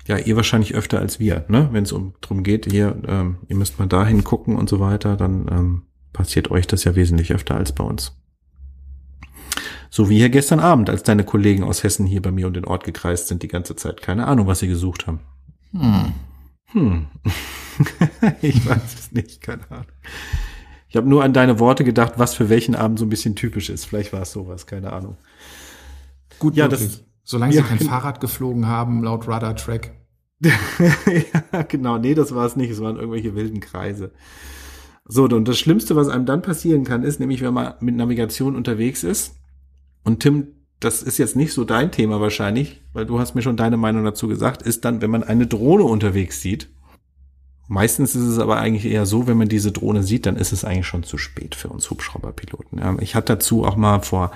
Ja, 0.06 0.18
ihr 0.18 0.36
wahrscheinlich 0.36 0.74
öfter 0.74 0.98
als 0.98 1.18
wir, 1.18 1.44
ne? 1.48 1.68
Wenn 1.72 1.84
es 1.84 1.92
um 1.92 2.14
drum 2.20 2.42
geht, 2.42 2.70
hier, 2.70 2.96
ähm, 3.06 3.38
ihr 3.48 3.56
müsst 3.56 3.78
mal 3.78 3.86
dahin 3.86 4.22
gucken 4.22 4.56
und 4.56 4.68
so 4.68 4.78
weiter, 4.80 5.16
dann 5.16 5.46
ähm, 5.50 5.82
passiert 6.12 6.50
euch 6.50 6.66
das 6.66 6.84
ja 6.84 6.94
wesentlich 6.94 7.32
öfter 7.32 7.56
als 7.56 7.72
bei 7.72 7.84
uns. 7.84 8.16
So 9.88 10.10
wie 10.10 10.18
hier 10.18 10.28
gestern 10.28 10.60
Abend, 10.60 10.90
als 10.90 11.04
deine 11.04 11.24
Kollegen 11.24 11.62
aus 11.62 11.84
Hessen 11.84 12.04
hier 12.04 12.20
bei 12.20 12.32
mir 12.32 12.48
um 12.48 12.52
den 12.52 12.64
Ort 12.64 12.84
gekreist 12.84 13.28
sind 13.28 13.42
die 13.42 13.48
ganze 13.48 13.76
Zeit. 13.76 14.02
Keine 14.02 14.26
Ahnung, 14.26 14.46
was 14.46 14.58
sie 14.58 14.66
gesucht 14.66 15.06
haben. 15.06 15.20
Hm. 15.72 16.12
Hm. 16.72 17.06
ich 18.42 18.66
weiß 18.66 18.94
es 18.94 19.12
nicht, 19.12 19.40
keine 19.40 19.70
Ahnung. 19.70 19.86
Ich 20.88 20.96
habe 20.96 21.08
nur 21.08 21.24
an 21.24 21.32
deine 21.32 21.58
Worte 21.60 21.84
gedacht, 21.84 22.14
was 22.16 22.34
für 22.34 22.48
welchen 22.48 22.74
Abend 22.74 22.98
so 22.98 23.04
ein 23.04 23.08
bisschen 23.08 23.36
typisch 23.36 23.70
ist. 23.70 23.84
Vielleicht 23.84 24.12
war 24.12 24.22
es 24.22 24.32
sowas, 24.32 24.66
keine 24.66 24.92
Ahnung. 24.92 25.16
Gut, 26.38 26.56
ja, 26.56 26.68
möglich. 26.68 26.88
das. 26.88 27.04
Solange 27.24 27.54
sie 27.54 27.62
kein 27.62 27.80
Fahrrad 27.80 28.20
geflogen 28.20 28.68
haben, 28.68 29.02
laut 29.02 29.26
Radar 29.26 29.56
Track. 29.56 29.92
ja, 30.40 31.62
genau. 31.62 31.98
Nee, 31.98 32.14
das 32.14 32.34
war 32.34 32.46
es 32.46 32.54
nicht. 32.54 32.70
Es 32.70 32.80
waren 32.80 32.96
irgendwelche 32.96 33.34
wilden 33.34 33.60
Kreise. 33.60 34.12
So, 35.06 35.24
und 35.24 35.48
das 35.48 35.58
Schlimmste, 35.58 35.96
was 35.96 36.08
einem 36.08 36.26
dann 36.26 36.42
passieren 36.42 36.84
kann, 36.84 37.02
ist 37.02 37.20
nämlich, 37.20 37.42
wenn 37.42 37.54
man 37.54 37.74
mit 37.80 37.94
Navigation 37.94 38.56
unterwegs 38.56 39.04
ist 39.04 39.36
und 40.02 40.20
Tim, 40.20 40.48
das 40.80 41.02
ist 41.02 41.18
jetzt 41.18 41.36
nicht 41.36 41.52
so 41.52 41.64
dein 41.64 41.92
Thema 41.92 42.20
wahrscheinlich, 42.20 42.82
weil 42.92 43.06
du 43.06 43.18
hast 43.18 43.34
mir 43.34 43.42
schon 43.42 43.56
deine 43.56 43.76
Meinung 43.76 44.04
dazu 44.04 44.28
gesagt, 44.28 44.62
ist 44.62 44.84
dann, 44.84 45.02
wenn 45.02 45.10
man 45.10 45.22
eine 45.22 45.46
Drohne 45.46 45.84
unterwegs 45.84 46.40
sieht. 46.40 46.70
Meistens 47.68 48.14
ist 48.14 48.24
es 48.24 48.38
aber 48.38 48.58
eigentlich 48.58 48.84
eher 48.84 49.06
so, 49.06 49.26
wenn 49.26 49.38
man 49.38 49.48
diese 49.48 49.72
Drohne 49.72 50.02
sieht, 50.02 50.26
dann 50.26 50.36
ist 50.36 50.52
es 50.52 50.64
eigentlich 50.64 50.86
schon 50.86 51.02
zu 51.02 51.16
spät 51.16 51.54
für 51.54 51.68
uns 51.68 51.90
Hubschrauberpiloten. 51.90 52.98
Ich 53.00 53.14
hatte 53.14 53.34
dazu 53.34 53.64
auch 53.64 53.76
mal 53.76 54.00
vor 54.00 54.32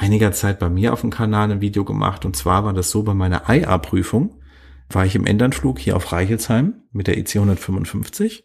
einiger 0.00 0.32
Zeit 0.32 0.58
bei 0.58 0.68
mir 0.68 0.92
auf 0.92 1.02
dem 1.02 1.10
Kanal 1.10 1.50
ein 1.50 1.60
Video 1.60 1.84
gemacht 1.84 2.24
und 2.24 2.36
zwar 2.36 2.64
war 2.64 2.72
das 2.72 2.90
so 2.90 3.02
bei 3.02 3.14
meiner 3.14 3.44
IA-Prüfung 3.48 4.40
war 4.92 5.06
ich 5.06 5.14
im 5.14 5.26
Endernflug 5.26 5.78
hier 5.78 5.96
auf 5.96 6.12
Reichelsheim 6.12 6.74
mit 6.92 7.06
der 7.06 7.16
EC 7.16 7.36
155 7.36 8.44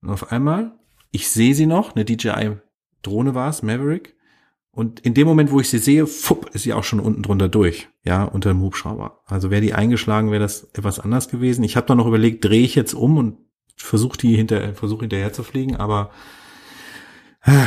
und 0.00 0.10
auf 0.10 0.32
einmal, 0.32 0.72
ich 1.10 1.28
sehe 1.28 1.54
sie 1.54 1.66
noch, 1.66 1.94
eine 1.94 2.04
DJI 2.04 2.56
Drohne 3.02 3.34
war 3.34 3.50
es, 3.50 3.62
Maverick, 3.62 4.16
und 4.70 5.00
in 5.00 5.12
dem 5.12 5.26
Moment, 5.26 5.50
wo 5.50 5.60
ich 5.60 5.68
sie 5.68 5.78
sehe, 5.78 6.06
fupp, 6.06 6.50
ist 6.54 6.62
sie 6.62 6.72
auch 6.72 6.84
schon 6.84 7.00
unten 7.00 7.22
drunter 7.22 7.48
durch, 7.48 7.88
ja, 8.04 8.24
unter 8.24 8.50
dem 8.50 8.62
Hubschrauber. 8.62 9.20
Also 9.26 9.50
wäre 9.50 9.60
die 9.60 9.74
eingeschlagen, 9.74 10.30
wäre 10.30 10.40
das 10.40 10.64
etwas 10.72 10.98
anders 10.98 11.28
gewesen. 11.28 11.62
Ich 11.62 11.76
habe 11.76 11.86
dann 11.86 11.98
noch 11.98 12.06
überlegt, 12.06 12.44
drehe 12.44 12.62
ich 12.62 12.74
jetzt 12.74 12.94
um 12.94 13.18
und 13.18 13.36
versuche 13.76 14.16
die 14.16 14.34
hinter, 14.34 14.72
versuche 14.72 15.00
hinterher 15.00 15.32
zu 15.32 15.42
fliegen, 15.42 15.76
aber 15.76 16.10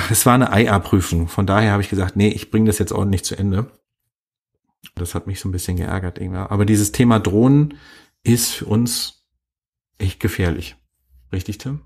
es 0.10 0.26
war 0.26 0.36
eine 0.36 0.50
IA-Prüfung. 0.52 1.28
Von 1.28 1.46
daher 1.46 1.72
habe 1.72 1.82
ich 1.82 1.90
gesagt, 1.90 2.16
nee, 2.16 2.30
ich 2.30 2.52
bringe 2.52 2.68
das 2.68 2.80
jetzt 2.80 2.92
ordentlich 2.92 3.26
zu 3.26 3.38
Ende. 3.38 3.72
Das 4.96 5.16
hat 5.16 5.28
mich 5.28 5.40
so 5.40 5.50
ein 5.50 5.52
bisschen 5.52 5.78
geärgert, 5.78 6.20
irgendwann. 6.20 6.48
Aber 6.48 6.66
dieses 6.66 6.92
Thema 6.92 7.20
Drohnen 7.20 7.76
ist 8.24 8.52
für 8.52 8.66
uns 8.66 9.26
echt 9.98 10.20
gefährlich. 10.20 10.76
Richtig, 11.32 11.58
Tim? 11.58 11.82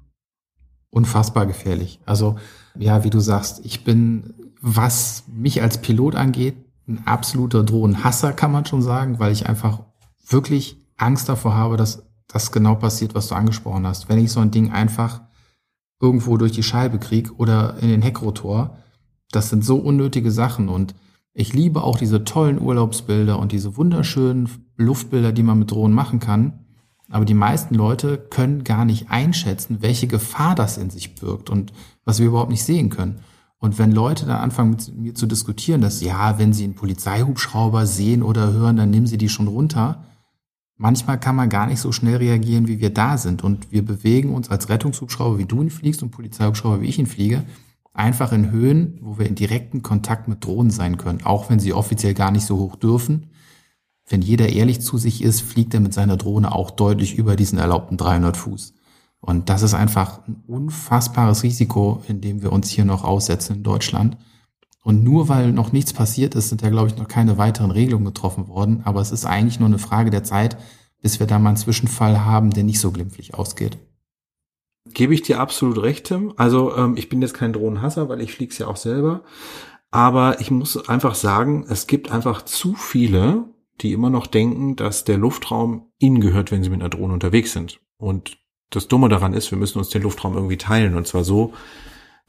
Unfassbar 0.91 1.45
gefährlich. 1.45 1.99
Also, 2.05 2.37
ja, 2.75 3.03
wie 3.03 3.09
du 3.09 3.19
sagst, 3.19 3.63
ich 3.63 3.83
bin 3.83 4.33
was 4.61 5.23
mich 5.27 5.61
als 5.61 5.79
Pilot 5.81 6.15
angeht, 6.15 6.57
ein 6.87 7.05
absoluter 7.05 7.63
Drohnenhasser, 7.63 8.33
kann 8.33 8.51
man 8.51 8.65
schon 8.65 8.81
sagen, 8.81 9.19
weil 9.19 9.31
ich 9.31 9.47
einfach 9.47 9.83
wirklich 10.27 10.77
Angst 10.97 11.29
davor 11.29 11.53
habe, 11.53 11.77
dass 11.77 12.03
das 12.27 12.51
genau 12.51 12.75
passiert, 12.75 13.15
was 13.15 13.27
du 13.27 13.35
angesprochen 13.35 13.87
hast. 13.87 14.09
Wenn 14.09 14.19
ich 14.19 14.31
so 14.31 14.39
ein 14.39 14.51
Ding 14.51 14.71
einfach 14.71 15.21
irgendwo 16.01 16.37
durch 16.37 16.51
die 16.51 16.63
Scheibe 16.63 16.99
krieg 16.99 17.39
oder 17.39 17.77
in 17.81 17.89
den 17.89 18.01
Heckrotor, 18.01 18.77
das 19.31 19.49
sind 19.49 19.63
so 19.63 19.77
unnötige 19.77 20.31
Sachen 20.31 20.69
und 20.69 20.95
ich 21.33 21.53
liebe 21.53 21.83
auch 21.83 21.97
diese 21.97 22.23
tollen 22.23 22.59
Urlaubsbilder 22.59 23.39
und 23.39 23.51
diese 23.51 23.77
wunderschönen 23.77 24.49
Luftbilder, 24.77 25.31
die 25.31 25.43
man 25.43 25.59
mit 25.59 25.71
Drohnen 25.71 25.95
machen 25.95 26.19
kann. 26.19 26.65
Aber 27.09 27.25
die 27.25 27.33
meisten 27.33 27.75
Leute 27.75 28.17
können 28.17 28.63
gar 28.63 28.85
nicht 28.85 29.09
einschätzen, 29.09 29.77
welche 29.81 30.07
Gefahr 30.07 30.55
das 30.55 30.77
in 30.77 30.89
sich 30.89 31.15
birgt 31.15 31.49
und 31.49 31.71
was 32.05 32.19
wir 32.19 32.27
überhaupt 32.27 32.51
nicht 32.51 32.63
sehen 32.63 32.89
können. 32.89 33.19
Und 33.57 33.77
wenn 33.77 33.91
Leute 33.91 34.25
dann 34.25 34.37
anfangen 34.37 34.71
mit 34.71 34.95
mir 34.95 35.15
zu 35.15 35.25
diskutieren, 35.25 35.81
dass 35.81 36.01
ja, 36.01 36.39
wenn 36.39 36.53
sie 36.53 36.63
einen 36.63 36.75
Polizeihubschrauber 36.75 37.85
sehen 37.85 38.23
oder 38.23 38.53
hören, 38.53 38.77
dann 38.77 38.89
nehmen 38.89 39.07
sie 39.07 39.17
die 39.17 39.29
schon 39.29 39.47
runter. 39.47 40.05
Manchmal 40.81 41.19
kann 41.19 41.35
man 41.35 41.49
gar 41.49 41.67
nicht 41.67 41.81
so 41.81 41.91
schnell 41.91 42.15
reagieren, 42.15 42.69
wie 42.69 42.79
wir 42.79 42.89
da 42.89 43.17
sind. 43.17 43.43
Und 43.43 43.69
wir 43.69 43.83
bewegen 43.83 44.33
uns 44.33 44.49
als 44.49 44.69
Rettungshubschrauber, 44.69 45.37
wie 45.37 45.45
du 45.45 45.61
ihn 45.61 45.69
fliegst 45.69 46.01
und 46.01 46.11
Polizeihubschrauber, 46.11 46.79
wie 46.81 46.87
ich 46.87 46.97
ihn 46.97 47.05
fliege, 47.05 47.43
einfach 47.93 48.31
in 48.31 48.49
Höhen, 48.49 48.97
wo 49.01 49.19
wir 49.19 49.25
in 49.25 49.35
direkten 49.35 49.83
Kontakt 49.83 50.29
mit 50.29 50.45
Drohnen 50.45 50.71
sein 50.71 50.95
können, 50.95 51.25
auch 51.25 51.49
wenn 51.49 51.59
sie 51.59 51.73
offiziell 51.73 52.13
gar 52.13 52.31
nicht 52.31 52.45
so 52.45 52.57
hoch 52.57 52.77
dürfen. 52.77 53.27
Wenn 54.07 54.21
jeder 54.21 54.47
ehrlich 54.47 54.79
zu 54.79 54.97
sich 54.97 55.21
ist, 55.21 55.41
fliegt 55.41 55.73
er 55.73 55.81
mit 55.81 55.93
seiner 55.93 56.15
Drohne 56.15 56.55
auch 56.55 56.71
deutlich 56.71 57.17
über 57.17 57.35
diesen 57.35 57.59
erlaubten 57.59 57.97
300 57.97 58.37
Fuß. 58.37 58.73
Und 59.19 59.49
das 59.49 59.63
ist 59.63 59.73
einfach 59.73 60.25
ein 60.29 60.43
unfassbares 60.47 61.43
Risiko, 61.43 62.01
in 62.07 62.21
dem 62.21 62.41
wir 62.41 62.53
uns 62.53 62.69
hier 62.69 62.85
noch 62.85 63.03
aussetzen 63.03 63.57
in 63.57 63.63
Deutschland. 63.63 64.15
Und 64.89 65.03
nur 65.03 65.29
weil 65.29 65.51
noch 65.51 65.71
nichts 65.71 65.93
passiert 65.93 66.33
ist, 66.33 66.49
sind 66.49 66.63
ja, 66.63 66.69
glaube 66.71 66.87
ich, 66.87 66.97
noch 66.97 67.07
keine 67.07 67.37
weiteren 67.37 67.69
Regelungen 67.69 68.07
getroffen 68.07 68.47
worden. 68.47 68.81
Aber 68.85 68.99
es 69.01 69.11
ist 69.11 69.23
eigentlich 69.23 69.59
nur 69.59 69.67
eine 69.67 69.77
Frage 69.77 70.09
der 70.09 70.23
Zeit, 70.23 70.57
bis 70.99 71.19
wir 71.19 71.27
da 71.27 71.37
mal 71.37 71.49
einen 71.49 71.57
Zwischenfall 71.57 72.25
haben, 72.25 72.49
der 72.49 72.63
nicht 72.63 72.79
so 72.79 72.91
glimpflich 72.91 73.35
ausgeht. 73.35 73.77
Gebe 74.91 75.13
ich 75.13 75.21
dir 75.21 75.39
absolut 75.39 75.79
recht, 75.83 76.07
Tim. 76.07 76.33
Also 76.37 76.75
ähm, 76.75 76.97
ich 76.97 77.07
bin 77.07 77.21
jetzt 77.21 77.35
kein 77.35 77.53
Drohnenhasser, 77.53 78.09
weil 78.09 78.19
ich 78.19 78.33
fliege 78.33 78.55
ja 78.57 78.65
auch 78.65 78.77
selber. 78.77 79.21
Aber 79.91 80.41
ich 80.41 80.49
muss 80.49 80.89
einfach 80.89 81.13
sagen, 81.13 81.67
es 81.69 81.85
gibt 81.85 82.09
einfach 82.11 82.41
zu 82.41 82.73
viele, 82.73 83.43
die 83.81 83.93
immer 83.93 84.09
noch 84.09 84.25
denken, 84.25 84.75
dass 84.75 85.03
der 85.03 85.19
Luftraum 85.19 85.91
ihnen 85.99 86.19
gehört, 86.19 86.49
wenn 86.49 86.63
sie 86.63 86.71
mit 86.71 86.81
einer 86.81 86.89
Drohne 86.89 87.13
unterwegs 87.13 87.51
sind. 87.51 87.79
Und 87.97 88.39
das 88.71 88.87
Dumme 88.87 89.07
daran 89.07 89.33
ist, 89.33 89.51
wir 89.51 89.59
müssen 89.59 89.77
uns 89.77 89.89
den 89.89 90.01
Luftraum 90.01 90.33
irgendwie 90.33 90.57
teilen 90.57 90.95
und 90.95 91.05
zwar 91.05 91.23
so, 91.23 91.53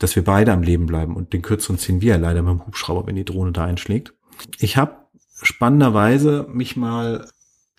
dass 0.01 0.17
wir 0.17 0.25
beide 0.25 0.53
am 0.53 0.63
Leben 0.63 0.87
bleiben 0.87 1.15
und 1.15 1.33
den 1.33 1.43
kürzeren 1.43 1.79
ziehen 1.79 2.01
wir 2.01 2.19
leider 2.19 2.43
mit 2.43 2.53
dem 2.53 2.67
Hubschrauber, 2.67 3.07
wenn 3.07 3.17
die 3.17 3.25
Drohne 3.25 3.53
da 3.53 3.65
einschlägt. 3.65 4.15
Ich 4.59 4.77
habe 4.77 4.97
spannenderweise 5.43 6.47
mich 6.51 6.77
mal 6.77 7.27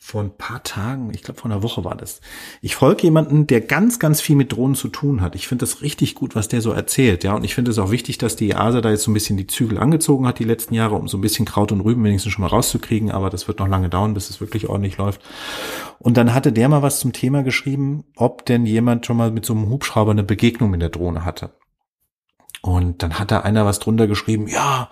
vor 0.04 0.22
ein 0.24 0.36
paar 0.36 0.64
Tagen, 0.64 1.12
ich 1.14 1.22
glaube 1.22 1.40
vor 1.40 1.52
einer 1.52 1.62
Woche 1.62 1.86
war 1.86 1.96
das. 1.96 2.22
Ich 2.62 2.76
folge 2.76 3.04
jemanden, 3.04 3.46
der 3.46 3.62
ganz, 3.62 4.00
ganz 4.00 4.20
viel 4.20 4.36
mit 4.36 4.52
Drohnen 4.52 4.74
zu 4.74 4.88
tun 4.88 5.22
hat. 5.22 5.36
Ich 5.36 5.48
finde 5.48 5.62
das 5.62 5.84
richtig 5.84 6.16
gut, 6.16 6.36
was 6.36 6.48
der 6.48 6.62
so 6.62 6.72
erzählt, 6.72 7.24
ja. 7.24 7.36
Und 7.36 7.44
ich 7.44 7.54
finde 7.54 7.70
es 7.70 7.78
auch 7.78 7.92
wichtig, 7.92 8.18
dass 8.18 8.36
die 8.36 8.50
EASA 8.50 8.82
da 8.82 8.90
jetzt 8.90 9.04
so 9.04 9.12
ein 9.12 9.14
bisschen 9.14 9.38
die 9.38 9.46
Zügel 9.46 9.78
angezogen 9.78 10.26
hat 10.26 10.40
die 10.40 10.44
letzten 10.44 10.74
Jahre, 10.74 10.96
um 10.96 11.08
so 11.08 11.18
ein 11.18 11.22
bisschen 11.22 11.46
Kraut 11.46 11.72
und 11.72 11.82
Rüben 11.82 12.04
wenigstens 12.04 12.34
schon 12.34 12.42
mal 12.42 12.48
rauszukriegen. 12.48 13.12
Aber 13.12 13.30
das 13.30 13.48
wird 13.48 13.60
noch 13.60 13.68
lange 13.68 13.90
dauern, 13.90 14.16
bis 14.16 14.32
es 14.32 14.42
wirklich 14.42 14.68
ordentlich 14.68 14.98
läuft. 14.98 15.22
Und 16.00 16.18
dann 16.18 16.34
hatte 16.34 16.52
der 16.52 16.68
mal 16.68 16.82
was 16.82 17.00
zum 17.00 17.14
Thema 17.14 17.44
geschrieben, 17.44 18.04
ob 18.16 18.44
denn 18.48 18.66
jemand 18.66 19.06
schon 19.06 19.18
mal 19.18 19.30
mit 19.30 19.46
so 19.46 19.54
einem 19.54 19.70
Hubschrauber 19.70 20.12
eine 20.12 20.24
Begegnung 20.24 20.72
mit 20.72 20.82
der 20.82 20.90
Drohne 20.90 21.26
hatte. 21.26 21.52
Und 22.62 23.04
dann 23.04 23.18
hat 23.20 23.32
da 23.32 23.42
einer 23.42 23.66
was 23.66 23.80
drunter 23.80 24.08
geschrieben, 24.08 24.48
ja, 24.48 24.90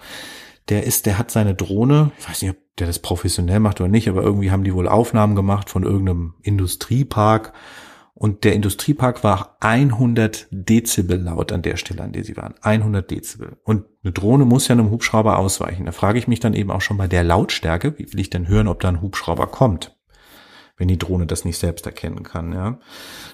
der 0.69 0.83
ist, 0.83 1.05
der 1.05 1.17
hat 1.17 1.31
seine 1.31 1.55
Drohne, 1.55 2.11
ich 2.19 2.29
weiß 2.29 2.41
nicht, 2.41 2.51
ob 2.51 2.57
der 2.77 2.87
das 2.87 2.99
professionell 2.99 3.59
macht 3.59 3.81
oder 3.81 3.89
nicht, 3.89 4.07
aber 4.07 4.23
irgendwie 4.23 4.51
haben 4.51 4.63
die 4.63 4.73
wohl 4.73 4.87
Aufnahmen 4.87 5.35
gemacht 5.35 5.69
von 5.69 5.83
irgendeinem 5.83 6.35
Industriepark 6.41 7.53
und 8.19 8.43
der 8.43 8.53
Industriepark 8.53 9.23
war 9.23 9.55
100 9.61 10.47
Dezibel 10.51 11.21
laut 11.21 11.53
an 11.53 11.61
der 11.61 11.77
Stelle, 11.77 12.03
an 12.03 12.11
der 12.11 12.25
sie 12.25 12.35
waren. 12.35 12.53
100 12.61 13.09
Dezibel. 13.09 13.55
Und 13.63 13.85
eine 14.03 14.11
Drohne 14.11 14.43
muss 14.43 14.67
ja 14.67 14.73
einem 14.73 14.91
Hubschrauber 14.91 15.39
ausweichen. 15.39 15.85
Da 15.85 15.93
frage 15.93 16.19
ich 16.19 16.27
mich 16.27 16.41
dann 16.41 16.53
eben 16.53 16.69
auch 16.69 16.81
schon 16.81 16.97
bei 16.97 17.07
der 17.07 17.23
Lautstärke, 17.23 17.97
wie 17.97 18.11
will 18.11 18.19
ich 18.19 18.29
denn 18.29 18.49
hören, 18.49 18.67
ob 18.67 18.81
da 18.81 18.89
ein 18.89 19.01
Hubschrauber 19.01 19.47
kommt? 19.47 19.95
wenn 20.79 20.87
die 20.87 20.97
Drohne 20.97 21.27
das 21.27 21.43
nicht 21.43 21.57
selbst 21.57 21.85
erkennen 21.85 22.23
kann, 22.23 22.53
ja. 22.53 22.79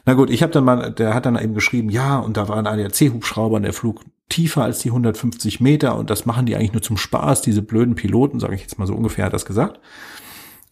Na 0.04 0.16
gut, 0.16 0.32
ich 0.32 0.42
habe 0.42 0.52
dann 0.52 0.64
mal, 0.64 0.92
der 0.92 1.14
hat 1.14 1.28
dann 1.28 1.38
eben 1.38 1.54
geschrieben, 1.54 1.90
ja, 1.90 2.18
und 2.18 2.38
da 2.38 2.50
war 2.50 2.58
ein 2.58 2.66
ADAC-Hubschrauber 2.66 3.58
und 3.58 3.62
der 3.62 3.72
flog 3.72 4.04
tiefer 4.30 4.64
als 4.64 4.80
die 4.80 4.90
150 4.90 5.60
Meter 5.62 5.96
und 5.96 6.10
das 6.10 6.26
machen 6.26 6.46
die 6.46 6.56
eigentlich 6.56 6.74
nur 6.74 6.82
zum 6.82 6.98
Spaß, 6.98 7.42
diese 7.42 7.62
blöden 7.62 7.96
Piloten, 7.96 8.40
sage 8.40 8.56
ich 8.56 8.62
jetzt 8.62 8.80
mal 8.80 8.88
so 8.88 8.96
ungefähr, 8.96 9.26
hat 9.26 9.34
das 9.34 9.46
gesagt. 9.46 9.80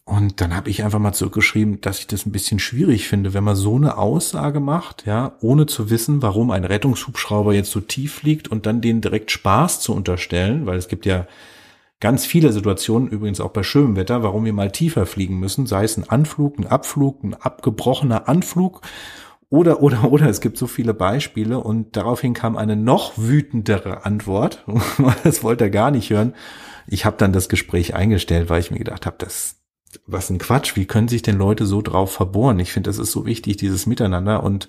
Und 0.06 0.42
dann 0.42 0.54
habe 0.54 0.68
ich 0.68 0.84
einfach 0.84 0.98
mal 0.98 1.14
zurückgeschrieben, 1.14 1.80
dass 1.80 1.98
ich 1.98 2.06
das 2.06 2.26
ein 2.26 2.32
bisschen 2.32 2.58
schwierig 2.58 3.08
finde, 3.08 3.32
wenn 3.32 3.44
man 3.44 3.56
so 3.56 3.76
eine 3.76 3.96
Aussage 3.96 4.60
macht, 4.60 5.06
ja, 5.06 5.36
ohne 5.40 5.64
zu 5.64 5.88
wissen, 5.88 6.20
warum 6.20 6.50
ein 6.50 6.64
Rettungshubschrauber 6.64 7.54
jetzt 7.54 7.70
so 7.70 7.80
tief 7.80 8.12
fliegt 8.16 8.48
und 8.48 8.66
dann 8.66 8.82
denen 8.82 9.00
direkt 9.00 9.30
Spaß 9.30 9.80
zu 9.80 9.94
unterstellen, 9.94 10.66
weil 10.66 10.76
es 10.76 10.88
gibt 10.88 11.06
ja 11.06 11.26
ganz 12.00 12.26
viele 12.26 12.52
Situationen, 12.52 13.08
übrigens 13.08 13.40
auch 13.40 13.52
bei 13.52 13.62
schönem 13.62 13.96
Wetter, 13.96 14.22
warum 14.22 14.44
wir 14.44 14.52
mal 14.52 14.70
tiefer 14.70 15.06
fliegen 15.06 15.38
müssen, 15.38 15.64
sei 15.64 15.84
es 15.84 15.96
ein 15.96 16.06
Anflug, 16.06 16.58
ein 16.58 16.66
Abflug, 16.66 17.24
ein 17.24 17.32
abgebrochener 17.32 18.28
Anflug 18.28 18.82
oder, 19.54 19.82
oder, 19.82 20.10
oder, 20.10 20.28
es 20.28 20.40
gibt 20.40 20.58
so 20.58 20.66
viele 20.66 20.94
Beispiele 20.94 21.60
und 21.60 21.96
daraufhin 21.96 22.34
kam 22.34 22.56
eine 22.56 22.74
noch 22.74 23.12
wütendere 23.16 24.04
Antwort. 24.04 24.64
das 25.24 25.44
wollte 25.44 25.64
er 25.64 25.70
gar 25.70 25.92
nicht 25.92 26.10
hören. 26.10 26.34
Ich 26.88 27.04
habe 27.04 27.16
dann 27.16 27.32
das 27.32 27.48
Gespräch 27.48 27.94
eingestellt, 27.94 28.50
weil 28.50 28.60
ich 28.60 28.72
mir 28.72 28.78
gedacht 28.78 29.06
habe, 29.06 29.16
das, 29.18 29.62
was 30.06 30.28
ein 30.28 30.38
Quatsch, 30.38 30.74
wie 30.74 30.86
können 30.86 31.06
sich 31.06 31.22
denn 31.22 31.38
Leute 31.38 31.66
so 31.66 31.82
drauf 31.82 32.12
verbohren? 32.12 32.58
Ich 32.58 32.72
finde, 32.72 32.90
das 32.90 32.98
ist 32.98 33.12
so 33.12 33.26
wichtig, 33.26 33.56
dieses 33.56 33.86
Miteinander 33.86 34.42
und 34.42 34.66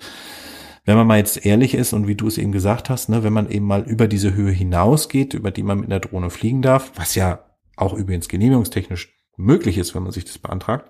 wenn 0.84 0.96
man 0.96 1.08
mal 1.08 1.18
jetzt 1.18 1.44
ehrlich 1.44 1.74
ist 1.74 1.92
und 1.92 2.06
wie 2.06 2.14
du 2.14 2.28
es 2.28 2.38
eben 2.38 2.52
gesagt 2.52 2.88
hast, 2.88 3.08
ne, 3.08 3.24
wenn 3.24 3.32
man 3.32 3.50
eben 3.50 3.66
mal 3.66 3.82
über 3.82 4.06
diese 4.06 4.34
Höhe 4.34 4.52
hinausgeht, 4.52 5.34
über 5.34 5.50
die 5.50 5.64
man 5.64 5.80
mit 5.80 5.90
einer 5.90 5.98
Drohne 5.98 6.30
fliegen 6.30 6.62
darf, 6.62 6.92
was 6.94 7.16
ja 7.16 7.40
auch 7.74 7.92
übrigens 7.92 8.28
genehmigungstechnisch 8.28 9.12
möglich 9.36 9.78
ist, 9.78 9.96
wenn 9.96 10.04
man 10.04 10.12
sich 10.12 10.26
das 10.26 10.38
beantragt, 10.38 10.88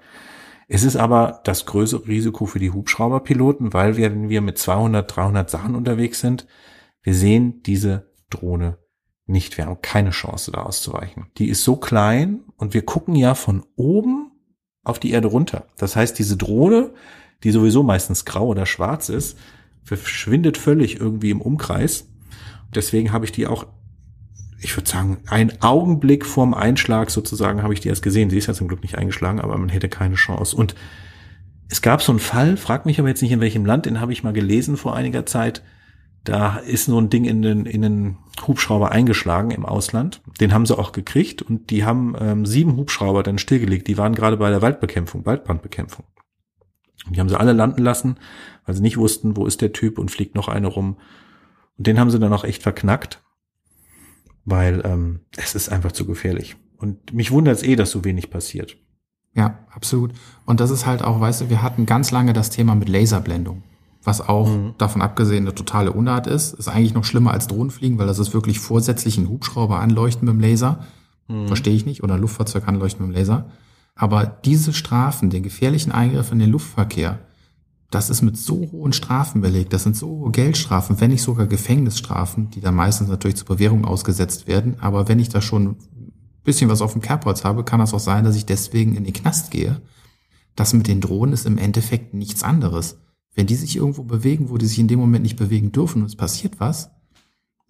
es 0.69 0.83
ist 0.83 0.97
aber 0.97 1.41
das 1.45 1.67
größere 1.67 2.09
Risiko 2.09 2.47
für 2.47 2.59
die 2.59 2.73
Hubschrauberpiloten, 2.73 3.73
weil 3.73 3.97
wir, 3.97 4.11
wenn 4.11 4.29
wir 4.29 4.41
mit 4.41 4.59
200, 4.59 5.17
300 5.17 5.49
Sachen 5.49 5.75
unterwegs 5.75 6.21
sind, 6.21 6.47
wir 7.03 7.15
sehen 7.15 7.63
diese 7.63 8.11
Drohne 8.31 8.79
nicht. 9.27 9.57
Wir 9.57 9.67
haben 9.67 9.81
keine 9.81 10.11
Chance, 10.11 10.51
da 10.51 10.63
auszuweichen. 10.63 11.27
Die 11.39 11.49
ist 11.49 11.63
so 11.63 11.77
klein 11.77 12.41
und 12.57 12.75
wir 12.75 12.83
gucken 12.83 13.15
ja 13.15 13.35
von 13.35 13.65
oben 13.77 14.33
auf 14.83 14.99
die 14.99 15.11
Erde 15.11 15.29
runter. 15.29 15.67
Das 15.77 15.97
heißt, 15.97 16.19
diese 16.19 16.37
Drohne, 16.37 16.93
die 17.43 17.51
sowieso 17.51 17.83
meistens 17.83 18.25
grau 18.25 18.47
oder 18.47 18.67
schwarz 18.67 19.09
ist, 19.09 19.39
verschwindet 19.83 20.57
völlig 20.57 21.01
irgendwie 21.01 21.31
im 21.31 21.41
Umkreis. 21.41 22.09
Deswegen 22.75 23.13
habe 23.13 23.25
ich 23.25 23.33
die 23.33 23.47
auch, 23.47 23.67
ich 24.61 24.77
würde 24.77 24.89
sagen, 24.89 25.19
einen 25.27 25.61
Augenblick 25.61 26.25
vorm 26.25 26.55
Einschlag 26.55 27.11
sozusagen 27.11 27.63
habe 27.63 27.75
ich 27.75 27.81
die 27.81 27.89
erst 27.89 28.03
gesehen. 28.03 28.31
Sie 28.31 28.39
ist 28.39 28.47
ja 28.47 28.55
zum 28.55 28.69
Glück 28.69 28.83
nicht 28.83 28.97
eingeschlagen, 28.97 29.41
aber 29.41 29.57
man 29.59 29.69
hätte 29.69 29.89
keine 29.89 30.15
Chance. 30.15 30.57
Und 30.57 30.75
es 31.69 31.83
gab 31.83 32.03
so 32.03 32.13
einen 32.13 32.21
Fall, 32.21 32.57
frag 32.57 32.87
mich 32.87 32.99
aber 32.99 33.09
jetzt 33.09 33.23
nicht 33.23 33.33
in 33.33 33.41
welchem 33.41 33.67
Land, 33.67 33.87
den 33.87 34.01
habe 34.01 34.13
ich 34.13 34.23
mal 34.23 34.33
gelesen 34.33 34.77
vor 34.77 34.95
einiger 34.95 35.27
Zeit. 35.27 35.63
Da 36.25 36.57
ist 36.57 36.87
so 36.87 37.01
ein 37.01 37.11
Ding 37.11 37.25
in 37.25 37.43
den, 37.43 37.67
in 37.67 37.83
den 37.83 38.17
Hubschrauber 38.47 38.91
eingeschlagen 38.91 39.51
im 39.51 39.65
Ausland. 39.65 40.23
Den 40.41 40.53
haben 40.53 40.67
sie 40.67 40.77
auch 40.77 40.93
gekriegt 40.93 41.43
und 41.43 41.71
die 41.71 41.85
haben 41.85 42.17
ähm, 42.19 42.47
sieben 42.47 42.77
Hubschrauber 42.77 43.23
dann 43.23 43.39
stillgelegt. 43.39 43.87
Die 43.87 43.99
waren 43.99 44.15
gerade 44.15 44.37
bei 44.37 44.51
der 44.51 44.63
Waldbekämpfung, 44.63 45.25
Waldbrandbekämpfung. 45.25 46.05
Die 47.11 47.21
haben 47.21 47.29
sie 47.29 47.39
alle 47.39 47.53
landen 47.53 47.83
lassen, 47.83 48.17
weil 48.65 48.75
sie 48.75 48.83
nicht 48.83 48.97
wussten, 48.97 49.37
wo 49.37 49.47
ist 49.47 49.61
der 49.61 49.73
Typ 49.73 49.99
und 49.99 50.11
fliegt 50.11 50.35
noch 50.35 50.49
eine 50.49 50.67
rum. 50.67 50.97
Und 51.79 51.87
den 51.87 52.01
haben 52.01 52.11
sie 52.11 52.19
dann 52.19 52.33
auch 52.33 52.45
echt 52.45 52.63
verknackt, 52.63 53.23
weil 54.47 54.81
ähm, 54.87 55.21
es 55.37 55.55
ist 55.55 55.69
einfach 55.69 55.93
zu 55.93 56.07
gefährlich. 56.07 56.57
Und 56.79 57.13
mich 57.13 57.31
wundert 57.31 57.57
es 57.57 57.63
eh, 57.63 57.77
dass 57.77 57.91
so 57.91 58.05
wenig 58.05 58.31
passiert. 58.31 58.77
Ja, 59.35 59.59
absolut. 59.71 60.13
Und 60.47 60.61
das 60.61 60.71
ist 60.71 60.87
halt 60.87 61.03
auch, 61.03 61.21
weißt 61.21 61.43
du, 61.43 61.51
wir 61.51 61.63
hatten 61.63 61.85
ganz 61.85 62.11
lange 62.11 62.33
das 62.33 62.49
Thema 62.49 62.75
mit 62.75 62.89
Laserblendung, 62.89 63.63
was 64.03 64.27
auch 64.27 64.49
mhm. 64.49 64.75
davon 64.79 65.03
abgesehen 65.03 65.45
eine 65.45 65.55
totale 65.55 65.93
Unart 65.93 66.27
ist. 66.27 66.55
Ist 66.55 66.69
eigentlich 66.69 66.95
noch 66.95 67.05
schlimmer 67.05 67.33
als 67.33 67.47
Drohnenfliegen, 67.49 67.99
weil 67.99 68.07
das 68.07 68.19
ist 68.19 68.33
wirklich 68.33 68.61
vorsätzlich 68.61 69.19
ein 69.19 69.29
Hubschrauber 69.29 69.81
anleuchten 69.81 70.27
mit 70.27 70.35
dem 70.35 70.41
Laser. 70.41 70.87
Mhm. 71.29 71.49
Verstehe 71.49 71.75
ich 71.75 71.85
nicht. 71.85 72.03
Oder 72.03 72.15
ein 72.15 72.21
Luftfahrzeug 72.21 72.67
anleuchten 72.67 73.07
mit 73.07 73.15
dem 73.15 73.19
Laser. 73.19 73.51
Aber 73.95 74.25
diese 74.27 74.73
Strafen, 74.73 75.29
den 75.29 75.43
gefährlichen 75.43 75.93
Eingriff 75.93 76.31
in 76.31 76.39
den 76.39 76.51
Luftverkehr, 76.51 77.19
das 77.97 78.11
ist 78.11 78.21
mit 78.21 78.37
so 78.37 78.69
hohen 78.73 78.93
Strafen 78.93 79.41
belegt. 79.41 79.73
Das 79.73 79.85
sind 79.85 79.97
so 79.97 80.07
hohe 80.07 80.31
Geldstrafen, 80.31 81.01
wenn 81.01 81.13
nicht 81.13 81.23
sogar 81.23 81.47
Gefängnisstrafen, 81.47 82.51
die 82.51 82.61
dann 82.61 82.75
meistens 82.75 83.09
natürlich 83.09 83.39
zur 83.39 83.47
Bewährung 83.47 83.87
ausgesetzt 83.87 84.47
werden. 84.47 84.77
Aber 84.81 85.09
wenn 85.09 85.19
ich 85.19 85.31
da 85.31 85.41
schon 85.41 85.69
ein 85.69 86.13
bisschen 86.45 86.69
was 86.69 86.83
auf 86.83 86.93
dem 86.93 87.01
Kerbholz 87.01 87.43
habe, 87.45 87.65
kann 87.65 87.81
das 87.81 87.95
auch 87.95 88.01
sein, 88.01 88.25
dass 88.25 88.37
ich 88.37 88.45
deswegen 88.45 88.97
in 88.97 89.05
den 89.05 89.15
Knast 89.15 89.51
gehe. 89.51 89.81
Das 90.57 90.75
mit 90.75 90.89
den 90.89 91.01
Drohnen 91.01 91.33
ist 91.33 91.47
im 91.47 91.57
Endeffekt 91.57 92.13
nichts 92.13 92.43
anderes. 92.43 92.99
Wenn 93.35 93.47
die 93.47 93.55
sich 93.55 93.77
irgendwo 93.77 94.03
bewegen, 94.03 94.51
wo 94.51 94.59
die 94.59 94.67
sich 94.67 94.79
in 94.79 94.89
dem 94.89 94.99
Moment 94.99 95.23
nicht 95.23 95.39
bewegen 95.39 95.73
dürfen 95.73 96.03
und 96.03 96.09
es 96.09 96.17
passiert 96.17 96.61
was, 96.61 96.91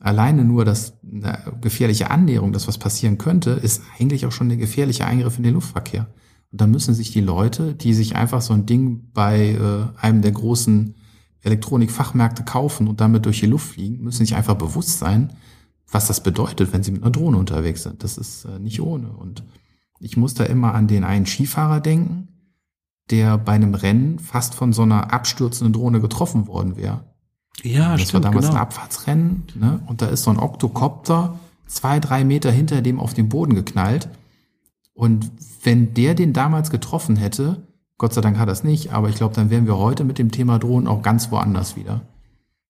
alleine 0.00 0.44
nur 0.44 0.64
das 0.64 0.94
eine 1.04 1.56
gefährliche 1.60 2.10
Annäherung, 2.10 2.52
dass 2.52 2.66
was 2.66 2.78
passieren 2.78 3.16
könnte, 3.16 3.50
ist 3.50 3.80
eigentlich 3.96 4.26
auch 4.26 4.32
schon 4.32 4.48
der 4.48 4.58
gefährliche 4.58 5.06
Eingriff 5.06 5.36
in 5.36 5.44
den 5.44 5.54
Luftverkehr. 5.54 6.08
Und 6.56 6.62
dann 6.62 6.70
müssen 6.70 6.94
sich 6.94 7.10
die 7.10 7.20
Leute, 7.20 7.74
die 7.74 7.92
sich 7.92 8.16
einfach 8.16 8.40
so 8.40 8.54
ein 8.54 8.64
Ding 8.64 9.10
bei 9.12 9.50
äh, 9.50 10.00
einem 10.00 10.22
der 10.22 10.32
großen 10.32 10.94
Elektronikfachmärkte 11.42 12.44
kaufen 12.44 12.88
und 12.88 13.02
damit 13.02 13.26
durch 13.26 13.40
die 13.40 13.46
Luft 13.46 13.72
fliegen, 13.72 14.02
müssen 14.02 14.24
sich 14.24 14.36
einfach 14.36 14.54
bewusst 14.54 14.98
sein, 14.98 15.34
was 15.92 16.06
das 16.06 16.22
bedeutet, 16.22 16.72
wenn 16.72 16.82
sie 16.82 16.92
mit 16.92 17.02
einer 17.02 17.10
Drohne 17.10 17.36
unterwegs 17.36 17.82
sind. 17.82 18.02
Das 18.02 18.16
ist 18.16 18.46
äh, 18.46 18.58
nicht 18.58 18.80
ohne. 18.80 19.08
Und 19.08 19.42
ich 20.00 20.16
muss 20.16 20.32
da 20.32 20.44
immer 20.44 20.72
an 20.74 20.86
den 20.86 21.04
einen 21.04 21.26
Skifahrer 21.26 21.80
denken, 21.80 22.28
der 23.10 23.36
bei 23.36 23.52
einem 23.52 23.74
Rennen 23.74 24.18
fast 24.18 24.54
von 24.54 24.72
so 24.72 24.80
einer 24.80 25.12
abstürzenden 25.12 25.74
Drohne 25.74 26.00
getroffen 26.00 26.46
worden 26.46 26.78
wäre. 26.78 27.04
Ja, 27.64 27.98
das 27.98 28.08
stimmt, 28.08 28.14
war 28.14 28.30
damals 28.30 28.46
genau. 28.46 28.56
ein 28.56 28.62
Abfahrtsrennen, 28.62 29.42
ne? 29.56 29.80
Und 29.88 30.00
da 30.00 30.06
ist 30.06 30.22
so 30.22 30.30
ein 30.30 30.38
Oktokopter 30.38 31.38
zwei, 31.66 32.00
drei 32.00 32.24
Meter 32.24 32.50
hinter 32.50 32.80
dem 32.80 32.98
auf 32.98 33.12
den 33.12 33.28
Boden 33.28 33.54
geknallt. 33.54 34.08
Und 34.96 35.30
wenn 35.62 35.92
der 35.92 36.14
den 36.14 36.32
damals 36.32 36.70
getroffen 36.70 37.16
hätte, 37.16 37.68
Gott 37.98 38.14
sei 38.14 38.22
Dank 38.22 38.38
hat 38.38 38.48
er 38.48 38.52
es 38.52 38.64
nicht, 38.64 38.92
aber 38.92 39.10
ich 39.10 39.16
glaube, 39.16 39.34
dann 39.34 39.50
wären 39.50 39.66
wir 39.66 39.76
heute 39.76 40.04
mit 40.04 40.18
dem 40.18 40.30
Thema 40.30 40.58
Drohnen 40.58 40.88
auch 40.88 41.02
ganz 41.02 41.30
woanders 41.30 41.76
wieder. 41.76 42.02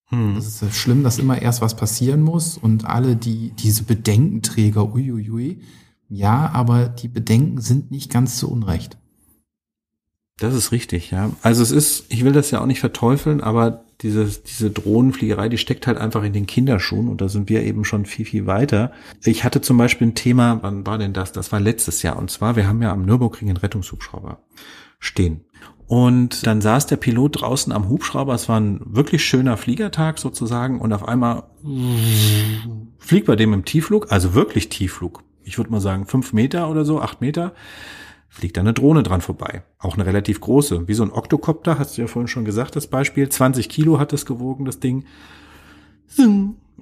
Hm. 0.08 0.34
Das 0.34 0.60
ist 0.60 0.74
schlimm, 0.74 1.04
dass 1.04 1.18
immer 1.18 1.40
erst 1.40 1.62
was 1.62 1.76
passieren 1.76 2.22
muss 2.22 2.58
und 2.58 2.84
alle 2.84 3.16
die, 3.16 3.52
diese 3.52 3.84
Bedenkenträger, 3.84 4.92
uiuiui, 4.92 5.60
ja, 6.08 6.50
aber 6.52 6.88
die 6.88 7.08
Bedenken 7.08 7.60
sind 7.60 7.90
nicht 7.90 8.10
ganz 8.10 8.38
zu 8.38 8.50
Unrecht. 8.50 8.98
Das 10.38 10.54
ist 10.54 10.70
richtig, 10.70 11.10
ja. 11.10 11.30
Also 11.40 11.62
es 11.62 11.70
ist, 11.70 12.04
ich 12.10 12.22
will 12.22 12.32
das 12.32 12.50
ja 12.50 12.60
auch 12.60 12.66
nicht 12.66 12.80
verteufeln, 12.80 13.40
aber 13.40 13.84
diese, 14.02 14.26
diese 14.26 14.70
Drohnenfliegerei, 14.70 15.48
die 15.48 15.56
steckt 15.56 15.86
halt 15.86 15.96
einfach 15.96 16.22
in 16.24 16.34
den 16.34 16.46
Kinderschuhen 16.46 17.08
und 17.08 17.22
da 17.22 17.28
sind 17.30 17.48
wir 17.48 17.62
eben 17.62 17.86
schon 17.86 18.04
viel, 18.04 18.26
viel 18.26 18.46
weiter. 18.46 18.92
Ich 19.24 19.44
hatte 19.44 19.62
zum 19.62 19.78
Beispiel 19.78 20.08
ein 20.08 20.14
Thema, 20.14 20.58
wann 20.60 20.86
war 20.86 20.98
denn 20.98 21.14
das? 21.14 21.32
Das 21.32 21.52
war 21.52 21.60
letztes 21.60 22.02
Jahr 22.02 22.18
und 22.18 22.30
zwar, 22.30 22.54
wir 22.54 22.68
haben 22.68 22.82
ja 22.82 22.92
am 22.92 23.06
Nürburgring 23.06 23.48
einen 23.48 23.56
Rettungshubschrauber 23.56 24.40
stehen. 24.98 25.40
Und 25.86 26.46
dann 26.46 26.60
saß 26.60 26.86
der 26.86 26.96
Pilot 26.96 27.40
draußen 27.40 27.72
am 27.72 27.88
Hubschrauber, 27.88 28.34
es 28.34 28.48
war 28.48 28.60
ein 28.60 28.80
wirklich 28.84 29.24
schöner 29.24 29.56
Fliegertag 29.56 30.18
sozusagen 30.18 30.80
und 30.80 30.92
auf 30.92 31.08
einmal 31.08 31.44
fliegt 32.98 33.26
bei 33.26 33.36
dem 33.36 33.54
im 33.54 33.64
Tiefflug, 33.64 34.12
also 34.12 34.34
wirklich 34.34 34.68
Tiefflug, 34.68 35.22
ich 35.44 35.56
würde 35.56 35.70
mal 35.70 35.80
sagen 35.80 36.06
fünf 36.06 36.34
Meter 36.34 36.68
oder 36.68 36.84
so, 36.84 37.00
acht 37.00 37.22
Meter, 37.22 37.54
fliegt 38.28 38.56
da 38.56 38.60
eine 38.60 38.74
Drohne 38.74 39.02
dran 39.02 39.20
vorbei. 39.20 39.62
Auch 39.78 39.94
eine 39.94 40.06
relativ 40.06 40.40
große, 40.40 40.88
wie 40.88 40.94
so 40.94 41.02
ein 41.02 41.12
Oktokopter, 41.12 41.78
hast 41.78 41.96
du 41.96 42.02
ja 42.02 42.06
vorhin 42.06 42.28
schon 42.28 42.44
gesagt, 42.44 42.76
das 42.76 42.86
Beispiel. 42.86 43.28
20 43.28 43.68
Kilo 43.68 43.98
hat 43.98 44.12
das 44.12 44.26
gewogen, 44.26 44.64
das 44.64 44.80
Ding. 44.80 45.04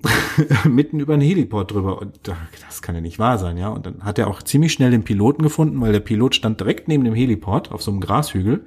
Mitten 0.68 1.00
über 1.00 1.14
einen 1.14 1.22
Heliport 1.22 1.70
drüber. 1.70 2.00
Und 2.00 2.20
das 2.24 2.82
kann 2.82 2.94
ja 2.94 3.00
nicht 3.00 3.18
wahr 3.18 3.38
sein, 3.38 3.56
ja. 3.56 3.68
Und 3.68 3.86
dann 3.86 4.02
hat 4.02 4.18
er 4.18 4.28
auch 4.28 4.42
ziemlich 4.42 4.72
schnell 4.72 4.90
den 4.90 5.04
Piloten 5.04 5.42
gefunden, 5.42 5.80
weil 5.80 5.92
der 5.92 6.00
Pilot 6.00 6.34
stand 6.34 6.60
direkt 6.60 6.88
neben 6.88 7.04
dem 7.04 7.14
Heliport 7.14 7.72
auf 7.72 7.82
so 7.82 7.90
einem 7.90 8.00
Grashügel. 8.00 8.66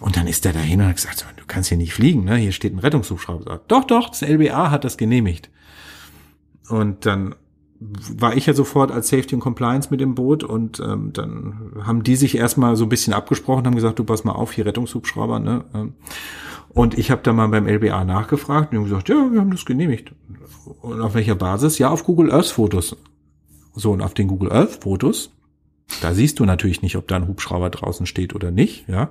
Und 0.00 0.16
dann 0.16 0.26
ist 0.26 0.44
er 0.44 0.52
dahin 0.52 0.80
und 0.80 0.88
hat 0.88 0.96
gesagt, 0.96 1.24
du 1.36 1.44
kannst 1.46 1.68
hier 1.68 1.78
nicht 1.78 1.94
fliegen, 1.94 2.24
ne? 2.24 2.36
Hier 2.36 2.52
steht 2.52 2.74
ein 2.74 2.80
Rettungshubschrauber. 2.80 3.62
Doch, 3.68 3.84
doch, 3.84 4.08
das 4.08 4.22
LBA 4.22 4.70
hat 4.70 4.84
das 4.84 4.96
genehmigt. 4.96 5.50
Und 6.68 7.06
dann 7.06 7.34
war 8.16 8.36
ich 8.36 8.46
ja 8.46 8.54
sofort 8.54 8.90
als 8.90 9.08
Safety 9.08 9.34
und 9.34 9.40
Compliance 9.40 9.88
mit 9.90 10.00
im 10.00 10.14
Boot 10.14 10.44
und 10.44 10.80
ähm, 10.80 11.12
dann 11.12 11.72
haben 11.82 12.02
die 12.02 12.16
sich 12.16 12.36
erstmal 12.36 12.76
so 12.76 12.84
ein 12.84 12.88
bisschen 12.88 13.12
abgesprochen, 13.12 13.66
haben 13.66 13.74
gesagt, 13.74 13.98
du 13.98 14.04
pass 14.04 14.24
mal 14.24 14.32
auf, 14.32 14.52
hier 14.52 14.66
Rettungshubschrauber, 14.66 15.38
ne? 15.38 15.64
Ähm. 15.74 15.94
Und 16.70 16.98
ich 16.98 17.12
habe 17.12 17.22
da 17.22 17.32
mal 17.32 17.46
beim 17.48 17.68
LBA 17.68 18.04
nachgefragt 18.04 18.66
und 18.66 18.70
die 18.72 18.76
haben 18.78 18.84
gesagt, 18.84 19.08
ja, 19.08 19.30
wir 19.30 19.40
haben 19.40 19.52
das 19.52 19.64
genehmigt. 19.64 20.12
Und 20.82 21.00
auf 21.00 21.14
welcher 21.14 21.36
Basis? 21.36 21.78
Ja, 21.78 21.90
auf 21.90 22.02
Google 22.02 22.32
Earth 22.32 22.48
Fotos. 22.48 22.96
So, 23.74 23.92
und 23.92 24.02
auf 24.02 24.14
den 24.14 24.26
Google 24.26 24.50
Earth 24.50 24.82
Fotos, 24.82 25.30
da 26.00 26.14
siehst 26.14 26.40
du 26.40 26.44
natürlich 26.44 26.82
nicht, 26.82 26.96
ob 26.96 27.06
da 27.06 27.16
ein 27.16 27.28
Hubschrauber 27.28 27.70
draußen 27.70 28.06
steht 28.06 28.34
oder 28.34 28.50
nicht, 28.50 28.88
ja. 28.88 29.10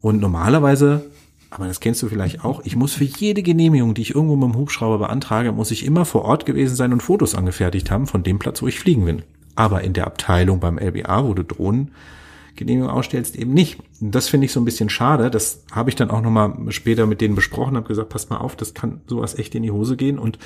Und 0.00 0.20
normalerweise 0.20 1.10
aber 1.50 1.66
das 1.66 1.80
kennst 1.80 2.02
du 2.02 2.08
vielleicht 2.08 2.44
auch, 2.44 2.60
ich 2.64 2.76
muss 2.76 2.94
für 2.94 3.04
jede 3.04 3.42
Genehmigung, 3.42 3.94
die 3.94 4.02
ich 4.02 4.14
irgendwo 4.14 4.36
mit 4.36 4.54
dem 4.54 4.58
Hubschrauber 4.58 4.98
beantrage, 4.98 5.52
muss 5.52 5.70
ich 5.70 5.84
immer 5.84 6.04
vor 6.04 6.24
Ort 6.24 6.44
gewesen 6.44 6.76
sein 6.76 6.92
und 6.92 7.02
Fotos 7.02 7.34
angefertigt 7.34 7.90
haben 7.90 8.06
von 8.06 8.22
dem 8.22 8.38
Platz, 8.38 8.60
wo 8.60 8.66
ich 8.66 8.78
fliegen 8.78 9.06
will. 9.06 9.24
Aber 9.54 9.82
in 9.82 9.94
der 9.94 10.06
Abteilung 10.06 10.60
beim 10.60 10.78
LBA, 10.78 11.24
wo 11.24 11.32
du 11.32 11.42
Drohnengenehmigung 11.42 12.90
ausstellst, 12.90 13.34
eben 13.34 13.54
nicht. 13.54 13.78
Und 14.00 14.14
das 14.14 14.28
finde 14.28 14.44
ich 14.44 14.52
so 14.52 14.60
ein 14.60 14.66
bisschen 14.66 14.90
schade. 14.90 15.30
Das 15.30 15.64
habe 15.72 15.88
ich 15.88 15.96
dann 15.96 16.10
auch 16.10 16.20
nochmal 16.20 16.54
später 16.68 17.06
mit 17.06 17.20
denen 17.20 17.34
besprochen, 17.34 17.76
habe 17.76 17.88
gesagt, 17.88 18.10
passt 18.10 18.30
mal 18.30 18.36
auf, 18.36 18.54
das 18.54 18.74
kann 18.74 19.00
sowas 19.06 19.38
echt 19.38 19.54
in 19.54 19.62
die 19.62 19.70
Hose 19.70 19.96
gehen. 19.96 20.18
Und 20.18 20.38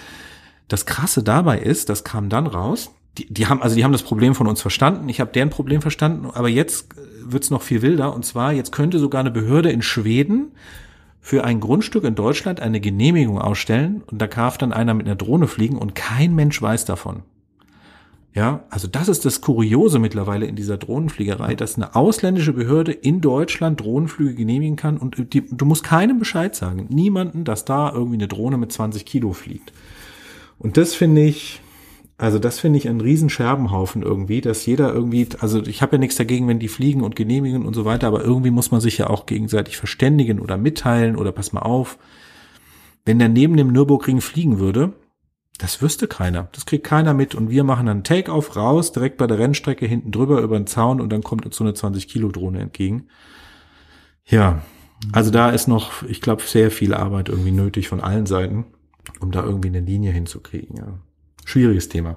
das 0.68 0.86
Krasse 0.86 1.24
dabei 1.24 1.58
ist, 1.58 1.88
das 1.88 2.04
kam 2.04 2.28
dann 2.28 2.46
raus, 2.46 2.92
die, 3.18 3.26
die 3.32 3.48
haben, 3.48 3.60
also 3.60 3.76
die 3.76 3.84
haben 3.84 3.92
das 3.92 4.04
Problem 4.04 4.34
von 4.34 4.46
uns 4.46 4.62
verstanden, 4.62 5.08
ich 5.08 5.20
habe 5.20 5.32
deren 5.32 5.50
Problem 5.50 5.82
verstanden, 5.82 6.30
aber 6.32 6.48
jetzt 6.48 6.88
wird's 7.24 7.50
noch 7.50 7.60
viel 7.60 7.82
wilder. 7.82 8.14
Und 8.14 8.24
zwar, 8.24 8.52
jetzt 8.52 8.72
könnte 8.72 8.98
sogar 8.98 9.20
eine 9.20 9.30
Behörde 9.30 9.70
in 9.70 9.82
Schweden 9.82 10.52
für 11.22 11.44
ein 11.44 11.60
Grundstück 11.60 12.02
in 12.04 12.16
Deutschland 12.16 12.60
eine 12.60 12.80
Genehmigung 12.80 13.40
ausstellen 13.40 14.02
und 14.10 14.20
da 14.20 14.26
darf 14.26 14.58
dann 14.58 14.72
einer 14.72 14.92
mit 14.92 15.06
einer 15.06 15.14
Drohne 15.16 15.46
fliegen 15.46 15.78
und 15.78 15.94
kein 15.94 16.34
Mensch 16.34 16.60
weiß 16.60 16.84
davon. 16.84 17.22
Ja, 18.34 18.64
also 18.70 18.88
das 18.88 19.08
ist 19.08 19.24
das 19.24 19.40
Kuriose 19.40 19.98
mittlerweile 19.98 20.46
in 20.46 20.56
dieser 20.56 20.78
Drohnenfliegerei, 20.78 21.54
dass 21.54 21.76
eine 21.76 21.94
ausländische 21.94 22.54
Behörde 22.54 22.90
in 22.90 23.20
Deutschland 23.20 23.80
Drohnenflüge 23.80 24.34
genehmigen 24.34 24.76
kann 24.76 24.96
und 24.96 25.34
die, 25.34 25.46
du 25.46 25.64
musst 25.64 25.84
keinem 25.84 26.18
Bescheid 26.18 26.56
sagen, 26.56 26.86
niemanden, 26.88 27.44
dass 27.44 27.64
da 27.64 27.92
irgendwie 27.92 28.16
eine 28.16 28.28
Drohne 28.28 28.56
mit 28.56 28.72
20 28.72 29.04
Kilo 29.04 29.32
fliegt. 29.32 29.72
Und 30.58 30.76
das 30.76 30.94
finde 30.94 31.22
ich, 31.22 31.60
also 32.22 32.38
das 32.38 32.60
finde 32.60 32.78
ich 32.78 32.88
ein 32.88 33.00
riesen 33.00 33.28
Scherbenhaufen 33.28 34.04
irgendwie, 34.04 34.40
dass 34.40 34.64
jeder 34.64 34.94
irgendwie, 34.94 35.26
also 35.40 35.60
ich 35.60 35.82
habe 35.82 35.96
ja 35.96 35.98
nichts 35.98 36.14
dagegen, 36.14 36.46
wenn 36.46 36.60
die 36.60 36.68
fliegen 36.68 37.02
und 37.02 37.16
genehmigen 37.16 37.66
und 37.66 37.74
so 37.74 37.84
weiter, 37.84 38.06
aber 38.06 38.22
irgendwie 38.22 38.52
muss 38.52 38.70
man 38.70 38.80
sich 38.80 38.96
ja 38.96 39.10
auch 39.10 39.26
gegenseitig 39.26 39.76
verständigen 39.76 40.38
oder 40.38 40.56
mitteilen 40.56 41.16
oder 41.16 41.32
pass 41.32 41.52
mal 41.52 41.62
auf. 41.62 41.98
Wenn 43.04 43.18
der 43.18 43.28
neben 43.28 43.56
dem 43.56 43.72
Nürburgring 43.72 44.20
fliegen 44.20 44.60
würde, 44.60 44.92
das 45.58 45.82
wüsste 45.82 46.06
keiner. 46.06 46.48
Das 46.52 46.64
kriegt 46.64 46.86
keiner 46.86 47.12
mit. 47.12 47.34
Und 47.34 47.50
wir 47.50 47.64
machen 47.64 47.86
dann 47.86 48.04
Take-off 48.04 48.54
raus, 48.54 48.92
direkt 48.92 49.16
bei 49.16 49.26
der 49.26 49.40
Rennstrecke 49.40 49.86
hinten 49.86 50.12
drüber 50.12 50.42
über 50.42 50.56
den 50.56 50.68
Zaun 50.68 51.00
und 51.00 51.12
dann 51.12 51.24
kommt 51.24 51.44
uns 51.44 51.56
so 51.56 51.64
eine 51.64 51.72
20-Kilo-Drohne 51.72 52.60
entgegen. 52.60 53.08
Ja, 54.26 54.62
also 55.10 55.32
da 55.32 55.50
ist 55.50 55.66
noch, 55.66 56.04
ich 56.04 56.20
glaube, 56.20 56.42
sehr 56.42 56.70
viel 56.70 56.94
Arbeit 56.94 57.28
irgendwie 57.28 57.50
nötig 57.50 57.88
von 57.88 58.00
allen 58.00 58.26
Seiten, 58.26 58.66
um 59.18 59.32
da 59.32 59.42
irgendwie 59.42 59.70
eine 59.70 59.80
Linie 59.80 60.12
hinzukriegen. 60.12 60.76
Ja. 60.76 61.00
Schwieriges 61.52 61.90
Thema. 61.90 62.16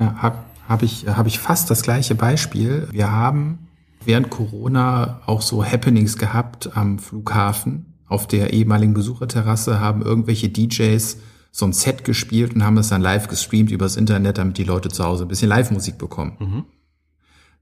Ja, 0.00 0.20
habe 0.20 0.38
hab 0.68 0.82
ich, 0.82 1.06
hab 1.06 1.28
ich 1.28 1.38
fast 1.38 1.70
das 1.70 1.82
gleiche 1.82 2.16
Beispiel. 2.16 2.88
Wir 2.90 3.12
haben 3.12 3.68
während 4.04 4.30
Corona 4.30 5.20
auch 5.26 5.42
so 5.42 5.64
Happenings 5.64 6.18
gehabt 6.18 6.76
am 6.76 6.98
Flughafen. 6.98 7.94
Auf 8.08 8.26
der 8.26 8.52
ehemaligen 8.52 8.94
Besucherterrasse 8.94 9.78
haben 9.78 10.02
irgendwelche 10.02 10.48
DJs 10.48 11.18
so 11.52 11.66
ein 11.66 11.72
Set 11.72 12.02
gespielt 12.02 12.56
und 12.56 12.64
haben 12.64 12.74
das 12.74 12.88
dann 12.88 13.00
live 13.00 13.28
gestreamt 13.28 13.70
übers 13.70 13.96
Internet, 13.96 14.38
damit 14.38 14.58
die 14.58 14.64
Leute 14.64 14.88
zu 14.88 15.04
Hause 15.04 15.24
ein 15.24 15.28
bisschen 15.28 15.48
Live-Musik 15.48 15.98
bekommen. 15.98 16.36
Mhm. 16.40 16.64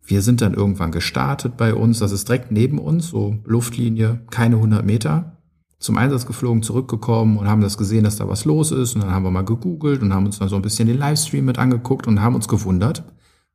Wir 0.03 0.23
sind 0.23 0.41
dann 0.41 0.55
irgendwann 0.55 0.93
gestartet 0.93 1.59
bei 1.59 1.75
uns, 1.75 1.99
das 1.99 2.13
ist 2.13 2.27
direkt 2.27 2.51
neben 2.51 2.79
uns, 2.79 3.09
so 3.09 3.37
Luftlinie, 3.45 4.23
keine 4.31 4.57
100 4.57 4.83
Meter, 4.83 5.36
zum 5.79 5.99
Einsatz 5.99 6.27
geflogen, 6.27 6.63
zurückgekommen 6.63 7.37
und 7.37 7.49
haben 7.49 7.61
das 7.61 7.77
gesehen, 7.77 8.05
dass 8.05 8.17
da 8.17 8.29
was 8.29 8.45
los 8.45 8.71
ist 8.73 8.95
und 8.95 9.03
dann 9.03 9.11
haben 9.11 9.25
wir 9.25 9.31
mal 9.31 9.45
gegoogelt 9.45 10.03
und 10.03 10.15
haben 10.15 10.27
uns 10.27 10.39
dann 10.39 10.49
so 10.49 10.57
ein 10.57 10.63
bisschen 10.63 10.89
den 10.89 10.99
Livestream 10.99 11.45
mit 11.45 11.59
angeguckt 11.59 12.07
und 12.07 12.23
haben 12.23 12.35
uns 12.35 12.49
gewundert, 12.49 13.05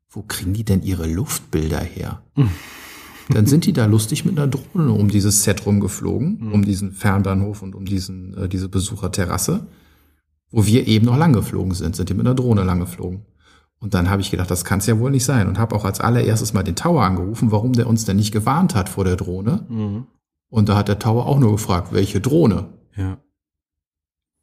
wo 0.09 0.22
kriegen 0.22 0.53
die 0.53 0.63
denn 0.63 0.84
ihre 0.84 1.07
Luftbilder 1.07 1.80
her? 1.80 2.22
dann 3.30 3.45
sind 3.45 3.65
die 3.65 3.74
da 3.74 3.86
lustig 3.86 4.26
mit 4.26 4.38
einer 4.38 4.47
Drohne 4.47 4.91
um 4.91 5.09
dieses 5.09 5.43
Set 5.43 5.65
rumgeflogen, 5.65 6.47
mhm. 6.47 6.53
um 6.53 6.65
diesen 6.65 6.91
Fernbahnhof 6.91 7.61
und 7.61 7.76
um 7.76 7.86
diesen, 7.86 8.38
äh, 8.38 8.49
diese 8.49 8.69
Besucherterrasse 8.69 9.65
wo 10.51 10.65
wir 10.65 10.88
eben 10.88 11.05
noch 11.05 11.17
lang 11.17 11.34
geflogen 11.34 11.74
sind, 11.74 11.95
sind 11.95 12.09
die 12.09 12.13
mit 12.13 12.26
einer 12.26 12.36
Drohne 12.36 12.63
lang 12.63 12.80
geflogen. 12.80 13.26
Und 13.80 13.93
dann 13.93 14.09
habe 14.09 14.22
ich 14.22 14.30
gedacht, 14.30 14.51
das 14.51 14.63
kann 14.63 14.80
es 14.80 14.86
ja 14.86 14.99
wohl 14.99 15.09
nicht 15.09 15.26
sein 15.26 15.47
und 15.47 15.57
habe 15.57 15.76
auch 15.76 15.86
als 15.86 15.99
allererstes 15.99 16.53
mal 16.53 16.61
den 16.61 16.76
Tower 16.76 17.03
angerufen, 17.03 17.51
warum 17.51 17.74
der 17.74 17.88
uns 17.88 18.05
denn 18.05 18.17
nicht 18.17 18.32
gewarnt 18.32 18.76
hat 18.76 18.89
vor 18.89 19.05
der 19.05 19.15
Drohne. 19.15 19.65
Mhm. 19.69 20.05
Und 20.51 20.69
da 20.69 20.75
hat 20.75 20.89
der 20.89 20.99
Tower 20.99 21.25
auch 21.25 21.39
nur 21.39 21.53
gefragt, 21.53 21.93
welche 21.93 22.21
Drohne? 22.21 22.67
Ja. 22.95 23.17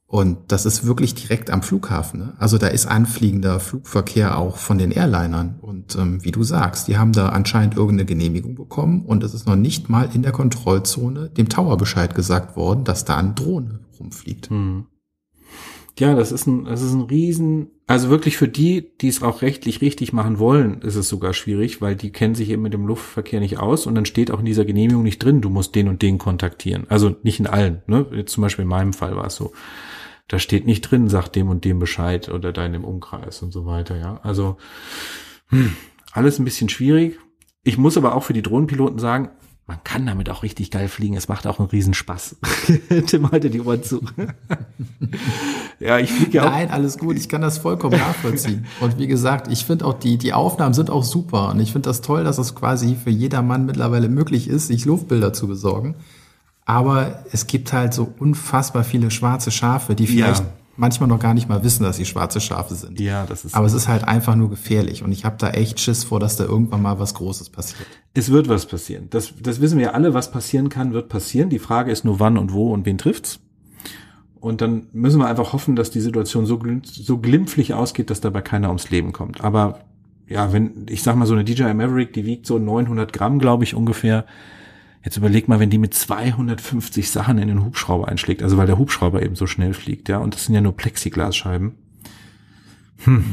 Und 0.06 0.38
das 0.50 0.64
ist 0.64 0.86
wirklich 0.86 1.14
direkt 1.14 1.50
am 1.50 1.61
Flughafen. 1.61 2.20
Ne? 2.20 2.32
Also 2.38 2.56
da 2.56 2.68
ist 2.68 2.86
anfliegender 2.86 3.61
Flugverkehr 3.61 4.38
auch 4.38 4.56
von 4.56 4.78
den 4.78 4.90
Airlinern. 4.90 5.59
Und 5.61 5.96
ähm, 5.96 6.24
wie 6.24 6.30
du 6.30 6.42
sagst, 6.42 6.88
die 6.88 6.96
haben 6.96 7.12
da 7.12 7.28
anscheinend 7.28 7.76
irgendeine 7.76 8.06
Genehmigung 8.06 8.54
bekommen 8.54 9.04
und 9.04 9.22
es 9.22 9.34
ist 9.34 9.46
noch 9.46 9.54
nicht 9.54 9.90
mal 9.90 10.09
in 10.14 10.22
der 10.22 10.32
Kontrollzone 10.32 11.28
dem 11.28 11.50
Tower 11.50 11.76
Bescheid 11.76 12.14
gesagt 12.14 12.56
worden, 12.56 12.84
dass 12.84 13.04
da 13.04 13.18
eine 13.18 13.34
Drohne 13.34 13.80
rumfliegt. 14.00 14.50
Mhm. 14.50 14.86
Ja, 15.99 16.14
das 16.14 16.32
ist 16.32 16.46
ein, 16.46 16.64
das 16.64 16.82
ist 16.82 16.92
ein 16.92 17.03
Riesen, 17.03 17.70
also 17.88 18.09
wirklich 18.09 18.36
für 18.36 18.49
die, 18.49 18.90
die 19.01 19.09
es 19.09 19.22
auch 19.22 19.42
rechtlich 19.42 19.80
richtig 19.80 20.12
machen 20.12 20.38
wollen, 20.38 20.82
ist 20.82 20.94
es 20.94 21.09
sogar 21.09 21.32
schwierig, 21.32 21.80
weil 21.80 21.96
die 21.96 22.12
kennen 22.12 22.34
sich 22.34 22.51
eben 22.51 22.62
mit 22.62 22.72
dem 22.72 22.86
Luftverkehr 22.86 23.40
nicht 23.40 23.59
aus 23.59 23.86
und 23.86 23.94
dann 23.94 24.05
steht 24.05 24.30
auch 24.30 24.38
in 24.38 24.44
dieser 24.44 24.64
Genehmigung 24.64 25.03
nicht 25.03 25.18
drin, 25.18 25.40
du 25.40 25.51
musst 25.51 25.74
den 25.74 25.88
und 25.88 26.03
den 26.03 26.18
kontaktieren. 26.18 26.86
Also 26.88 27.16
nicht 27.22 27.40
in 27.40 27.46
allen, 27.46 27.82
ne? 27.86 28.07
Jetzt 28.12 28.32
zum 28.32 28.42
Beispiel 28.42 28.62
in 28.62 28.68
meinem 28.68 28.92
Fall 28.92 29.16
war 29.16 29.26
es 29.26 29.36
so. 29.36 29.53
Da 30.28 30.38
steht 30.38 30.66
nicht 30.66 30.82
drin, 30.82 31.09
sag 31.09 31.28
dem 31.28 31.49
und 31.49 31.64
dem 31.64 31.78
Bescheid 31.78 32.28
oder 32.28 32.53
deinem 32.53 32.84
Umkreis 32.84 33.42
und 33.42 33.53
so 33.53 33.66
weiter, 33.66 33.96
ja. 33.96 34.20
Also, 34.22 34.59
hm, 35.49 35.74
alles 36.12 36.38
ein 36.38 36.44
bisschen 36.44 36.68
schwierig. 36.68 37.18
Ich 37.64 37.78
muss 37.78 37.96
aber 37.96 38.14
auch 38.14 38.22
für 38.22 38.34
die 38.34 38.42
Drohnenpiloten 38.42 38.99
sagen, 38.99 39.30
man 39.69 39.85
kann 39.85 40.07
damit 40.07 40.31
auch 40.31 40.43
richtig 40.43 40.71
geil 40.71 40.89
fliegen. 40.89 41.14
Es 41.14 41.29
macht 41.29 41.47
auch 41.47 41.59
einen 41.59 41.69
Riesenspaß. 41.69 42.37
Tim 43.07 43.31
halte 43.31 43.51
die 43.51 43.61
Ohren 43.61 43.83
zu. 43.83 44.01
ja, 45.79 45.99
ich 45.99 46.11
fliege 46.11 46.39
ja 46.39 46.47
auch. 46.47 46.51
Nein, 46.51 46.71
alles 46.71 46.97
gut. 46.97 47.19
Ich 47.19 47.29
kann 47.29 47.43
das 47.43 47.59
vollkommen 47.59 47.99
nachvollziehen. 47.99 48.64
Und 48.81 48.99
wie 48.99 49.07
gesagt, 49.07 49.53
ich 49.53 49.66
finde 49.66 49.85
auch 49.85 49.93
die, 49.93 50.16
die 50.16 50.33
Aufnahmen 50.33 50.73
sind 50.73 50.89
auch 50.89 51.05
super. 51.05 51.51
Und 51.51 51.61
ich 51.61 51.73
finde 51.73 51.91
das 51.91 52.01
toll, 52.01 52.25
dass 52.25 52.39
es 52.39 52.55
quasi 52.55 52.97
für 52.97 53.11
jedermann 53.11 53.66
mittlerweile 53.66 54.09
möglich 54.09 54.49
ist, 54.49 54.69
sich 54.69 54.87
Luftbilder 54.87 55.35
zu 55.35 55.47
besorgen. 55.47 55.97
Aber 56.64 57.25
es 57.31 57.47
gibt 57.47 57.71
halt 57.75 57.93
so 57.93 58.11
unfassbar 58.19 58.85
viele 58.85 59.11
schwarze 59.11 59.51
Schafe, 59.51 59.95
die 59.95 60.07
vielleicht 60.07 60.45
ja 60.45 60.53
manchmal 60.79 61.09
noch 61.09 61.18
gar 61.18 61.35
nicht 61.35 61.49
mal 61.49 61.62
wissen, 61.64 61.83
dass 61.83 61.97
sie 61.97 62.05
schwarze 62.05 62.41
Schafe 62.41 62.74
sind. 62.74 62.99
Ja, 63.01 63.26
das 63.26 63.45
ist. 63.45 63.55
Aber 63.55 63.66
es 63.66 63.72
ist 63.72 63.89
halt 63.89 64.05
einfach 64.05 64.37
nur 64.37 64.49
gefährlich 64.49 65.03
und 65.03 65.12
ich 65.12 65.24
habe 65.24 65.37
da 65.39 65.51
echt 65.51 65.81
Schiss 65.81 66.05
vor, 66.05 66.20
dass 66.20 66.37
da 66.37 66.45
irgendwann 66.45 66.81
mal 66.81 66.99
was 66.99 67.14
Großes 67.14 67.51
passiert. 67.51 67.87
Es 68.14 68.31
wird 68.31 68.49
was 68.49 68.66
passieren. 68.66 69.09
Das, 69.11 69.35
das 69.41 69.61
wissen 69.61 69.79
wir 69.79 69.95
alle, 69.95 70.14
was 70.14 70.31
passieren 70.31 70.68
kann, 70.68 70.93
wird 70.93 71.09
passieren. 71.09 71.51
Die 71.51 71.59
Frage 71.59 71.91
ist 71.91 72.05
nur 72.05 72.20
wann 72.20 72.39
und 72.39 72.53
wo 72.53 72.72
und 72.72 72.87
wen 72.87 72.97
trifft's. 72.97 73.41
Und 74.41 74.61
dann 74.61 74.87
müssen 74.93 75.18
wir 75.18 75.26
einfach 75.26 75.53
hoffen, 75.53 75.74
dass 75.74 75.91
die 75.91 76.01
Situation 76.01 76.47
so, 76.47 76.61
so 76.85 77.18
glimpflich 77.18 77.74
ausgeht, 77.74 78.09
dass 78.09 78.20
dabei 78.20 78.41
keiner 78.41 78.68
ums 78.68 78.89
Leben 78.91 79.12
kommt. 79.12 79.43
Aber 79.43 79.81
ja, 80.29 80.53
wenn, 80.53 80.87
ich 80.89 81.03
sag 81.03 81.16
mal, 81.16 81.26
so 81.26 81.35
eine 81.35 81.45
DJI 81.45 81.74
Maverick, 81.74 82.12
die 82.12 82.24
wiegt 82.24 82.47
so 82.47 82.59
900 82.59 83.12
Gramm, 83.12 83.41
glaube 83.41 83.64
ich, 83.64 83.74
ungefähr 83.74 84.26
Jetzt 85.09 85.16
überleg 85.16 85.48
mal, 85.48 85.59
wenn 85.59 85.70
die 85.70 85.78
mit 85.78 85.94
250 85.94 87.11
Sachen 87.11 87.38
in 87.38 87.48
den 87.48 87.64
Hubschrauber 87.64 88.09
einschlägt, 88.09 88.42
also 88.42 88.59
weil 88.59 88.66
der 88.66 88.76
Hubschrauber 88.76 89.22
eben 89.22 89.36
so 89.36 89.46
schnell 89.46 89.72
fliegt, 89.72 90.11
ja, 90.11 90.18
und 90.18 90.34
das 90.34 90.44
sind 90.44 90.54
ja 90.54 90.61
nur 90.61 90.76
Plexiglasscheiben. 90.76 91.72
Hm. 93.04 93.24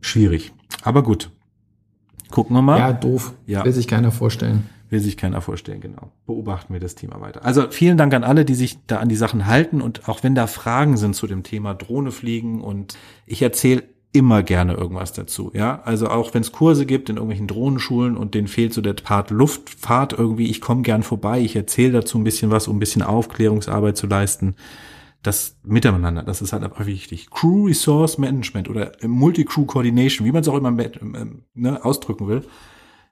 Schwierig. 0.00 0.52
Aber 0.82 1.02
gut. 1.02 1.32
Gucken 2.30 2.54
wir 2.54 2.62
mal. 2.62 2.78
Ja, 2.78 2.92
doof. 2.92 3.32
Ja. 3.44 3.64
Will 3.64 3.72
sich 3.72 3.88
keiner 3.88 4.12
vorstellen. 4.12 4.70
Will 4.88 5.00
sich 5.00 5.16
keiner 5.16 5.40
vorstellen, 5.40 5.80
genau. 5.80 6.12
Beobachten 6.26 6.72
wir 6.72 6.78
das 6.78 6.94
Thema 6.94 7.20
weiter. 7.20 7.44
Also 7.44 7.68
vielen 7.72 7.96
Dank 7.96 8.14
an 8.14 8.22
alle, 8.22 8.44
die 8.44 8.54
sich 8.54 8.78
da 8.86 8.98
an 8.98 9.08
die 9.08 9.16
Sachen 9.16 9.48
halten 9.48 9.80
und 9.80 10.08
auch 10.08 10.22
wenn 10.22 10.36
da 10.36 10.46
Fragen 10.46 10.96
sind 10.96 11.16
zu 11.16 11.26
dem 11.26 11.42
Thema 11.42 11.74
Drohne 11.74 12.12
fliegen 12.12 12.60
und 12.60 12.96
ich 13.26 13.42
erzähle 13.42 13.82
immer 14.14 14.44
gerne 14.44 14.74
irgendwas 14.74 15.12
dazu. 15.12 15.50
Ja, 15.54 15.82
also 15.84 16.08
auch 16.08 16.32
wenn 16.34 16.42
es 16.42 16.52
Kurse 16.52 16.86
gibt 16.86 17.10
in 17.10 17.16
irgendwelchen 17.16 17.48
Drohnenschulen 17.48 18.16
und 18.16 18.34
denen 18.34 18.46
fehlt 18.46 18.72
so 18.72 18.80
der 18.80 18.94
Part 18.94 19.30
Luftfahrt 19.30 20.12
irgendwie, 20.12 20.48
ich 20.48 20.60
komme 20.60 20.82
gern 20.82 21.02
vorbei, 21.02 21.40
ich 21.40 21.56
erzähle 21.56 21.92
dazu 21.94 22.16
ein 22.18 22.24
bisschen 22.24 22.50
was, 22.52 22.68
um 22.68 22.76
ein 22.76 22.80
bisschen 22.80 23.02
Aufklärungsarbeit 23.02 23.96
zu 23.96 24.06
leisten. 24.06 24.54
Das 25.22 25.56
Miteinander, 25.64 26.22
das 26.22 26.42
ist 26.42 26.52
halt 26.52 26.62
einfach 26.62 26.86
wichtig. 26.86 27.28
Crew 27.30 27.66
Resource 27.66 28.18
Management 28.18 28.70
oder 28.70 28.92
Multi-Crew 29.02 29.64
Coordination, 29.64 30.26
wie 30.26 30.32
man 30.32 30.42
es 30.42 30.48
auch 30.48 30.56
immer 30.56 30.70
ne, 30.70 31.84
ausdrücken 31.84 32.28
will. 32.28 32.44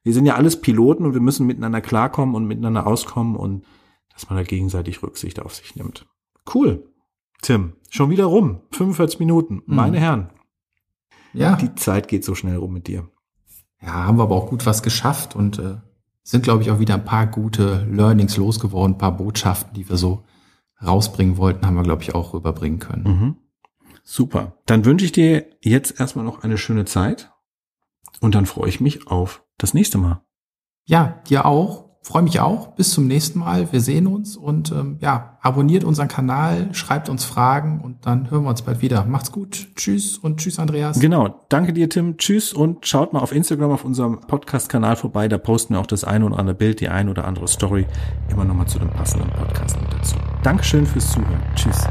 Wir 0.05 0.13
sind 0.13 0.27
ja 0.27 0.37
alles 0.37 0.61
Piloten 0.61 1.05
und 1.05 1.15
wir 1.15 1.21
müssen 1.21 1.47
miteinander 1.47 1.81
klarkommen 1.81 2.37
und 2.37 2.47
miteinander 2.47 2.87
auskommen 2.87 3.35
und 3.35 3.65
dass 4.13 4.29
man 4.29 4.37
da 4.39 4.45
gegenseitig 4.45 5.03
Rücksicht 5.03 5.41
auf 5.41 5.55
sich 5.55 5.75
nimmt. 5.75 6.07
Cool. 6.55 6.87
Tim, 7.41 7.73
schon 7.91 8.11
wieder 8.11 8.27
rum. 8.27 8.61
45 8.71 9.19
Minuten. 9.19 9.63
Meine 9.67 9.97
mhm. 9.97 10.03
Herren, 10.03 10.31
ja. 11.33 11.57
Die 11.57 11.75
Zeit 11.75 12.09
geht 12.09 12.25
so 12.25 12.35
schnell 12.35 12.57
rum 12.57 12.73
mit 12.73 12.87
dir. 12.87 13.09
Ja, 13.81 14.05
haben 14.05 14.19
wir 14.19 14.25
aber 14.25 14.37
auch 14.37 14.49
gut 14.49 14.65
was 14.67 14.83
geschafft 14.83 15.35
und 15.35 15.59
äh, 15.59 15.77
sind, 16.23 16.45
glaube 16.45 16.63
ich, 16.63 16.71
auch 16.71 16.79
wieder 16.79 16.95
ein 16.95 17.05
paar 17.05 17.27
gute 17.27 17.85
Learnings 17.91 18.37
losgeworden, 18.37 18.95
ein 18.95 18.99
paar 18.99 19.17
Botschaften, 19.17 19.75
die 19.75 19.89
wir 19.89 19.97
so 19.97 20.25
rausbringen 20.85 21.37
wollten, 21.37 21.67
haben 21.67 21.75
wir, 21.75 21.83
glaube 21.83 22.03
ich, 22.03 22.15
auch 22.15 22.35
rüberbringen 22.35 22.79
können. 22.79 23.05
Mhm. 23.05 23.37
Super. 24.05 24.59
Dann 24.67 24.85
wünsche 24.85 25.05
ich 25.05 25.13
dir 25.13 25.47
jetzt 25.61 25.99
erstmal 25.99 26.25
noch 26.25 26.43
eine 26.43 26.59
schöne 26.59 26.85
Zeit 26.85 27.33
und 28.21 28.35
dann 28.35 28.47
freue 28.47 28.69
ich 28.69 28.81
mich 28.81 29.07
auf 29.07 29.45
das 29.59 29.75
nächste 29.75 29.99
Mal. 29.99 30.25
Ja, 30.85 31.23
dir 31.29 31.47
auch 31.47 31.92
freue 32.03 32.23
mich 32.23 32.41
auch. 32.41 32.69
Bis 32.75 32.91
zum 32.91 33.07
nächsten 33.07 33.39
Mal. 33.39 33.73
Wir 33.73 33.81
sehen 33.81 34.07
uns 34.07 34.37
und 34.37 34.73
ähm, 34.73 34.99
ja, 35.01 35.39
abonniert 35.41 35.85
unseren 35.85 36.09
Kanal, 36.09 36.69
schreibt 36.73 37.09
uns 37.09 37.25
Fragen 37.25 37.81
und 37.81 38.05
dann 38.07 38.31
hören 38.31 38.43
wir 38.43 38.51
uns 38.51 38.63
bald 38.63 38.83
wieder. 38.83 39.05
Macht's 39.05 39.33
gut. 39.33 39.69
Tschüss 39.77 40.19
und 40.19 40.39
tschüss, 40.39 40.59
Andreas. 40.59 40.99
Genau. 40.99 41.45
Danke 41.49 41.73
dir, 41.73 41.89
Tim. 41.89 42.17
Tschüss 42.19 42.53
und 42.53 42.87
schaut 42.87 43.13
mal 43.13 43.21
auf 43.21 43.33
Instagram 43.33 43.71
auf 43.71 43.85
unserem 43.85 44.21
Podcast-Kanal 44.21 44.97
vorbei. 44.97 45.29
Da 45.29 45.39
posten 45.39 45.75
wir 45.75 45.81
auch 45.81 45.87
das 45.87 46.05
eine 46.05 46.27
oder 46.27 46.39
andere 46.39 46.57
Bild, 46.57 46.81
die 46.81 46.89
eine 46.89 47.11
oder 47.11 47.25
andere 47.25 47.47
Story 47.47 47.87
immer 48.29 48.45
nochmal 48.45 48.67
zu 48.67 48.79
dem 48.79 48.91
passenden 48.91 49.31
Podcast 49.31 49.81
mit 49.81 49.93
dazu. 49.93 50.17
Dankeschön 50.43 50.85
fürs 50.85 51.13
Zuhören. 51.13 51.41
Tschüss. 51.55 51.87